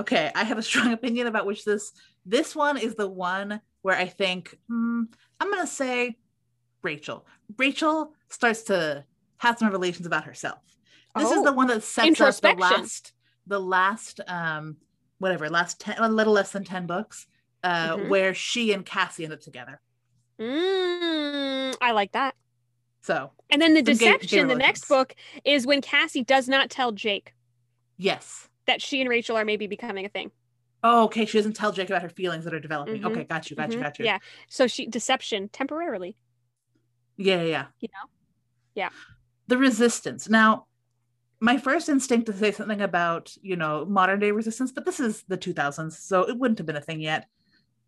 okay, 0.00 0.30
I 0.34 0.44
have 0.44 0.58
a 0.58 0.62
strong 0.70 0.92
opinion 0.92 1.26
about 1.26 1.46
which 1.46 1.64
this. 1.64 1.92
This 2.24 2.54
one 2.54 2.76
is 2.76 2.96
the 2.96 3.08
one 3.08 3.60
where 3.82 3.96
I 3.96 4.06
think 4.06 4.56
hmm, 4.68 5.04
I'm 5.40 5.50
gonna 5.50 5.66
say 5.66 6.16
Rachel. 6.82 7.26
Rachel 7.56 8.12
starts 8.28 8.64
to 8.64 9.04
have 9.38 9.58
some 9.58 9.68
revelations 9.68 10.06
about 10.06 10.24
herself. 10.24 10.58
This 11.16 11.30
is 11.30 11.38
Oh, 11.38 11.44
the 11.44 11.52
one 11.52 11.66
that 11.68 11.82
sets 11.82 12.20
up 12.20 12.34
the 12.40 12.54
last, 12.60 13.12
the 13.46 13.58
last, 13.60 14.20
um, 14.26 14.76
whatever, 15.18 15.48
last 15.48 15.80
ten, 15.80 15.96
a 15.98 16.08
little 16.08 16.32
less 16.32 16.52
than 16.52 16.64
ten 16.64 16.86
books, 16.86 17.26
uh, 17.64 17.96
Mhm. 17.96 18.08
where 18.08 18.34
she 18.34 18.72
and 18.72 18.84
Cassie 18.84 19.24
end 19.24 19.32
up 19.32 19.40
together. 19.40 19.80
Mm, 20.38 21.76
I 21.80 21.92
like 21.92 22.12
that. 22.12 22.34
So 23.02 23.32
And 23.48 23.62
then 23.62 23.74
the 23.74 23.78
Some 23.78 23.84
gay- 23.84 23.92
gay 23.98 24.12
deception, 24.18 24.48
the 24.48 24.54
next 24.56 24.88
book, 24.88 25.14
is 25.44 25.64
when 25.66 25.80
Cassie 25.80 26.24
does 26.24 26.48
not 26.48 26.68
tell 26.68 26.90
Jake 26.90 27.32
yes. 27.96 28.48
that 28.66 28.82
she 28.82 29.00
and 29.00 29.08
Rachel 29.08 29.36
are 29.36 29.44
maybe 29.44 29.68
becoming 29.68 30.04
a 30.04 30.08
thing. 30.08 30.32
Oh, 30.82 31.04
okay. 31.04 31.24
She 31.24 31.38
doesn't 31.38 31.52
tell 31.54 31.70
Jake 31.72 31.88
about 31.88 32.02
her 32.02 32.08
feelings 32.08 32.44
that 32.44 32.52
are 32.52 32.58
developing. 32.60 33.00
Mhm. 33.02 33.10
Okay, 33.12 33.24
got 33.24 33.48
you, 33.48 33.56
got 33.56 33.70
you, 33.72 33.78
Mhm. 33.78 33.82
got 33.82 33.98
you. 34.00 34.04
Yeah. 34.04 34.18
So 34.48 34.66
she 34.66 34.86
deception 34.86 35.48
temporarily. 35.48 36.16
yeah, 37.16 37.36
yeah, 37.36 37.42
yeah. 37.44 37.66
You 37.80 37.88
know? 37.94 38.10
Yeah. 38.74 38.90
The 39.46 39.56
resistance. 39.56 40.28
Now, 40.28 40.66
my 41.40 41.58
first 41.58 41.88
instinct 41.88 42.26
to 42.26 42.32
say 42.32 42.52
something 42.52 42.80
about 42.80 43.34
you 43.42 43.56
know 43.56 43.84
modern 43.84 44.20
day 44.20 44.30
resistance, 44.30 44.72
but 44.72 44.84
this 44.84 45.00
is 45.00 45.22
the 45.28 45.38
2000s, 45.38 45.92
so 45.92 46.22
it 46.22 46.38
wouldn't 46.38 46.58
have 46.58 46.66
been 46.66 46.76
a 46.76 46.80
thing 46.80 47.00
yet. 47.00 47.26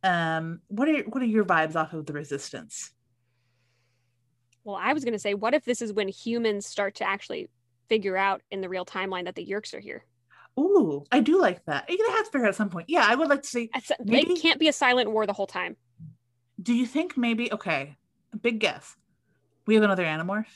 Um, 0.03 0.61
what 0.69 0.89
are 0.89 1.03
what 1.03 1.23
are 1.23 1.27
your 1.27 1.45
vibes 1.45 1.77
off 1.77 1.93
of 1.93 2.07
the 2.07 2.13
resistance? 2.13 2.93
Well, 4.65 4.77
I 4.77 4.93
was 4.93 5.05
gonna 5.05 5.19
say, 5.19 5.35
what 5.35 5.55
if 5.55 5.65
this 5.65 5.81
is 5.81 5.93
when 5.93 6.09
humans 6.09 6.67
start 6.67 6.97
to 6.97 7.05
actually 7.05 7.49
figure 7.89 8.17
out 8.17 8.43
in 8.51 8.61
the 8.61 8.69
real 8.69 8.85
timeline 8.85 9.25
that 9.25 9.35
the 9.35 9.47
Yeerks 9.47 9.73
are 9.73 9.81
here? 9.81 10.05
Ooh, 10.59 11.05
I 11.11 11.21
do 11.21 11.41
like 11.41 11.65
that. 11.67 11.89
You're 11.89 11.99
gonna 11.99 12.17
have 12.17 12.27
to 12.27 12.31
figure 12.31 12.47
out 12.47 12.51
at 12.51 12.57
some 12.57 12.69
point. 12.69 12.87
Yeah, 12.89 13.07
I 13.07 13.15
would 13.15 13.29
like 13.29 13.43
to 13.43 13.49
see. 13.49 13.71
It 13.75 14.43
can't 14.43 14.61
be 14.61 14.69
a 14.69 14.73
silent 14.73 15.11
war 15.11 15.27
the 15.27 15.33
whole 15.33 15.47
time. 15.47 15.77
Do 16.61 16.75
you 16.75 16.87
think 16.87 17.17
maybe? 17.17 17.53
Okay, 17.53 17.97
big 18.41 18.59
guess. 18.59 18.97
We 19.67 19.75
have 19.75 19.85
another 19.85 20.05
Animorph. 20.05 20.47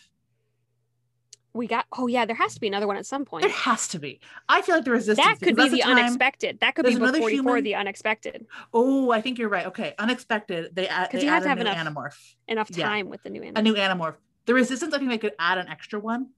We 1.55 1.67
got. 1.67 1.85
Oh 1.97 2.07
yeah, 2.07 2.25
there 2.25 2.37
has 2.37 2.55
to 2.55 2.61
be 2.61 2.67
another 2.67 2.87
one 2.87 2.97
at 2.97 3.05
some 3.05 3.25
point. 3.27 3.43
There 3.43 3.51
has 3.53 3.87
to 3.89 3.99
be. 3.99 4.21
I 4.49 4.63
feel 4.63 4.77
like 4.77 4.85
the 4.85 4.91
resistance. 4.91 5.27
That 5.27 5.39
could 5.45 5.55
be 5.57 5.69
the 5.69 5.81
time- 5.81 5.99
unexpected. 5.99 6.61
That 6.61 6.75
could 6.75 6.87
be 6.87 6.93
book 6.93 7.03
another 7.03 7.19
44, 7.19 7.43
human- 7.53 7.65
the 7.65 7.75
unexpected. 7.75 8.47
Oh, 8.73 9.11
I 9.11 9.21
think 9.21 9.39
you're 9.39 9.51
right. 9.51 9.67
Okay, 9.67 9.95
unexpected. 9.99 10.75
They 10.75 10.89
add. 10.89 11.11
'Cause 11.11 11.21
They 11.21 11.27
you 11.27 11.31
have 11.33 11.43
to 11.43 11.49
have 11.51 11.59
enough 11.61 11.77
Animorph. 11.77 12.17
Enough 12.49 12.71
Yeah. 12.73 12.89
time 12.89 13.11
with 13.11 13.23
the 13.23 13.29
new 13.31 13.43
A 13.55 13.61
new 13.61 13.75
Animorph. 13.75 14.17
The 14.47 14.55
resistance. 14.55 14.95
I 14.95 14.99
think 14.99 15.11
they 15.11 15.19
could 15.19 15.35
add 15.39 15.59
an 15.59 15.69
extra 15.69 16.01
one. 16.01 16.31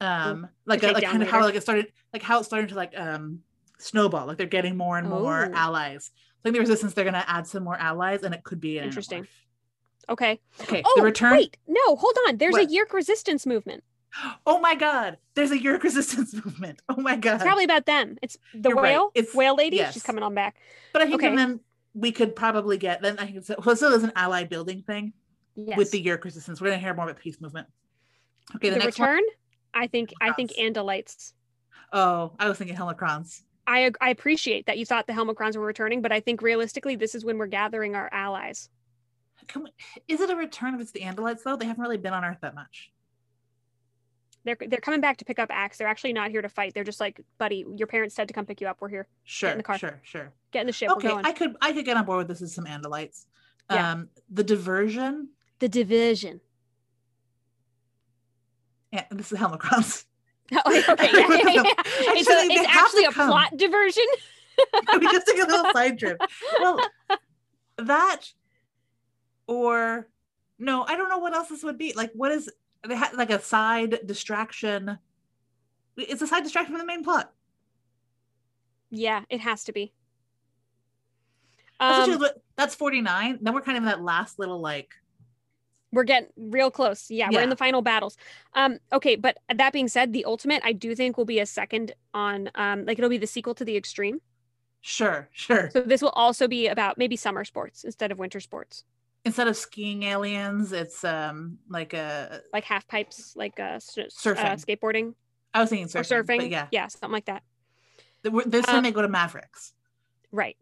Um, 0.00 0.48
like 0.66 0.80
take 0.82 0.94
like 0.94 1.02
kind 1.04 1.22
of 1.22 1.28
how 1.28 1.40
like 1.42 1.54
it 1.54 1.62
started, 1.62 1.90
like 2.12 2.22
how 2.22 2.40
it 2.40 2.44
started 2.44 2.68
to 2.68 2.74
like 2.74 2.92
um 2.96 3.40
snowball. 3.78 4.26
Like 4.26 4.36
they're 4.36 4.46
getting 4.46 4.76
more 4.76 4.98
and 4.98 5.08
more 5.08 5.50
Oh. 5.50 5.56
allies. 5.56 6.10
I 6.14 6.42
think 6.42 6.54
the 6.54 6.60
resistance. 6.60 6.92
They're 6.92 7.04
gonna 7.06 7.24
add 7.26 7.46
some 7.46 7.64
more 7.64 7.76
allies, 7.76 8.22
and 8.22 8.34
it 8.34 8.44
could 8.44 8.60
be 8.60 8.78
an 8.78 8.84
Interesting. 8.84 9.22
Animorph. 9.24 9.28
Okay. 10.10 10.40
Okay, 10.62 10.82
Oh, 10.86 10.94
the 10.96 11.02
return. 11.02 11.32
wait. 11.32 11.56
No, 11.66 11.96
hold 11.96 12.16
on. 12.28 12.36
There's 12.38 12.52
What? 12.52 12.64
a 12.64 12.66
Yeerk 12.66 12.92
resistance 12.92 13.44
movement. 13.44 13.82
Oh 14.46 14.58
my 14.60 14.74
god, 14.74 15.18
there's 15.34 15.50
a 15.50 15.58
Yeerk 15.58 15.82
resistance 15.84 16.32
movement. 16.34 16.80
Oh 16.88 16.96
my 17.00 17.16
god. 17.16 17.36
It's 17.36 17.44
probably 17.44 17.64
about 17.64 17.86
them. 17.86 18.16
It's 18.22 18.38
the 18.54 18.70
You're 18.70 18.76
right. 18.76 18.82
whale. 18.82 19.10
It's- 19.14 19.34
whale 19.34 19.54
lady. 19.56 19.76
yes. 19.76 19.94
She's 19.94 20.02
coming 20.02 20.22
on 20.22 20.34
back. 20.34 20.56
But 20.92 21.02
I 21.02 21.06
think 21.06 21.22
Okay. 21.22 21.36
then 21.36 21.60
we 21.94 22.12
could 22.12 22.34
probably 22.36 22.78
get 22.78 23.02
then 23.02 23.18
I 23.18 23.24
think 23.26 23.36
it's 23.36 23.50
well, 23.64 23.76
so 23.76 23.90
there's 23.90 24.02
an 24.04 24.12
ally 24.16 24.44
building 24.44 24.82
thing 24.82 25.12
Yes. 25.56 25.76
with 25.76 25.90
the 25.90 26.02
Yeerk 26.04 26.24
resistance. 26.24 26.60
We're 26.60 26.68
gonna 26.68 26.80
hear 26.80 26.94
more 26.94 27.04
about 27.08 27.20
peace 27.20 27.40
movement. 27.40 27.66
Okay, 28.56 28.70
the, 28.70 28.78
the, 28.78 28.84
next 28.84 28.98
one. 28.98 29.08
return. 29.10 29.24
I 29.74 29.86
think. 29.86 30.12
I 30.20 30.32
think 30.32 30.52
Andalites. 30.52 31.34
Oh, 31.92 32.32
I 32.38 32.48
was 32.48 32.56
thinking 32.58 32.76
Helmacrons. 32.76 33.42
I 33.66 33.90
I 34.00 34.08
appreciate 34.10 34.66
that 34.66 34.78
you 34.78 34.86
thought 34.86 35.06
the 35.06 35.12
Helmacrons 35.12 35.56
were 35.56 35.66
returning, 35.66 36.00
but 36.00 36.10
I 36.12 36.20
think 36.20 36.40
realistically, 36.40 36.96
this 36.96 37.14
is 37.14 37.24
when 37.24 37.36
we're 37.36 37.46
gathering 37.46 37.94
our 37.94 38.08
allies. 38.12 38.70
We, 39.54 39.70
is 40.08 40.20
it 40.20 40.30
a 40.30 40.36
return 40.36 40.74
if 40.74 40.80
it's 40.80 40.90
the 40.92 41.00
Andalites 41.00 41.42
though? 41.44 41.56
They 41.56 41.66
haven't 41.66 41.82
really 41.82 41.98
been 41.98 42.12
on 42.14 42.24
Earth 42.24 42.38
that 42.40 42.54
much. 42.54 42.90
They're 44.48 44.68
they're 44.68 44.80
coming 44.80 45.02
back 45.02 45.18
to 45.18 45.26
pick 45.26 45.38
up 45.38 45.50
Ax. 45.52 45.76
They're 45.76 45.86
actually 45.86 46.14
not 46.14 46.30
here 46.30 46.40
to 46.40 46.48
fight. 46.48 46.72
They're 46.72 46.82
just 46.82 47.00
like, 47.00 47.20
buddy, 47.36 47.66
your 47.76 47.86
parents 47.86 48.14
said 48.14 48.28
to 48.28 48.34
come 48.34 48.46
pick 48.46 48.62
you 48.62 48.66
up. 48.66 48.78
We're 48.80 48.88
here. 48.88 49.06
Sure, 49.24 49.50
In 49.50 49.58
the 49.58 49.62
car. 49.62 49.76
sure, 49.76 50.00
sure. 50.02 50.32
Get 50.52 50.62
in 50.62 50.66
the 50.68 50.72
ship. 50.72 50.90
Okay. 50.92 51.12
I 51.12 51.32
could 51.32 51.54
I 51.60 51.72
could 51.74 51.84
get 51.84 51.98
on 51.98 52.06
board 52.06 52.16
with 52.18 52.28
this 52.28 52.40
as 52.40 52.54
some 52.54 52.64
Andalites. 52.64 53.26
Yeah. 53.70 53.92
Um, 53.92 54.08
the 54.30 54.42
diversion. 54.42 55.28
the 55.58 55.68
division. 55.68 56.40
Yeah, 58.90 59.04
this 59.10 59.32
is 59.32 59.38
Helmacrons. 59.38 60.04
Oh, 60.50 60.82
okay, 60.88 61.10
yeah, 61.12 61.26
yeah, 61.28 61.62
yeah. 61.62 61.62
I 61.76 62.14
It's, 62.16 62.26
a, 62.30 62.32
it's 62.50 62.74
actually 62.74 63.04
a 63.04 63.12
come. 63.12 63.28
plot 63.28 63.54
diversion. 63.54 64.02
we 64.98 65.00
just 65.12 65.26
took 65.26 65.36
a 65.36 65.46
little 65.46 65.70
side 65.74 65.98
trip. 65.98 66.18
Well, 66.58 66.80
that 67.76 68.22
or 69.46 70.08
no, 70.58 70.84
I 70.84 70.96
don't 70.96 71.10
know 71.10 71.18
what 71.18 71.34
else 71.34 71.48
this 71.50 71.62
would 71.64 71.76
be. 71.76 71.92
Like, 71.94 72.12
what 72.14 72.32
is 72.32 72.50
they 72.88 72.96
had 72.96 73.14
like 73.14 73.30
a 73.30 73.40
side 73.40 74.00
distraction? 74.06 74.98
It's 75.96 76.22
a 76.22 76.26
side 76.26 76.42
distraction 76.44 76.74
from 76.74 76.80
the 76.80 76.86
main 76.86 77.02
plot. 77.04 77.32
Yeah, 78.90 79.22
it 79.28 79.40
has 79.40 79.64
to 79.64 79.72
be. 79.72 79.92
That's, 81.80 82.08
Um, 82.08 82.26
that's 82.56 82.74
49. 82.74 83.38
Then 83.42 83.54
we're 83.54 83.60
kind 83.60 83.76
of 83.76 83.82
in 83.82 83.88
that 83.88 84.02
last 84.02 84.38
little 84.38 84.60
like 84.60 84.94
we're 85.90 86.04
getting 86.04 86.28
real 86.36 86.70
close. 86.70 87.10
Yeah, 87.10 87.30
we're 87.30 87.40
in 87.42 87.48
the 87.48 87.56
final 87.56 87.80
battles. 87.80 88.16
Um, 88.52 88.78
okay, 88.92 89.16
but 89.16 89.38
that 89.54 89.72
being 89.72 89.88
said, 89.88 90.12
the 90.12 90.24
ultimate 90.26 90.62
I 90.64 90.72
do 90.72 90.94
think 90.94 91.16
will 91.16 91.24
be 91.24 91.38
a 91.40 91.46
second 91.46 91.92
on 92.12 92.50
um 92.54 92.84
like 92.84 92.98
it'll 92.98 93.10
be 93.10 93.18
the 93.18 93.26
sequel 93.26 93.54
to 93.54 93.64
the 93.64 93.76
extreme. 93.76 94.20
sure, 94.80 95.28
sure. 95.32 95.70
So 95.72 95.80
this 95.82 96.02
will 96.02 96.10
also 96.10 96.46
be 96.48 96.68
about 96.68 96.98
maybe 96.98 97.16
summer 97.16 97.44
sports 97.44 97.84
instead 97.84 98.12
of 98.12 98.18
winter 98.18 98.40
sports. 98.40 98.84
Instead 99.24 99.48
of 99.48 99.56
skiing 99.56 100.04
aliens, 100.04 100.72
it's 100.72 101.04
um 101.04 101.58
like 101.68 101.92
a 101.94 102.40
Like 102.52 102.64
half 102.64 102.86
pipes, 102.88 103.34
like 103.36 103.58
uh, 103.60 103.74
s- 103.76 103.98
s- 103.98 104.14
Surfing. 104.16 104.38
uh 104.38 104.56
skateboarding 104.56 105.14
I 105.54 105.60
was 105.60 105.70
thinking 105.70 105.88
surfing, 105.88 106.12
or 106.18 106.24
surfing. 106.24 106.50
yeah, 106.50 106.66
yeah, 106.70 106.86
something 106.88 107.12
like 107.12 107.24
that. 107.26 107.42
This 108.22 108.66
time 108.66 108.76
Um, 108.76 108.82
they 108.84 108.92
go 108.92 109.02
to 109.02 109.08
Mavericks. 109.08 109.72
Right. 110.32 110.56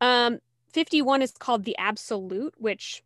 Um 0.00 0.38
51 0.72 1.22
is 1.22 1.32
called 1.32 1.64
the 1.64 1.76
absolute, 1.78 2.54
which 2.58 3.02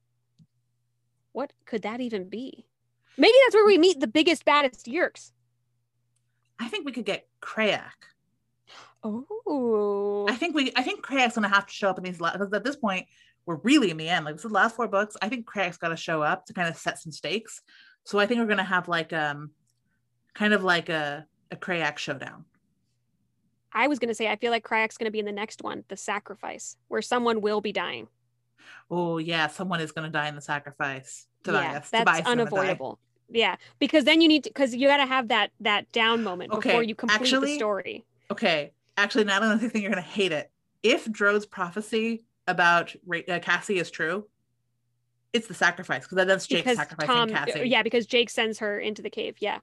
what 1.33 1.53
could 1.67 1.83
that 1.83 2.01
even 2.01 2.29
be? 2.29 2.67
Maybe 3.19 3.33
that's 3.45 3.55
where 3.55 3.67
we 3.67 3.79
meet 3.79 4.01
the 4.01 4.07
biggest, 4.07 4.45
baddest 4.45 4.87
Yeerks. 4.87 5.33
I 6.59 6.69
think 6.69 6.85
we 6.87 6.93
could 6.93 7.05
get 7.07 7.27
Crayak. 7.41 7.83
Oh, 9.05 10.27
I 10.29 10.35
think 10.35 10.57
we 10.57 10.73
I 10.75 10.83
think 10.83 11.05
Crayak's 11.05 11.37
gonna 11.37 11.49
have 11.49 11.67
to 11.67 11.73
show 11.73 11.89
up 11.89 11.99
in 11.99 12.05
these 12.05 12.19
because 12.19 12.53
at 12.53 12.65
this 12.65 12.75
point 12.77 13.07
we're 13.47 13.57
really 13.57 13.91
in 13.91 13.97
the 13.97 14.09
end. 14.09 14.25
Like 14.25 14.35
this 14.35 14.45
is 14.45 14.51
the 14.51 14.55
last 14.55 14.77
four 14.77 14.89
books. 14.89 15.17
I 15.23 15.29
think 15.29 15.47
Crayak's 15.47 15.79
gotta 15.79 15.97
show 15.97 16.21
up 16.23 16.47
to 16.47 16.53
kind 16.53 16.69
of 16.69 16.77
set 16.77 16.99
some 16.99 17.13
stakes. 17.13 17.63
So 18.05 18.19
I 18.19 18.27
think 18.27 18.41
we're 18.41 18.47
gonna 18.47 18.65
have 18.65 18.89
like 18.89 19.13
um 19.13 19.51
kind 20.35 20.53
of 20.53 20.63
like 20.65 20.89
a 20.89 21.27
a 21.51 21.57
Krayak 21.57 21.97
showdown. 21.99 22.45
I 23.73 23.89
was 23.89 23.99
gonna 23.99 24.15
say 24.15 24.29
I 24.29 24.37
feel 24.37 24.51
like 24.51 24.67
Crayak's 24.67 24.99
gonna 24.99 25.11
be 25.11 25.21
in 25.21 25.27
the 25.27 25.33
next 25.33 25.63
one, 25.63 25.85
the 25.89 25.97
sacrifice, 25.97 26.77
where 26.89 27.03
someone 27.03 27.41
will 27.41 27.61
be 27.61 27.73
dying. 27.73 28.09
Oh 28.91 29.19
yeah, 29.19 29.47
someone 29.47 29.81
is 29.81 29.93
gonna 29.93 30.11
die 30.11 30.29
in 30.29 30.35
the 30.35 30.41
sacrifice. 30.43 31.27
yeah, 31.47 31.73
that's 31.75 31.91
Tobias 31.91 32.27
unavoidable. 32.27 32.99
Yeah, 33.29 33.57
because 33.79 34.05
then 34.05 34.21
you 34.21 34.29
need 34.29 34.45
to 34.45 34.51
because 34.51 34.75
you 34.75 34.87
got 34.89 34.99
to 34.99 35.07
have 35.07 35.29
that 35.29 35.51
that 35.61 35.91
down 35.93 36.23
moment 36.23 36.53
Okay, 36.53 36.71
before 36.71 36.83
you 36.83 36.95
complete 36.95 37.21
actually- 37.21 37.53
the 37.53 37.57
story. 37.57 38.05
Okay, 38.31 38.73
actually, 38.97 39.25
not 39.25 39.43
only 39.43 39.69
think 39.69 39.83
you're 39.83 39.91
gonna 39.91 40.01
hate 40.03 40.33
it. 40.33 40.51
If 40.83 41.11
Drode's 41.11 41.47
prophecy 41.47 42.25
about 42.47 42.95
uh, 43.29 43.39
Cassie 43.41 43.79
is 43.79 43.91
true, 43.91 44.27
it's 45.33 45.49
the 45.49 45.55
sacrifice 45.55 46.07
because 46.07 46.27
that's 46.27 46.47
Jake 46.47 46.65
Because 46.65 46.77
sacrificing 46.79 47.13
Tom, 47.15 47.29
Cassie. 47.29 47.69
yeah, 47.69 47.83
because 47.83 48.07
Jake 48.07 48.31
sends 48.31 48.59
her 48.61 48.79
into 48.79 49.03
the 49.03 49.11
cave. 49.11 49.37
Yeah, 49.41 49.59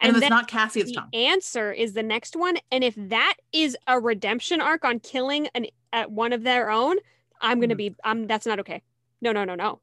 and, 0.00 0.16
if 0.16 0.22
it's 0.22 0.30
not 0.30 0.48
Cassie, 0.48 0.80
it's 0.80 0.90
the 0.90 0.96
Tom. 1.00 1.08
answer 1.12 1.72
is 1.72 1.92
the 1.92 2.02
next 2.02 2.34
one, 2.36 2.56
and 2.72 2.82
if 2.82 2.94
that 2.96 3.34
is 3.52 3.76
a 3.86 4.00
redemption 4.00 4.60
arc 4.60 4.84
on 4.84 5.00
killing 5.00 5.48
an 5.54 5.66
at 5.92 6.10
one 6.10 6.32
of 6.32 6.42
their 6.42 6.70
own, 6.70 6.96
I'm 7.40 7.60
gonna 7.60 7.74
Mhm. 7.74 7.78
be. 7.78 7.96
Um, 8.04 8.26
that's 8.26 8.46
not 8.46 8.60
okay. 8.60 8.82
No, 9.20 9.32
no, 9.32 9.44
no, 9.44 9.54
no. 9.54 9.80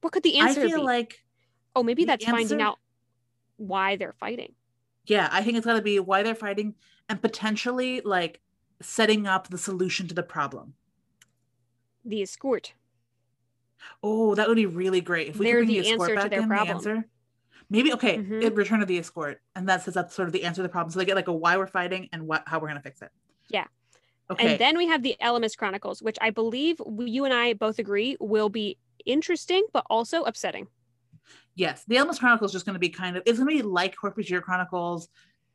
What 0.00 0.12
could 0.12 0.22
the 0.22 0.38
I 0.40 0.48
answer 0.48 0.66
feel 0.68 0.78
be? 0.80 0.84
like 0.84 1.22
oh, 1.76 1.82
maybe 1.82 2.04
that's 2.04 2.24
finding 2.24 2.60
out 2.60 2.78
why 3.56 3.96
they're 3.96 4.12
fighting. 4.12 4.52
yeah 5.06 5.28
i 5.32 5.42
think 5.42 5.56
it's 5.56 5.66
got 5.66 5.74
to 5.74 5.82
be 5.82 5.98
why 6.00 6.22
they're 6.22 6.34
fighting 6.34 6.74
and 7.08 7.20
potentially 7.22 8.00
like 8.04 8.40
setting 8.80 9.26
up 9.26 9.48
the 9.48 9.58
solution 9.58 10.08
to 10.08 10.14
the 10.14 10.22
problem 10.22 10.74
The 12.04 12.22
escort. 12.22 12.74
oh 14.02 14.34
that 14.34 14.48
would 14.48 14.56
be 14.56 14.66
really 14.66 15.00
great 15.00 15.28
if 15.28 15.38
we 15.38 15.46
They're 15.46 15.60
could 15.60 15.66
bring 15.66 15.76
the 15.76 15.82
the, 15.82 15.90
escort 15.90 16.10
answer 16.10 16.14
to 16.16 16.22
back 16.22 16.30
their 16.30 16.40
in 16.42 16.48
problem. 16.48 16.68
the 16.68 16.74
answer 16.74 17.08
maybe 17.70 17.92
okay 17.94 18.18
Mhm. 18.18 18.42
it 18.42 18.54
return 18.54 18.82
of 18.82 18.88
the 18.88 18.98
escort 18.98 19.40
and 19.54 19.68
that 19.68 19.82
sets 19.82 19.96
up 19.96 20.10
sort 20.12 20.28
of 20.28 20.32
the 20.32 20.44
answer 20.44 20.56
to 20.58 20.62
the 20.62 20.68
problem 20.68 20.90
so 20.92 20.98
they 20.98 21.04
get 21.04 21.16
like 21.16 21.28
a 21.28 21.32
why 21.32 21.56
we're 21.56 21.66
fighting 21.66 22.08
and 22.12 22.26
what 22.26 22.42
how 22.46 22.58
we're 22.58 22.68
going 22.68 22.80
to 22.80 22.82
fix 22.82 23.00
it 23.02 23.10
Yeah. 23.48 23.66
okay 24.30 24.50
And 24.52 24.60
then 24.60 24.76
we 24.76 24.86
have 24.88 25.02
the 25.02 25.16
Ellimist 25.20 25.56
Chronicles, 25.56 26.02
which 26.02 26.16
I 26.20 26.30
believe 26.30 26.80
we- 26.84 27.10
you 27.10 27.24
and 27.24 27.32
I 27.34 27.52
both 27.54 27.78
agree 27.78 28.16
will 28.20 28.48
be 28.48 28.78
interesting, 29.06 29.64
but 29.72 29.84
also 29.90 30.22
upsetting. 30.24 30.66
yes 31.54 31.84
the 31.86 31.96
Ellimist 31.96 32.18
Chronicles 32.20 32.50
is 32.50 32.52
just 32.54 32.66
going 32.66 32.74
to 32.74 32.78
be 32.80 32.88
kind 32.90 33.16
of 33.16 33.22
it's 33.26 33.38
going 33.38 33.48
to 33.48 33.54
be 33.56 33.62
like 33.62 33.94
Hork-Bajir 33.96 34.42
Chronicles 34.42 35.08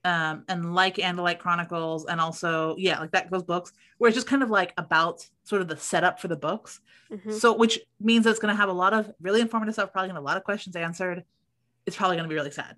um 0.06 0.44
and 0.48 0.74
like 0.74 0.96
Andalite 0.96 1.40
Chronicles 1.40 2.06
and 2.06 2.22
also 2.22 2.76
yeah 2.78 3.00
like 3.00 3.12
that 3.12 3.30
those 3.30 3.44
books 3.44 3.74
where 3.98 4.08
it's 4.08 4.16
just 4.16 4.28
kind 4.28 4.42
of 4.44 4.50
like 4.50 4.74
about 4.78 5.28
sort 5.44 5.62
of 5.62 5.68
the 5.68 5.76
setup 5.78 6.20
for 6.20 6.28
the 6.28 6.38
books 6.38 6.80
Mhm. 7.12 7.34
So, 7.34 7.56
which 7.58 7.80
means 8.00 8.28
it's 8.28 8.38
going 8.38 8.54
to 8.54 8.56
have 8.56 8.70
a 8.70 8.74
lot 8.74 8.94
of 8.94 9.12
really 9.20 9.42
informative 9.42 9.74
stuff, 9.74 9.92
probably 9.92 10.10
going 10.10 10.14
to 10.14 10.20
have 10.20 10.24
a 10.24 10.28
lot 10.28 10.38
of 10.38 10.44
questions 10.44 10.76
answered. 10.76 11.24
It's 11.88 11.96
probably 11.96 12.18
going 12.18 12.26
to 12.26 12.30
be 12.30 12.36
really 12.36 12.52
sad. 12.52 12.76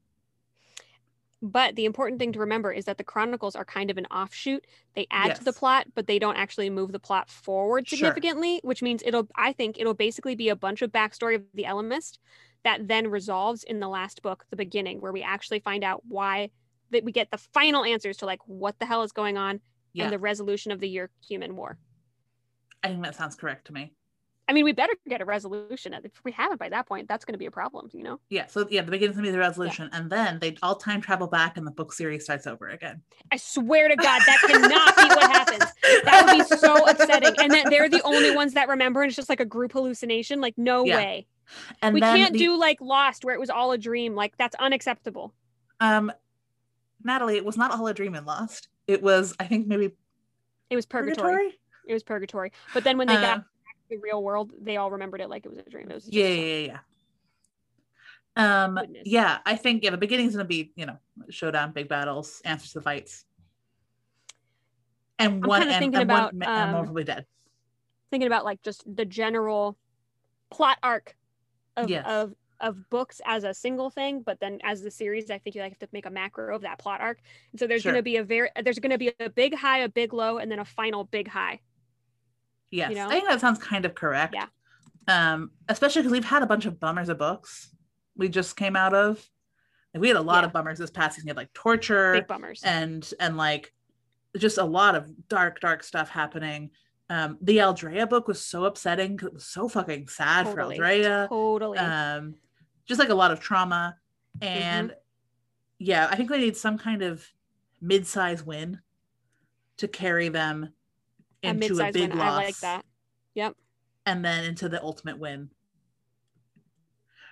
But 1.42 1.76
the 1.76 1.86
important 1.86 2.20
thing 2.20 2.32
to 2.34 2.40
remember 2.40 2.72
is 2.72 2.86
that 2.86 2.98
the 2.98 3.04
Chronicles 3.04 3.56
are 3.56 3.66
kind 3.66 3.90
of 3.92 3.98
an 3.98 4.06
offshoot. 4.06 4.66
They 4.96 5.08
add 5.12 5.36
to 5.36 5.44
the 5.44 5.52
plot, 5.52 5.88
but 5.96 6.08
they 6.08 6.18
don't 6.18 6.38
actually 6.38 6.70
move 6.70 6.92
the 6.94 7.00
plot 7.00 7.30
forward 7.30 7.88
Sure. 7.90 7.98
significantly, 7.98 8.62
which 8.64 8.82
means 8.82 9.04
it'll, 9.06 9.28
I 9.36 9.52
think, 9.52 9.78
it'll 9.80 9.96
basically 9.96 10.36
be 10.36 10.50
a 10.50 10.56
bunch 10.56 10.82
of 10.82 10.92
backstory 10.92 11.36
of 11.36 11.44
the 11.54 11.64
Ellimist 11.64 12.20
that 12.64 12.88
then 12.88 13.08
resolves 13.10 13.64
in 13.66 13.80
the 13.82 13.90
last 13.90 14.22
book, 14.22 14.46
the 14.50 14.56
beginning, 14.56 15.02
where 15.02 15.12
we 15.12 15.24
actually 15.24 15.60
find 15.60 15.84
out 15.84 16.04
why 16.08 16.52
that 16.92 17.04
we 17.04 17.12
get 17.12 17.32
the 17.32 17.38
final 17.38 17.84
answers 17.84 18.18
to 18.18 18.26
like 18.26 18.40
what 18.46 18.78
the 18.80 18.86
hell 18.86 19.04
is 19.04 19.12
going 19.12 19.38
on 19.38 19.60
Yeah. 19.94 20.06
and 20.06 20.14
the 20.14 20.20
resolution 20.20 20.72
of 20.72 20.80
the 20.80 20.94
Yeerk 20.94 21.10
human 21.28 21.56
war. 21.56 21.78
I 22.84 22.90
think 22.90 23.04
that 23.04 23.16
sounds 23.16 23.36
correct 23.36 23.68
to 23.68 23.74
me. 23.74 23.94
I 24.50 24.54
mean, 24.54 24.66
we 24.66 24.74
better 24.74 24.94
get 25.08 25.22
a 25.22 25.26
resolution. 25.26 25.94
If 25.94 26.12
we 26.26 26.32
haven't 26.34 26.58
by 26.60 26.68
that 26.70 26.86
point, 26.86 27.08
that's 27.08 27.24
going 27.24 27.34
to 27.36 27.38
be 27.40 27.46
a 27.46 27.52
problem, 27.52 27.90
you 27.94 28.04
know? 28.04 28.20
Yeah. 28.30 28.48
So 28.48 28.68
yeah, 28.70 28.82
the 28.82 28.92
beginning's 28.92 29.16
gonna 29.16 29.28
be 29.28 29.32
the 29.32 29.38
resolution, 29.38 29.90
and 29.94 30.10
then 30.10 30.40
they 30.40 30.58
all 30.62 30.76
time 30.76 31.00
travel 31.00 31.28
back, 31.28 31.56
and 31.58 31.66
the 31.66 31.72
book 31.72 31.94
series 31.94 32.26
starts 32.26 32.48
over 32.48 32.68
again. 32.68 33.02
I 33.32 33.38
swear 33.38 33.88
to 33.88 33.96
God, 33.96 34.22
that 34.26 34.40
cannot 34.46 34.96
be 34.98 35.04
what 35.16 35.32
happens. 35.32 35.72
That 36.04 36.26
would 36.26 36.50
be 36.50 36.58
so 36.58 36.86
upsetting. 36.90 37.34
And 37.40 37.52
that 37.54 37.70
they're 37.70 37.88
the 37.88 38.02
only 38.02 38.36
ones 38.36 38.54
that 38.56 38.68
remember, 38.68 39.02
and 39.04 39.10
it's 39.10 39.16
just 39.16 39.30
like 39.30 39.40
a 39.40 39.46
group 39.46 39.72
hallucination. 39.72 40.42
Like, 40.42 40.58
no 40.58 40.84
Yeah. 40.86 40.98
way. 40.98 41.28
And 41.82 41.94
we 41.94 42.02
can't 42.02 42.34
the- 42.34 42.40
do 42.40 42.58
like 42.58 42.82
Lost, 42.82 43.24
where 43.24 43.36
it 43.36 43.40
was 43.40 43.50
all 43.52 43.72
a 43.72 43.78
dream. 43.78 44.16
Like, 44.16 44.36
that's 44.38 44.56
unacceptable. 44.56 45.34
um, 45.80 46.12
Natalie. 47.04 47.38
It 47.38 47.46
was 47.46 47.58
not 47.58 47.72
all 47.72 47.88
a 47.88 47.94
dream 47.94 48.16
and 48.16 48.26
lost. 48.26 48.68
It 48.88 49.02
was, 49.02 49.36
I 49.40 49.46
think, 49.46 49.68
maybe 49.68 49.92
It 50.70 50.76
was 50.76 50.86
purgatory. 50.86 51.32
purgatory. 51.34 51.60
It 51.88 51.94
was 51.94 52.04
purgatory. 52.04 52.52
But 52.74 52.84
then 52.84 52.98
when 52.98 53.08
they 53.08 53.16
Uh, 53.16 53.22
got 53.22 53.38
back 53.38 53.46
to 53.90 53.90
the 53.90 53.98
real 53.98 54.24
world, 54.24 54.54
they 54.62 54.78
all 54.78 54.92
remembered 54.92 55.22
it 55.22 55.30
like 55.30 55.46
it 55.46 55.50
was 55.50 55.60
a 55.60 55.70
dream. 55.70 55.90
It 55.90 55.96
was 55.96 56.08
yeah, 56.08 56.28
yeah, 56.28 56.44
yeah, 56.44 56.68
yeah. 56.68 56.80
Um, 58.64 58.76
Goodness. 58.76 59.04
yeah, 59.06 59.40
I 59.46 59.56
think 59.58 59.84
yeah, 59.84 59.90
the 59.90 59.98
beginning's 59.98 60.34
gonna 60.34 60.46
be 60.46 60.72
you 60.76 60.86
know 60.86 60.98
showdown, 61.30 61.74
big 61.74 61.90
battles, 61.90 62.42
answers 62.46 62.72
to 62.72 62.80
the 62.80 62.84
fights, 62.84 63.26
and 65.20 65.34
I'm 65.34 65.42
one 65.42 65.64
and, 65.64 65.72
thinking 65.72 65.96
and 65.96 66.10
about, 66.10 66.34
one 66.34 66.48
um, 66.48 66.70
probably 66.70 67.04
dead. 67.04 67.26
thinking 68.10 68.28
about 68.28 68.46
like 68.46 68.62
just 68.62 68.84
the 68.96 69.04
general 69.06 69.78
plot 70.50 70.78
arc 70.82 71.16
of 71.76 71.90
Yes. 71.90 72.06
of 72.08 72.34
of 72.62 72.90
books 72.90 73.20
as 73.26 73.44
a 73.44 73.54
single 73.54 73.90
thing, 73.90 74.22
but 74.22 74.40
then 74.40 74.60
as 74.64 74.82
the 74.82 74.92
series, 74.92 75.30
I 75.30 75.38
think 75.40 75.56
you 75.56 75.62
like 75.62 75.72
have 75.72 75.80
to 75.80 75.90
make 75.92 76.06
a 76.06 76.10
macro 76.10 76.56
of 76.56 76.62
that 76.62 76.80
plot 76.80 77.02
arc. 77.02 77.20
And 77.52 77.60
so 77.60 77.68
there's 77.68 77.82
Sure. 77.82 77.92
going 77.92 78.00
to 78.00 78.04
be 78.04 78.18
a 78.18 78.24
very 78.24 78.50
there's 78.64 78.80
going 78.80 78.92
to 78.92 78.98
be 78.98 79.12
a 79.20 79.30
big 79.30 79.54
high, 79.56 79.80
a 79.80 79.90
big 79.90 80.14
low, 80.14 80.38
and 80.38 80.50
then 80.52 80.60
a 80.60 80.66
final 80.66 81.04
big 81.04 81.28
high. 81.28 81.60
Yes, 82.70 82.94
know? 82.96 83.08
I 83.08 83.12
think 83.12 83.28
that 83.28 83.42
sounds 83.42 83.60
kind 83.60 83.86
of 83.86 83.96
correct. 83.96 84.34
Yeah. 84.36 84.48
Um, 85.08 85.52
especially 85.68 86.04
because 86.04 86.14
we've 86.14 86.24
had 86.26 86.44
a 86.44 86.48
bunch 86.48 86.66
of 86.66 86.80
bummers 86.80 87.10
of 87.10 87.18
books 87.18 87.74
we 88.16 88.30
just 88.30 88.56
came 88.56 88.76
out 88.76 88.94
of. 88.94 89.18
Like, 89.94 90.02
we 90.02 90.08
had 90.08 90.18
a 90.18 90.22
lot 90.22 90.42
Yeah. 90.44 90.48
of 90.48 90.54
bummers 90.54 90.78
this 90.78 90.92
past 90.92 91.16
season. 91.16 91.26
We 91.28 91.30
had 91.32 91.38
like 91.38 91.54
torture 91.54 92.14
Big 92.14 92.28
bummers. 92.28 92.62
and 92.64 93.10
and 93.20 93.36
like 93.38 93.74
just 94.38 94.58
a 94.58 94.64
lot 94.64 94.96
of 94.96 95.10
dark, 95.28 95.60
dark 95.60 95.84
stuff 95.84 96.10
happening. 96.10 96.70
Um, 97.10 97.38
the 97.42 97.58
Aldrea 97.58 98.08
book 98.08 98.30
was 98.30 98.40
so 98.46 98.64
upsetting 98.64 99.18
because 99.18 99.28
it 99.28 99.34
was 99.34 99.46
so 99.48 99.68
fucking 99.68 100.08
sad 100.08 100.46
totally. 100.46 100.78
for 100.78 100.84
Aldrea. 100.84 101.28
Totally. 101.28 101.78
um 101.80 102.36
just 102.86 103.00
like 103.00 103.10
a 103.10 103.16
lot 103.16 103.32
of 103.32 103.40
trauma 103.40 103.96
and 104.42 104.90
Mm-hmm. 104.90 104.98
yeah 105.80 106.08
i 106.12 106.16
think 106.16 106.30
they 106.30 106.38
need 106.40 106.56
some 106.58 106.78
kind 106.78 107.02
of 107.02 107.26
mid-size 107.82 108.44
win 108.44 108.80
to 109.78 109.88
carry 109.88 110.30
them 110.30 110.74
a 111.44 111.48
into 111.50 111.66
a, 111.66 111.70
mid-sized 111.70 111.94
big 111.94 112.10
one. 112.10 112.20
loss 112.20 112.40
I 112.40 112.44
like 112.46 112.58
that. 112.60 112.86
Yep. 113.36 113.56
and 114.06 114.24
then 114.24 114.46
into 114.46 114.70
the 114.70 114.82
ultimate 114.84 115.18
win 115.20 115.50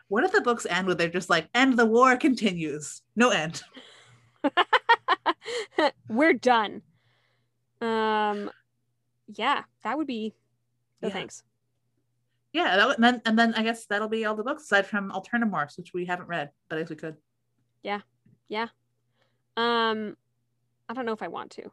what 0.08 0.24
if 0.24 0.32
the 0.32 0.42
books 0.42 0.66
end 0.70 0.88
with 0.88 0.98
they're 0.98 1.08
just 1.10 1.30
like 1.30 1.48
and 1.54 1.78
the 1.78 1.86
war 1.86 2.16
continues 2.18 3.02
no 3.16 3.30
end 3.30 3.62
We're 6.10 6.34
done. 6.34 6.82
Um 7.82 8.50
yeah, 9.28 9.64
that 9.84 9.98
would 9.98 10.08
be 10.08 10.34
no 11.02 11.08
Yeah. 11.10 11.14
thanks. 11.14 11.44
Yeah 12.60 12.76
that 12.78 12.88
would, 12.88 12.98
and 12.98 13.04
then 13.08 13.22
and 13.28 13.36
then 13.40 13.54
i 13.60 13.64
guess 13.68 13.86
that'll 13.86 14.10
be 14.18 14.26
all 14.26 14.36
the 14.36 14.44
books 14.50 14.64
aside 14.64 14.86
from 14.86 15.12
alternamorphs 15.18 15.78
which 15.78 15.92
we 15.94 16.06
haven't 16.06 16.28
read 16.28 16.48
but 16.68 16.78
i 16.78 16.82
guess 16.82 16.90
we 16.90 16.96
could 17.04 17.18
Yeah, 17.90 18.02
yeah. 18.58 18.68
Um 19.56 20.18
I 20.90 20.94
don't 20.96 21.06
know 21.06 21.14
if 21.20 21.22
I 21.22 21.28
want 21.38 21.52
to. 21.52 21.64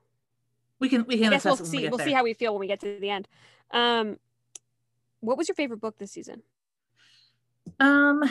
we 0.83 0.89
can 0.93 1.01
we 1.07 1.17
can 1.19 1.29
I 1.29 1.31
guess 1.37 1.45
we'll 1.45 1.57
see 1.57 1.79
we 1.85 1.89
we'll 1.89 1.99
there. 1.99 2.07
see 2.09 2.13
how 2.19 2.23
we 2.31 2.35
feel 2.35 2.53
when 2.55 2.61
we 2.61 2.67
get 2.75 2.81
to 2.81 2.99
the 3.01 3.11
end. 3.17 3.27
Um 3.71 4.19
what 5.21 5.37
was 5.39 5.49
your 5.49 5.55
favorite 5.57 5.81
book 5.81 5.97
this 5.99 6.13
season? 6.13 6.43
Um, 7.81 8.23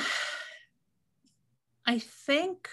I 1.86 1.99
think 1.99 2.70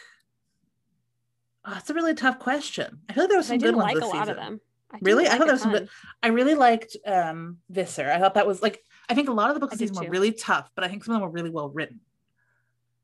oh, 1.65 1.75
it's 1.79 1.91
a 1.91 1.95
really 1.95 2.15
tough 2.15 2.39
question. 2.39 3.01
I 3.09 3.13
feel 3.15 3.25
like 3.25 3.31
there 3.31 3.39
was 3.39 3.47
'Cause 3.47 3.53
I 3.53 3.59
some 3.59 3.67
good 3.67 3.77
ones 3.77 3.85
like 3.87 3.95
this 3.97 4.05
a 4.05 4.07
lot 4.07 4.15
season. 4.27 4.31
of 4.31 4.37
them. 4.37 4.61
I 4.93 4.99
Really? 5.03 5.27
I 5.27 5.31
thought 5.39 5.47
there 5.47 5.55
was 5.55 5.63
some 5.63 5.73
good. 5.73 5.89
I 6.23 6.29
really 6.29 6.55
liked 6.55 6.97
um 7.07 7.59
Visser. 7.71 8.09
I 8.11 8.19
thought 8.19 8.35
that 8.35 8.47
was 8.47 8.61
like 8.63 8.85
I 9.13 9.15
think 9.15 9.29
a 9.29 9.33
lot 9.33 9.51
of 9.51 9.55
the 9.55 9.61
books 9.61 9.77
this 9.77 9.91
season 9.91 10.05
were 10.05 10.11
really 10.11 10.33
tough, 10.33 10.71
but 10.75 10.85
I 10.85 10.89
think 10.89 11.05
some 11.05 11.15
of 11.15 11.21
them 11.21 11.29
were 11.29 11.35
really 11.35 11.51
well 11.51 11.69
written. 11.69 12.01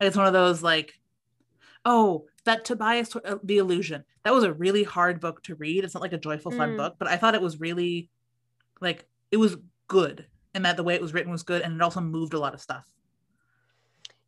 And 0.00 0.08
it's 0.08 0.16
one 0.16 0.26
of 0.26 0.32
those 0.32 0.62
like, 0.62 0.94
oh, 1.84 2.24
that 2.44 2.64
Tobias 2.64 3.14
uh, 3.14 3.36
the 3.42 3.58
Illusion. 3.58 4.04
That 4.24 4.32
was 4.32 4.44
a 4.44 4.52
really 4.52 4.84
hard 4.84 5.20
book 5.20 5.42
to 5.44 5.54
read. 5.56 5.84
It's 5.84 5.92
not 5.94 6.02
like 6.02 6.14
a 6.14 6.18
joyful 6.18 6.50
fun 6.50 6.70
Mm. 6.70 6.76
book, 6.78 6.96
but 6.98 7.08
I 7.08 7.16
thought 7.18 7.34
it 7.34 7.42
was 7.42 7.60
really 7.60 8.08
like 8.80 9.06
it 9.30 9.36
was 9.36 9.56
good 9.86 10.26
and 10.54 10.64
that 10.64 10.76
the 10.76 10.82
way 10.82 10.94
it 10.94 11.02
was 11.02 11.12
written 11.12 11.30
was 11.30 11.42
good 11.42 11.62
and 11.62 11.74
it 11.74 11.82
also 11.82 12.00
moved 12.00 12.32
a 12.32 12.38
lot 12.38 12.54
of 12.54 12.60
stuff. 12.60 12.86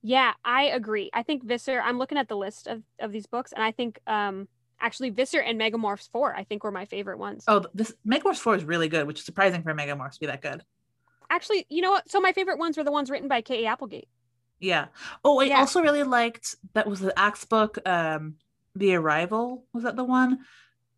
Yeah, 0.03 0.33
I 0.45 0.64
agree. 0.64 1.11
I 1.12 1.22
think 1.22 1.45
Visser, 1.45 1.81
I'm 1.81 1.99
looking 1.99 2.18
at 2.18 2.28
the 2.28 2.37
list 2.37 2.66
of, 2.66 2.83
of 2.99 3.12
these 3.12 3.26
books, 3.26 3.53
and 3.53 3.62
I 3.62 3.72
think 3.72 4.01
um 4.07 4.49
actually 4.81 5.11
Visser 5.11 5.41
and 5.41 5.61
Megamorphs 5.61 6.09
4, 6.11 6.35
I 6.35 6.45
think 6.45 6.64
were 6.64 6.70
my 6.70 6.87
favorite 6.87 7.18
ones. 7.18 7.45
Oh, 7.47 7.64
this 7.74 7.93
Megamorphs 8.07 8.39
4 8.39 8.57
is 8.57 8.64
really 8.64 8.89
good, 8.89 9.07
which 9.07 9.18
is 9.20 9.26
surprising 9.26 9.62
for 9.62 9.74
Megamorphs 9.74 10.14
to 10.14 10.20
be 10.20 10.26
that 10.26 10.41
good. 10.43 10.64
Actually, 11.31 11.64
you 11.70 11.81
know 11.81 11.93
what? 11.93 12.11
So 12.11 12.20
my 12.20 12.33
favorite 12.33 12.59
ones 12.59 12.76
were 12.76 12.85
the 12.85 12.91
ones 12.93 13.09
written 13.09 13.28
by 13.28 13.41
K.A. 13.41 13.66
Applegate. 13.66 14.09
Yeah. 14.59 14.89
Oh, 15.24 15.41
I 15.41 15.45
Yeah. 15.45 15.59
also 15.61 15.81
really 15.81 16.03
liked 16.03 16.57
that 16.74 16.87
was 16.87 17.01
the 17.01 17.16
Ax 17.18 17.45
book, 17.45 17.78
um, 17.89 18.35
The 18.74 18.95
Arrival. 18.97 19.64
Was 19.72 19.85
that 19.85 19.97
the 19.97 20.05
one? 20.05 20.41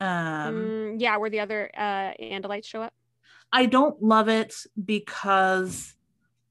Um, 0.00 0.54
Mm, 0.54 1.00
yeah, 1.00 1.16
where 1.18 1.30
the 1.30 1.40
other 1.40 1.70
uh 1.76 2.12
Andalites 2.20 2.64
show 2.64 2.82
up. 2.82 2.92
I 3.52 3.66
don't 3.66 4.02
love 4.02 4.28
it 4.28 4.54
because 4.82 5.94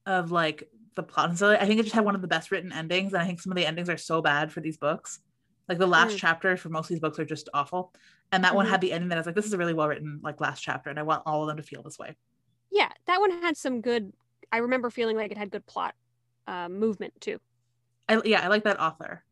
of 0.05 0.31
like 0.31 0.69
the 0.95 1.03
plot 1.03 1.29
and 1.29 1.37
so 1.37 1.49
I 1.51 1.65
think 1.65 1.79
it 1.79 1.83
just 1.83 1.95
had 1.95 2.05
one 2.05 2.15
of 2.15 2.21
the 2.21 2.27
best 2.27 2.51
written 2.51 2.71
endings, 2.71 3.13
and 3.13 3.21
I 3.21 3.25
think 3.25 3.41
some 3.41 3.51
of 3.51 3.55
the 3.57 3.65
endings 3.65 3.89
are 3.89 3.97
so 3.97 4.21
bad 4.21 4.51
for 4.51 4.61
these 4.61 4.77
books. 4.77 5.19
Like 5.67 5.79
the 5.79 5.87
last 5.87 6.15
Mm. 6.15 6.19
chapter 6.19 6.55
for 6.57 6.69
most 6.69 6.85
of 6.85 6.89
these 6.89 6.99
books 6.99 7.17
are 7.19 7.25
just 7.25 7.49
awful, 7.53 7.93
and 8.31 8.43
that 8.43 8.55
one 8.55 8.65
Mhm. 8.65 8.69
had 8.69 8.81
the 8.81 8.93
ending 8.93 9.09
that 9.09 9.17
I 9.17 9.19
was 9.21 9.25
like, 9.25 9.35
this 9.35 9.45
is 9.45 9.53
a 9.53 9.57
really 9.57 9.73
well 9.73 9.87
written 9.87 10.19
like 10.23 10.39
last 10.39 10.61
chapter, 10.61 10.89
and 10.89 10.99
I 10.99 11.03
want 11.03 11.23
all 11.25 11.41
of 11.41 11.47
them 11.47 11.57
to 11.57 11.63
feel 11.63 11.81
this 11.83 11.97
way. 11.99 12.15
Yeah, 12.71 12.89
that 13.07 13.19
one 13.19 13.31
had 13.31 13.57
some 13.57 13.81
good. 13.81 14.13
I 14.51 14.57
remember 14.57 14.89
feeling 14.89 15.17
like 15.17 15.31
it 15.31 15.37
had 15.37 15.51
good 15.51 15.65
plot 15.65 15.93
uh, 16.47 16.69
movement 16.69 17.13
too. 17.19 17.39
I 18.09 18.21
yeah, 18.25 18.41
I 18.41 18.47
like 18.47 18.63
that 18.63 18.79
author. 18.79 19.23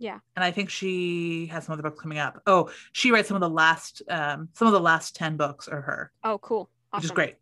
Yeah. 0.00 0.18
And 0.36 0.44
I 0.44 0.52
think 0.52 0.70
she 0.70 1.46
has 1.46 1.64
some 1.64 1.72
other 1.72 1.82
books 1.82 2.00
coming 2.00 2.18
up. 2.18 2.40
Oh, 2.46 2.70
she 2.92 3.10
writes 3.10 3.26
some 3.28 3.34
of 3.36 3.40
the 3.40 3.48
last 3.50 4.02
um 4.08 4.48
some 4.52 4.68
of 4.68 4.72
the 4.72 4.80
last 4.80 5.16
10 5.16 5.36
books 5.36 5.66
are 5.68 5.80
her, 5.80 6.12
Oh, 6.22 6.38
cool. 6.38 6.70
which 6.94 7.04
is 7.04 7.10
great. 7.10 7.34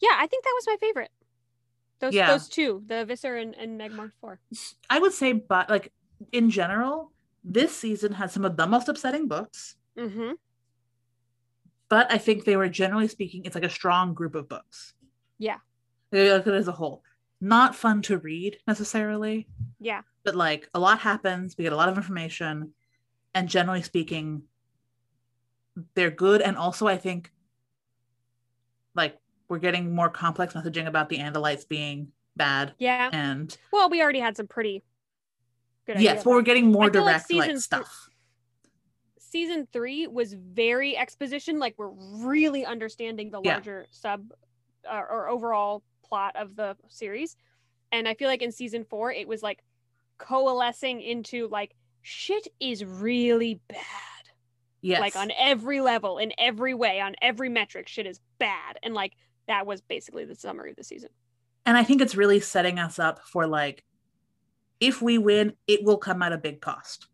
Yeah, 0.00 0.14
I 0.16 0.26
think 0.26 0.44
that 0.44 0.52
was 0.54 0.66
my 0.66 0.76
favorite. 0.80 1.10
Those 2.00 2.14
Yeah. 2.14 2.30
those 2.30 2.48
two, 2.48 2.82
the 2.86 3.04
Visser 3.04 3.36
and, 3.36 3.54
and 3.56 3.80
Megamorphs 3.80 4.12
4. 4.20 4.38
I 4.90 4.98
would 5.00 5.12
say 5.12 5.32
but 5.32 5.68
like 5.68 5.92
in 6.32 6.50
general, 6.50 7.10
this 7.42 7.74
season 7.76 8.12
has 8.12 8.32
some 8.32 8.44
of 8.44 8.56
the 8.56 8.66
most 8.66 8.88
upsetting 8.88 9.26
books, 9.28 9.76
Mm-hmm. 9.98 10.32
But 11.94 12.10
I 12.12 12.18
think 12.18 12.44
they 12.44 12.56
were 12.56 12.68
generally 12.68 13.06
speaking 13.06 13.44
it's 13.44 13.54
like 13.54 13.62
a 13.62 13.70
strong 13.70 14.14
group 14.14 14.34
of 14.34 14.48
books. 14.48 14.94
Yeah. 15.38 15.58
They 16.10 16.28
look 16.28 16.44
at 16.44 16.52
it 16.52 16.56
as 16.56 16.66
a 16.66 16.72
whole. 16.72 17.04
Not 17.40 17.76
fun 17.76 18.02
to 18.02 18.18
read 18.18 18.58
necessarily, 18.66 19.46
Yeah. 19.78 20.02
but 20.24 20.34
like 20.34 20.68
a 20.74 20.80
lot 20.80 20.98
happens, 20.98 21.54
we 21.56 21.62
get 21.62 21.72
a 21.72 21.76
lot 21.76 21.88
of 21.88 21.96
information 21.96 22.72
and 23.32 23.48
generally 23.48 23.82
speaking 23.82 24.42
they're 25.94 26.10
good 26.10 26.42
and 26.42 26.56
also 26.56 26.88
I 26.88 26.96
think 26.96 27.30
like 28.96 29.16
we're 29.48 29.60
getting 29.60 29.94
more 29.94 30.08
complex 30.10 30.52
messaging 30.54 30.88
about 30.88 31.08
the 31.10 31.18
Andalites 31.18 31.68
being 31.68 32.08
bad 32.34 32.74
Yeah. 32.80 33.08
and 33.12 33.56
Well, 33.72 33.88
we 33.88 34.02
already 34.02 34.18
had 34.18 34.36
some 34.36 34.48
pretty 34.48 34.82
good 35.86 36.00
yes, 36.00 36.24
but 36.24 36.30
we're 36.30 36.42
getting 36.42 36.72
more 36.72 36.90
feel 36.90 37.04
like 37.04 37.12
direct 37.28 37.30
like, 37.32 37.42
season 37.42 37.48
th- 37.50 37.60
stuff. 37.60 38.08
Season 39.34 39.66
three 39.72 40.06
was 40.06 40.32
very 40.32 40.96
exposition, 40.96 41.58
like 41.58 41.74
we're 41.76 41.90
really 41.90 42.64
understanding 42.64 43.32
the 43.32 43.40
Yeah. 43.42 43.54
larger 43.54 43.86
sub 43.90 44.32
uh, 44.88 45.02
or 45.10 45.28
overall 45.28 45.82
plot 46.04 46.36
of 46.36 46.54
the 46.54 46.76
series. 46.88 47.34
And 47.90 48.06
I 48.06 48.14
feel 48.14 48.28
like 48.28 48.42
in 48.42 48.52
season 48.52 48.84
four, 48.84 49.10
it 49.10 49.26
was 49.26 49.42
like 49.42 49.64
coalescing 50.18 51.00
into 51.00 51.48
like 51.48 51.74
shit 52.02 52.46
is 52.60 52.84
really 52.84 53.58
bad. 53.66 53.80
Yes. 54.82 55.00
Like 55.00 55.16
on 55.16 55.32
every 55.36 55.80
level, 55.80 56.18
in 56.18 56.30
every 56.38 56.72
way, 56.74 57.00
on 57.00 57.16
every 57.20 57.48
metric, 57.48 57.88
shit 57.88 58.06
is 58.06 58.20
bad. 58.38 58.78
And 58.84 58.94
like 58.94 59.14
that 59.48 59.66
was 59.66 59.80
basically 59.80 60.24
the 60.26 60.36
summary 60.36 60.70
of 60.70 60.76
the 60.76 60.84
season. 60.84 61.10
and 61.66 61.76
I 61.76 61.82
think 61.82 62.00
it's 62.00 62.14
really 62.14 62.38
setting 62.38 62.78
us 62.78 63.00
up 63.00 63.18
for 63.26 63.48
like 63.48 63.82
if 64.78 65.02
we 65.02 65.18
win, 65.18 65.54
it 65.66 65.82
will 65.82 65.98
come 65.98 66.22
at 66.22 66.32
a 66.32 66.38
big 66.38 66.60
cost. 66.60 67.08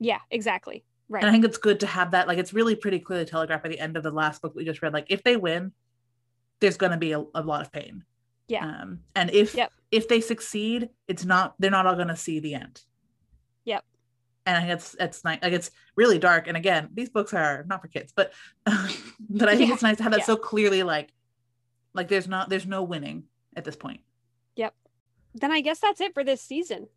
Yeah, 0.00 0.18
exactly. 0.32 0.82
Right. 1.08 1.22
And 1.22 1.28
I 1.28 1.32
think 1.32 1.44
it's 1.44 1.58
good 1.58 1.80
to 1.80 1.86
have 1.86 2.10
that. 2.10 2.28
Like 2.28 2.38
it's 2.38 2.52
really 2.52 2.76
pretty 2.76 2.98
clearly 2.98 3.24
telegraphed 3.24 3.62
by 3.62 3.68
the 3.70 3.80
end 3.80 3.96
of 3.96 4.02
the 4.02 4.10
last 4.10 4.42
book 4.42 4.54
we 4.54 4.64
just 4.64 4.82
read. 4.82 4.92
Like 4.92 5.06
if 5.08 5.22
they 5.22 5.36
win, 5.36 5.72
there's 6.60 6.76
going 6.76 6.92
to 6.92 6.98
be 6.98 7.12
a, 7.12 7.24
a 7.34 7.42
lot 7.42 7.62
of 7.62 7.72
pain. 7.72 8.04
Yeah. 8.48 8.64
Um, 8.66 9.00
and 9.14 9.30
if 9.30 9.54
Yep. 9.54 9.72
if 9.90 10.08
they 10.08 10.20
succeed, 10.20 10.90
it's 11.06 11.24
not 11.24 11.54
they're 11.58 11.70
not 11.70 11.86
all 11.86 11.94
going 11.94 12.08
to 12.08 12.16
see 12.16 12.40
the 12.40 12.54
end. 12.54 12.82
Yep. 13.64 13.84
and 14.46 14.56
I 14.56 14.60
think 14.60 14.72
it's 14.72 14.96
it's 14.98 15.24
nice 15.24 15.38
like 15.42 15.52
it's 15.52 15.70
really 15.94 16.18
dark 16.18 16.46
and 16.48 16.56
again 16.56 16.88
these 16.94 17.10
books 17.10 17.34
are 17.34 17.64
not 17.68 17.82
for 17.82 17.88
kids 17.88 18.12
but 18.16 18.32
but 18.64 19.46
i 19.48 19.54
think 19.56 19.68
Yeah, 19.68 19.74
it's 19.74 19.82
nice 19.82 19.98
to 19.98 20.02
have 20.04 20.12
that 20.12 20.20
yeah. 20.20 20.24
so 20.24 20.36
clearly 20.36 20.82
like 20.82 21.12
like 21.92 22.08
there's 22.08 22.28
not 22.28 22.48
there's 22.48 22.64
no 22.66 22.82
winning 22.82 23.24
at 23.56 23.64
this 23.64 23.76
point 23.76 24.00
Yep. 24.56 24.74
Then 25.34 25.52
I 25.52 25.60
guess 25.60 25.80
that's 25.80 26.00
it 26.00 26.14
for 26.14 26.24
this 26.24 26.40
season. 26.40 26.88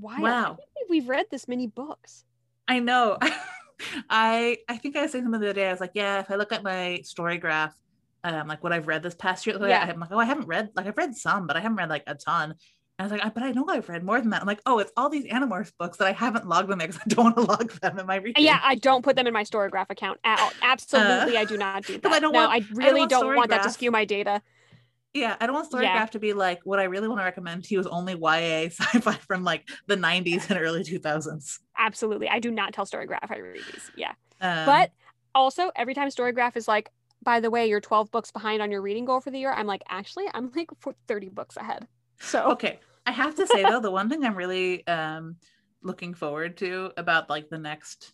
Wow. 0.00 0.16
Wow. 0.20 0.42
I 0.42 0.46
can't 0.78 0.88
we've 0.90 1.08
read 1.08 1.26
this 1.30 1.46
many 1.46 1.66
books. 1.66 2.24
I 2.68 2.78
know 2.78 3.18
i 4.10 4.56
i 4.68 4.76
think 4.76 4.96
i 4.96 5.02
was 5.02 5.12
saying 5.12 5.24
something 5.24 5.40
the 5.40 5.46
other 5.48 5.54
day 5.54 5.68
i 5.68 5.70
was 5.72 5.80
like 5.80 5.92
yeah 5.94 6.20
if 6.20 6.30
i 6.30 6.34
look 6.34 6.52
at 6.52 6.62
my 6.62 7.00
story 7.04 7.38
graph 7.38 7.74
um 8.24 8.48
like 8.48 8.62
what 8.62 8.72
i've 8.72 8.86
read 8.88 9.02
this 9.02 9.14
past 9.14 9.46
year 9.46 9.56
like, 9.58 9.70
Yeah. 9.70 9.86
i'm 9.88 10.00
like 10.00 10.10
oh 10.12 10.18
i 10.18 10.24
haven't 10.24 10.46
read 10.48 10.70
like 10.74 10.86
i've 10.86 10.96
read 10.96 11.14
some 11.16 11.46
but 11.46 11.56
i 11.56 11.60
haven't 11.60 11.76
read 11.78 11.88
like 11.88 12.04
a 12.06 12.14
ton 12.14 12.54
and 13.00 13.06
I 13.08 13.12
was 13.12 13.12
like, 13.12 13.24
I- 13.24 13.28
but 13.32 13.44
I 13.44 13.52
know 13.52 13.64
I've 13.68 13.88
read 13.88 14.02
more 14.02 14.20
than 14.20 14.30
that. 14.30 14.40
I'm 14.40 14.46
like, 14.48 14.58
oh, 14.66 14.80
it's 14.80 14.90
all 14.96 15.08
these 15.08 15.24
Animorphs 15.26 15.70
books 15.78 15.98
that 15.98 16.08
I 16.08 16.12
haven't 16.12 16.48
logged 16.48 16.68
them 16.68 16.80
there 16.80 16.88
because 16.88 17.00
I 17.00 17.08
don't 17.08 17.24
want 17.26 17.36
to 17.36 17.42
log 17.42 17.70
them 17.80 17.96
in 17.96 18.06
my 18.06 18.16
reading. 18.16 18.42
Yeah, 18.42 18.58
I 18.60 18.74
don't 18.74 19.04
put 19.04 19.14
them 19.14 19.28
in 19.28 19.32
my 19.32 19.44
Storygraph 19.44 19.86
account 19.88 20.18
at 20.24 20.40
all. 20.40 20.50
Absolutely, 20.62 21.36
I 21.36 21.44
do 21.44 21.56
not 21.56 21.84
do 21.84 21.92
that. 21.98 22.04
Uh, 22.10 22.14
I 22.16 22.18
don't 22.18 22.32
no, 22.32 22.40
want- 22.40 22.50
I 22.52 22.58
don't 22.58 22.76
really 22.76 22.98
want 23.02 23.10
don't 23.12 23.36
want 23.36 23.50
that 23.50 23.62
to 23.62 23.70
skew 23.70 23.92
my 23.92 24.04
data. 24.04 24.42
Yeah, 25.14 25.36
I 25.40 25.46
don't 25.46 25.54
want 25.54 25.70
Storygraph 25.70 25.82
Yeah. 25.82 26.06
to 26.06 26.18
be 26.18 26.32
like 26.32 26.60
what 26.64 26.78
I 26.78 26.84
really 26.84 27.08
want 27.08 27.20
to 27.20 27.24
recommend 27.24 27.64
to 27.64 27.74
you 27.74 27.80
is 27.80 27.86
only 27.86 28.14
YA 28.14 28.68
sci-fi 28.70 29.14
from 29.26 29.42
like 29.42 29.68
the 29.86 29.96
90s 29.96 30.50
and 30.50 30.60
early 30.60 30.84
2000s. 30.84 31.58
Absolutely, 31.76 32.28
I 32.28 32.38
do 32.38 32.50
not 32.50 32.72
tell 32.72 32.84
Storygraph 32.84 33.30
I 33.30 33.38
read 33.38 33.62
these. 33.72 33.90
Yeah, 33.96 34.12
Um, 34.40 34.66
but 34.66 34.92
also 35.34 35.70
every 35.76 35.94
time 35.94 36.08
Storygraph 36.08 36.56
is 36.56 36.68
like, 36.68 36.90
by 37.22 37.40
the 37.40 37.50
way, 37.50 37.66
you're 37.68 37.80
12 37.80 38.10
books 38.10 38.30
behind 38.30 38.62
on 38.62 38.70
your 38.70 38.82
reading 38.82 39.04
goal 39.04 39.20
for 39.20 39.30
the 39.30 39.38
year. 39.38 39.52
I'm 39.52 39.66
like, 39.66 39.82
actually, 39.88 40.26
I'm 40.34 40.52
like 40.54 40.70
30 41.08 41.28
books 41.30 41.56
ahead. 41.56 41.86
So 42.20 42.50
okay, 42.52 42.80
I 43.06 43.12
have 43.12 43.34
to 43.36 43.46
say 43.46 43.62
though, 43.62 43.80
the 43.80 43.90
one 43.90 44.08
thing 44.08 44.24
I'm 44.24 44.36
really 44.36 44.86
um 44.86 45.36
looking 45.82 46.12
forward 46.12 46.56
to 46.58 46.92
about 46.96 47.30
like 47.30 47.48
the 47.48 47.58
next 47.58 48.12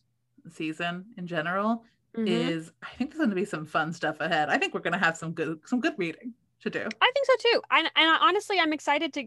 season 0.51 1.07
in 1.17 1.27
general 1.27 1.83
mhm. 2.17 2.29
is 2.29 2.71
I 2.83 2.89
think 2.97 3.11
there's 3.11 3.19
going 3.19 3.31
to 3.31 3.37
be 3.37 3.47
some 3.47 3.67
fun 3.67 3.93
stuff 3.93 4.21
ahead. 4.21 4.51
I 4.51 4.59
think 4.59 4.75
we're 4.75 4.81
going 4.81 4.93
to 4.93 4.99
have 4.99 5.17
some 5.17 5.33
good 5.33 5.61
some 5.65 5.81
good 5.81 5.95
reading 5.99 6.35
to 6.65 6.71
do. 6.71 6.89
I 7.01 7.11
think 7.15 7.27
so 7.27 7.33
too. 7.39 7.63
And, 7.71 7.91
and 7.97 8.19
honestly, 8.21 8.59
I'm 8.61 8.73
excited 8.73 9.13
to 9.15 9.25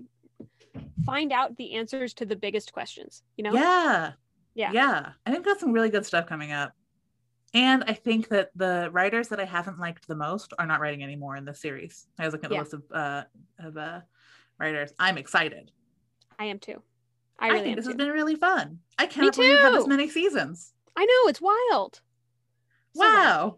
find 1.05 1.31
out 1.31 1.55
the 1.57 1.73
answers 1.75 2.13
to 2.15 2.25
the 2.25 2.35
biggest 2.35 2.73
questions. 2.73 3.23
You 3.37 3.45
know? 3.45 3.53
Yeah. 3.53 4.11
Yeah. 4.53 4.71
Yeah. 4.73 5.09
I 5.25 5.31
think 5.31 5.45
got 5.45 5.59
some 5.59 5.71
really 5.71 5.89
good 5.89 6.05
stuff 6.05 6.27
coming 6.27 6.51
up. 6.51 6.73
And 7.53 7.83
I 7.87 7.93
think 7.93 8.27
that 8.29 8.49
the 8.55 8.89
writers 8.91 9.29
that 9.29 9.39
I 9.39 9.45
haven't 9.45 9.79
liked 9.79 10.07
the 10.07 10.15
most 10.15 10.53
are 10.59 10.67
not 10.67 10.81
writing 10.81 11.01
anymore 11.03 11.37
in 11.37 11.45
this 11.45 11.61
series. 11.61 12.07
I 12.19 12.25
was 12.25 12.33
looking 12.33 12.45
at 12.45 12.49
the 12.49 12.55
Yeah. 12.55 12.61
list 12.61 12.73
of 12.73 12.83
uh 12.91 13.23
of 13.59 13.77
uh 13.77 14.01
writers. 14.59 14.91
I'm 14.99 15.17
excited. 15.17 15.71
I 16.37 16.45
am 16.45 16.59
too. 16.59 16.81
I 17.39 17.51
I, 17.51 17.59
think 17.61 17.75
this 17.77 17.85
too. 17.85 17.91
has 17.91 17.97
been 17.97 18.09
really 18.09 18.35
fun. 18.35 18.79
I 18.99 19.05
cannot 19.05 19.35
believe 19.35 19.51
we 19.51 19.57
have 19.57 19.73
this 19.73 19.87
many 19.87 20.09
seasons. 20.09 20.73
I 20.95 21.05
know 21.05 21.29
it's 21.29 21.39
wild. 21.41 22.01
So 22.95 23.01
wild. 23.01 23.13
wow. 23.15 23.57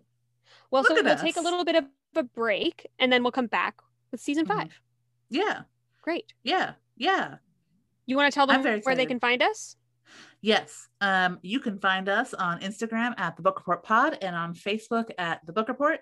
Well, 0.72 0.84
so 0.84 0.94
Look 0.94 1.04
we'll 1.06 1.14
at 1.14 1.22
take 1.22 1.38
a 1.38 1.42
little 1.42 1.66
bit 1.66 1.76
of 1.76 1.86
a 2.16 2.24
break 2.24 2.88
and 2.98 3.12
then 3.12 3.24
we'll 3.24 3.32
come 3.32 3.48
back 3.48 3.76
with 4.12 4.20
season 4.22 4.46
Mhm. 4.46 4.50
5 4.50 4.82
Yeah. 5.30 5.62
Great. 6.02 6.34
Yeah. 6.44 6.74
Yeah. 6.96 7.38
You 8.06 8.16
want 8.18 8.32
to 8.32 8.36
tell 8.36 8.48
them 8.48 8.64
where 8.82 8.96
they 8.96 9.06
can 9.06 9.20
find 9.20 9.42
us? 9.44 9.76
Yes. 10.42 10.88
Um, 11.02 11.38
you 11.44 11.60
can 11.60 11.80
find 11.80 12.10
us 12.10 12.34
on 12.34 12.62
Instagram 12.62 13.14
at 13.20 13.36
the 13.36 13.44
Book 13.44 13.58
Report 13.60 13.84
Pod 13.84 14.18
and 14.22 14.36
on 14.36 14.56
Facebook 14.56 15.12
at 15.20 15.46
the 15.46 15.54
Book 15.54 15.68
Report. 15.68 16.00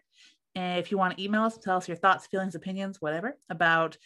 And 0.55 0.79
if 0.79 0.91
you 0.91 0.97
want 0.97 1.17
to 1.17 1.23
email 1.23 1.43
us, 1.43 1.57
tell 1.57 1.77
us 1.77 1.87
your 1.87 1.97
thoughts, 1.97 2.25
feelings, 2.27 2.55
opinions, 2.55 3.01
whatever 3.01 3.37
about 3.49 3.97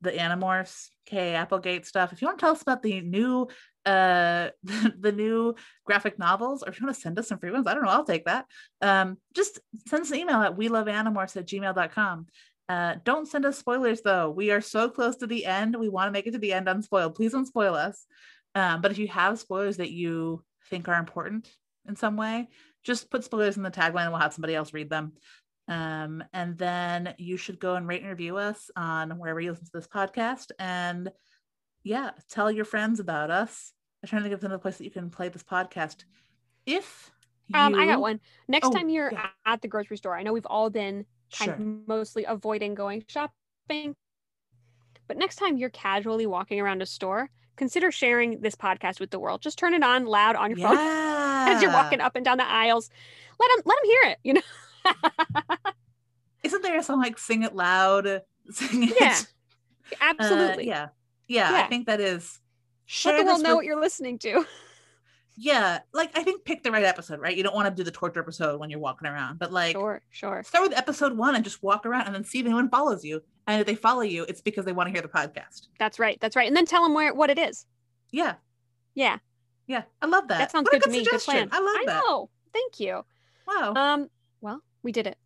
the 0.00 0.12
Animorphs, 0.12 0.88
K 1.06 1.34
Applegate 1.34 1.86
stuff. 1.86 2.12
If 2.12 2.22
you 2.22 2.28
want 2.28 2.38
to 2.38 2.42
tell 2.42 2.52
us 2.52 2.62
about 2.62 2.82
the 2.82 3.00
new 3.00 3.48
uh 3.86 4.48
the 4.98 5.12
new 5.12 5.54
graphic 5.84 6.18
novels, 6.18 6.62
or 6.62 6.70
if 6.70 6.80
you 6.80 6.86
want 6.86 6.96
to 6.96 7.02
send 7.02 7.18
us 7.18 7.28
some 7.28 7.38
free 7.38 7.50
ones, 7.50 7.66
I 7.66 7.74
don't 7.74 7.84
know, 7.84 7.90
I'll 7.90 8.04
take 8.04 8.26
that. 8.26 8.46
Um, 8.80 9.18
just 9.34 9.60
send 9.86 10.02
us 10.02 10.10
an 10.10 10.18
email 10.18 10.42
at 10.42 10.56
we 10.56 10.68
love 10.68 10.86
animorphs 10.86 11.36
at 11.36 11.46
gmail.com. 11.46 12.26
Uh, 12.68 12.94
don't 13.04 13.28
send 13.28 13.44
us 13.44 13.58
spoilers 13.58 14.00
though. 14.00 14.30
We 14.30 14.50
are 14.50 14.60
so 14.60 14.88
close 14.88 15.16
to 15.16 15.26
the 15.26 15.44
end. 15.44 15.76
We 15.76 15.88
want 15.88 16.08
to 16.08 16.12
make 16.12 16.26
it 16.26 16.32
to 16.32 16.38
the 16.38 16.52
end 16.52 16.68
unspoiled. 16.68 17.14
Please 17.14 17.32
don't 17.32 17.46
spoil 17.46 17.74
us. 17.74 18.06
Um, 18.54 18.80
but 18.80 18.90
if 18.90 18.98
you 18.98 19.08
have 19.08 19.38
spoilers 19.38 19.78
that 19.78 19.90
you 19.90 20.42
think 20.70 20.88
are 20.88 20.98
important 20.98 21.50
in 21.86 21.96
some 21.96 22.16
way, 22.16 22.48
just 22.82 23.10
put 23.10 23.24
spoilers 23.24 23.56
in 23.56 23.62
the 23.62 23.70
tagline 23.70 24.04
and 24.04 24.12
we'll 24.12 24.20
have 24.20 24.32
somebody 24.32 24.54
else 24.54 24.72
read 24.72 24.90
them. 24.90 25.12
Um, 25.66 26.22
and 26.32 26.58
then 26.58 27.14
you 27.18 27.36
should 27.36 27.58
go 27.58 27.74
and 27.76 27.86
rate 27.88 28.02
and 28.02 28.10
review 28.10 28.36
us 28.36 28.70
on 28.76 29.18
wherever 29.18 29.40
you 29.40 29.50
listen 29.50 29.64
to 29.66 29.70
this 29.72 29.86
podcast. 29.88 30.50
And 30.58 31.10
yeah, 31.82 32.10
tell 32.28 32.50
your 32.50 32.64
friends 32.64 33.00
about 33.00 33.30
us. 33.30 33.72
I'm 34.02 34.08
trying 34.08 34.22
to 34.22 34.28
think 34.28 34.34
of 34.38 34.44
another 34.44 34.58
place 34.60 34.76
that 34.78 34.84
you 34.84 34.90
can 34.90 35.08
play 35.10 35.28
this 35.28 35.42
podcast. 35.42 36.04
If 36.66 37.10
Um, 37.52 37.74
I 37.74 37.86
got 37.86 38.00
one. 38.00 38.20
Next 38.48 38.68
Oh, 38.68 38.72
time 38.72 38.88
you're 38.88 39.12
yeah. 39.12 39.28
at 39.46 39.62
the 39.62 39.68
grocery 39.68 39.96
store, 39.96 40.16
I 40.16 40.22
know 40.22 40.32
we've 40.32 40.46
all 40.46 40.70
been 40.70 41.06
kind 41.32 41.48
Sure. 41.48 41.54
of 41.54 41.60
mostly 41.88 42.24
avoiding 42.24 42.74
going 42.74 43.04
shopping. 43.08 43.94
But 45.08 45.16
next 45.18 45.36
time 45.36 45.56
you're 45.56 45.70
casually 45.70 46.26
walking 46.26 46.60
around 46.60 46.80
a 46.82 46.86
store, 46.86 47.30
consider 47.56 47.90
sharing 47.92 48.40
this 48.40 48.54
podcast 48.54 49.00
with 49.00 49.10
the 49.10 49.18
world. 49.18 49.42
Just 49.42 49.58
turn 49.58 49.74
it 49.74 49.82
on 49.82 50.06
loud 50.06 50.36
on 50.36 50.50
your 50.50 50.58
phone 50.66 50.76
as 51.48 51.60
you're 51.62 51.72
walking 51.72 52.00
up 52.00 52.16
and 52.16 52.24
down 52.24 52.38
the 52.38 52.46
aisles. 52.48 52.88
Let 53.38 53.50
them 53.56 53.62
let 53.66 53.76
them 53.82 53.90
hear 53.90 54.10
it, 54.12 54.18
you 54.22 54.32
know. 54.34 54.40
Isn't 56.42 56.62
there 56.62 56.78
a 56.78 56.82
song 56.82 57.00
like 57.00 57.18
"Sing 57.18 57.42
It 57.42 57.54
Loud"? 57.54 58.22
Sing 58.50 58.84
it. 58.84 58.94
Yeah, 59.00 59.16
Uh, 59.92 60.14
Absolutely. 60.18 60.66
yeah. 60.68 60.88
yeah. 61.28 61.52
I 61.54 61.68
think 61.68 61.86
that 61.86 62.00
is. 62.00 62.40
Let 62.86 62.90
Share 62.90 63.18
the 63.18 63.24
world 63.24 63.42
know 63.42 63.50
with- 63.50 63.56
what 63.56 63.64
you're 63.64 63.80
listening 63.80 64.18
to. 64.20 64.44
Yeah, 65.36 65.80
like 65.92 66.16
I 66.16 66.22
think 66.22 66.44
pick 66.44 66.62
the 66.62 66.70
right 66.70 66.84
episode, 66.84 67.18
right? 67.18 67.36
You 67.36 67.42
don't 67.42 67.56
want 67.56 67.66
to 67.66 67.74
do 67.74 67.82
the 67.82 67.90
torture 67.90 68.20
episode 68.20 68.60
when 68.60 68.70
you're 68.70 68.78
walking 68.78 69.08
around, 69.08 69.40
but 69.40 69.52
like 69.52 69.72
Sure, 69.74 70.00
sure. 70.10 70.44
start 70.44 70.62
with 70.68 70.78
episode 70.78 71.16
one 71.16 71.34
and 71.34 71.42
just 71.42 71.60
walk 71.60 71.84
around 71.86 72.06
and 72.06 72.14
then 72.14 72.22
see 72.22 72.38
if 72.38 72.46
anyone 72.46 72.68
follows 72.70 73.04
you. 73.04 73.20
And 73.48 73.60
if 73.60 73.66
they 73.66 73.74
follow 73.74 74.02
you, 74.02 74.24
it's 74.28 74.40
because 74.40 74.64
they 74.64 74.70
want 74.70 74.86
to 74.86 74.92
hear 74.92 75.02
the 75.02 75.08
podcast. 75.08 75.66
That's 75.80 75.98
right. 75.98 76.18
That's 76.20 76.36
right. 76.36 76.46
And 76.46 76.56
then 76.56 76.66
tell 76.66 76.84
them 76.84 76.94
where 76.94 77.12
what 77.12 77.30
it 77.30 77.38
is. 77.40 77.66
Yeah, 78.12 78.34
Yeah, 78.94 79.18
yeah, 79.66 79.82
I 80.00 80.06
love 80.06 80.28
that. 80.28 80.38
that 80.38 80.52
sounds 80.52 80.66
What 80.70 80.74
a 80.76 80.78
good 80.78 80.84
to 80.84 80.90
me. 80.90 80.98
Good 80.98 81.20
suggestion. 81.20 81.48
plan. 81.48 81.48
I 81.50 81.58
love 81.64 81.86
that. 81.86 81.96
I 81.96 82.06
know. 82.06 82.30
Thank 82.52 82.78
you. 82.78 83.04
Wow, 83.48 83.72
Um. 83.74 84.08
Well, 84.40 84.62
we 84.84 84.92
did 84.92 85.08
it. 85.08 85.18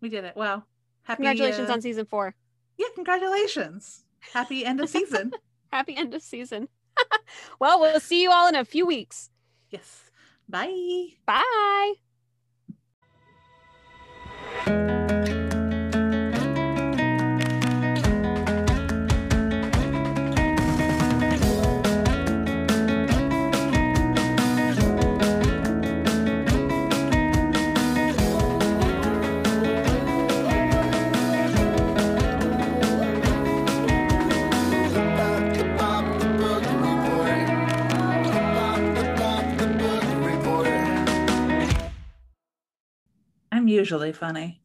we 0.00 0.08
did 0.08 0.24
it. 0.24 0.34
Wow, 0.36 0.64
happy 1.02 1.24
Congratulations 1.24 1.68
uh, 1.68 1.72
on 1.74 1.82
season 1.82 2.06
four. 2.06 2.34
yeah, 2.78 2.86
congratulations. 2.94 4.04
Happy 4.32 4.64
end 4.64 4.80
of 4.80 4.88
season. 4.88 5.32
Happy 5.72 5.96
end 5.96 6.14
of 6.14 6.22
season. 6.22 6.68
well, 7.60 7.80
we'll 7.80 8.00
see 8.00 8.22
you 8.22 8.30
all 8.32 8.48
in 8.48 8.56
a 8.56 8.64
few 8.64 8.84
weeks. 8.86 9.30
yes. 9.70 10.10
Bye. 10.48 11.10
Bye. 11.26 11.94
I'm 43.70 43.76
usually 43.76 44.10
funny. 44.10 44.60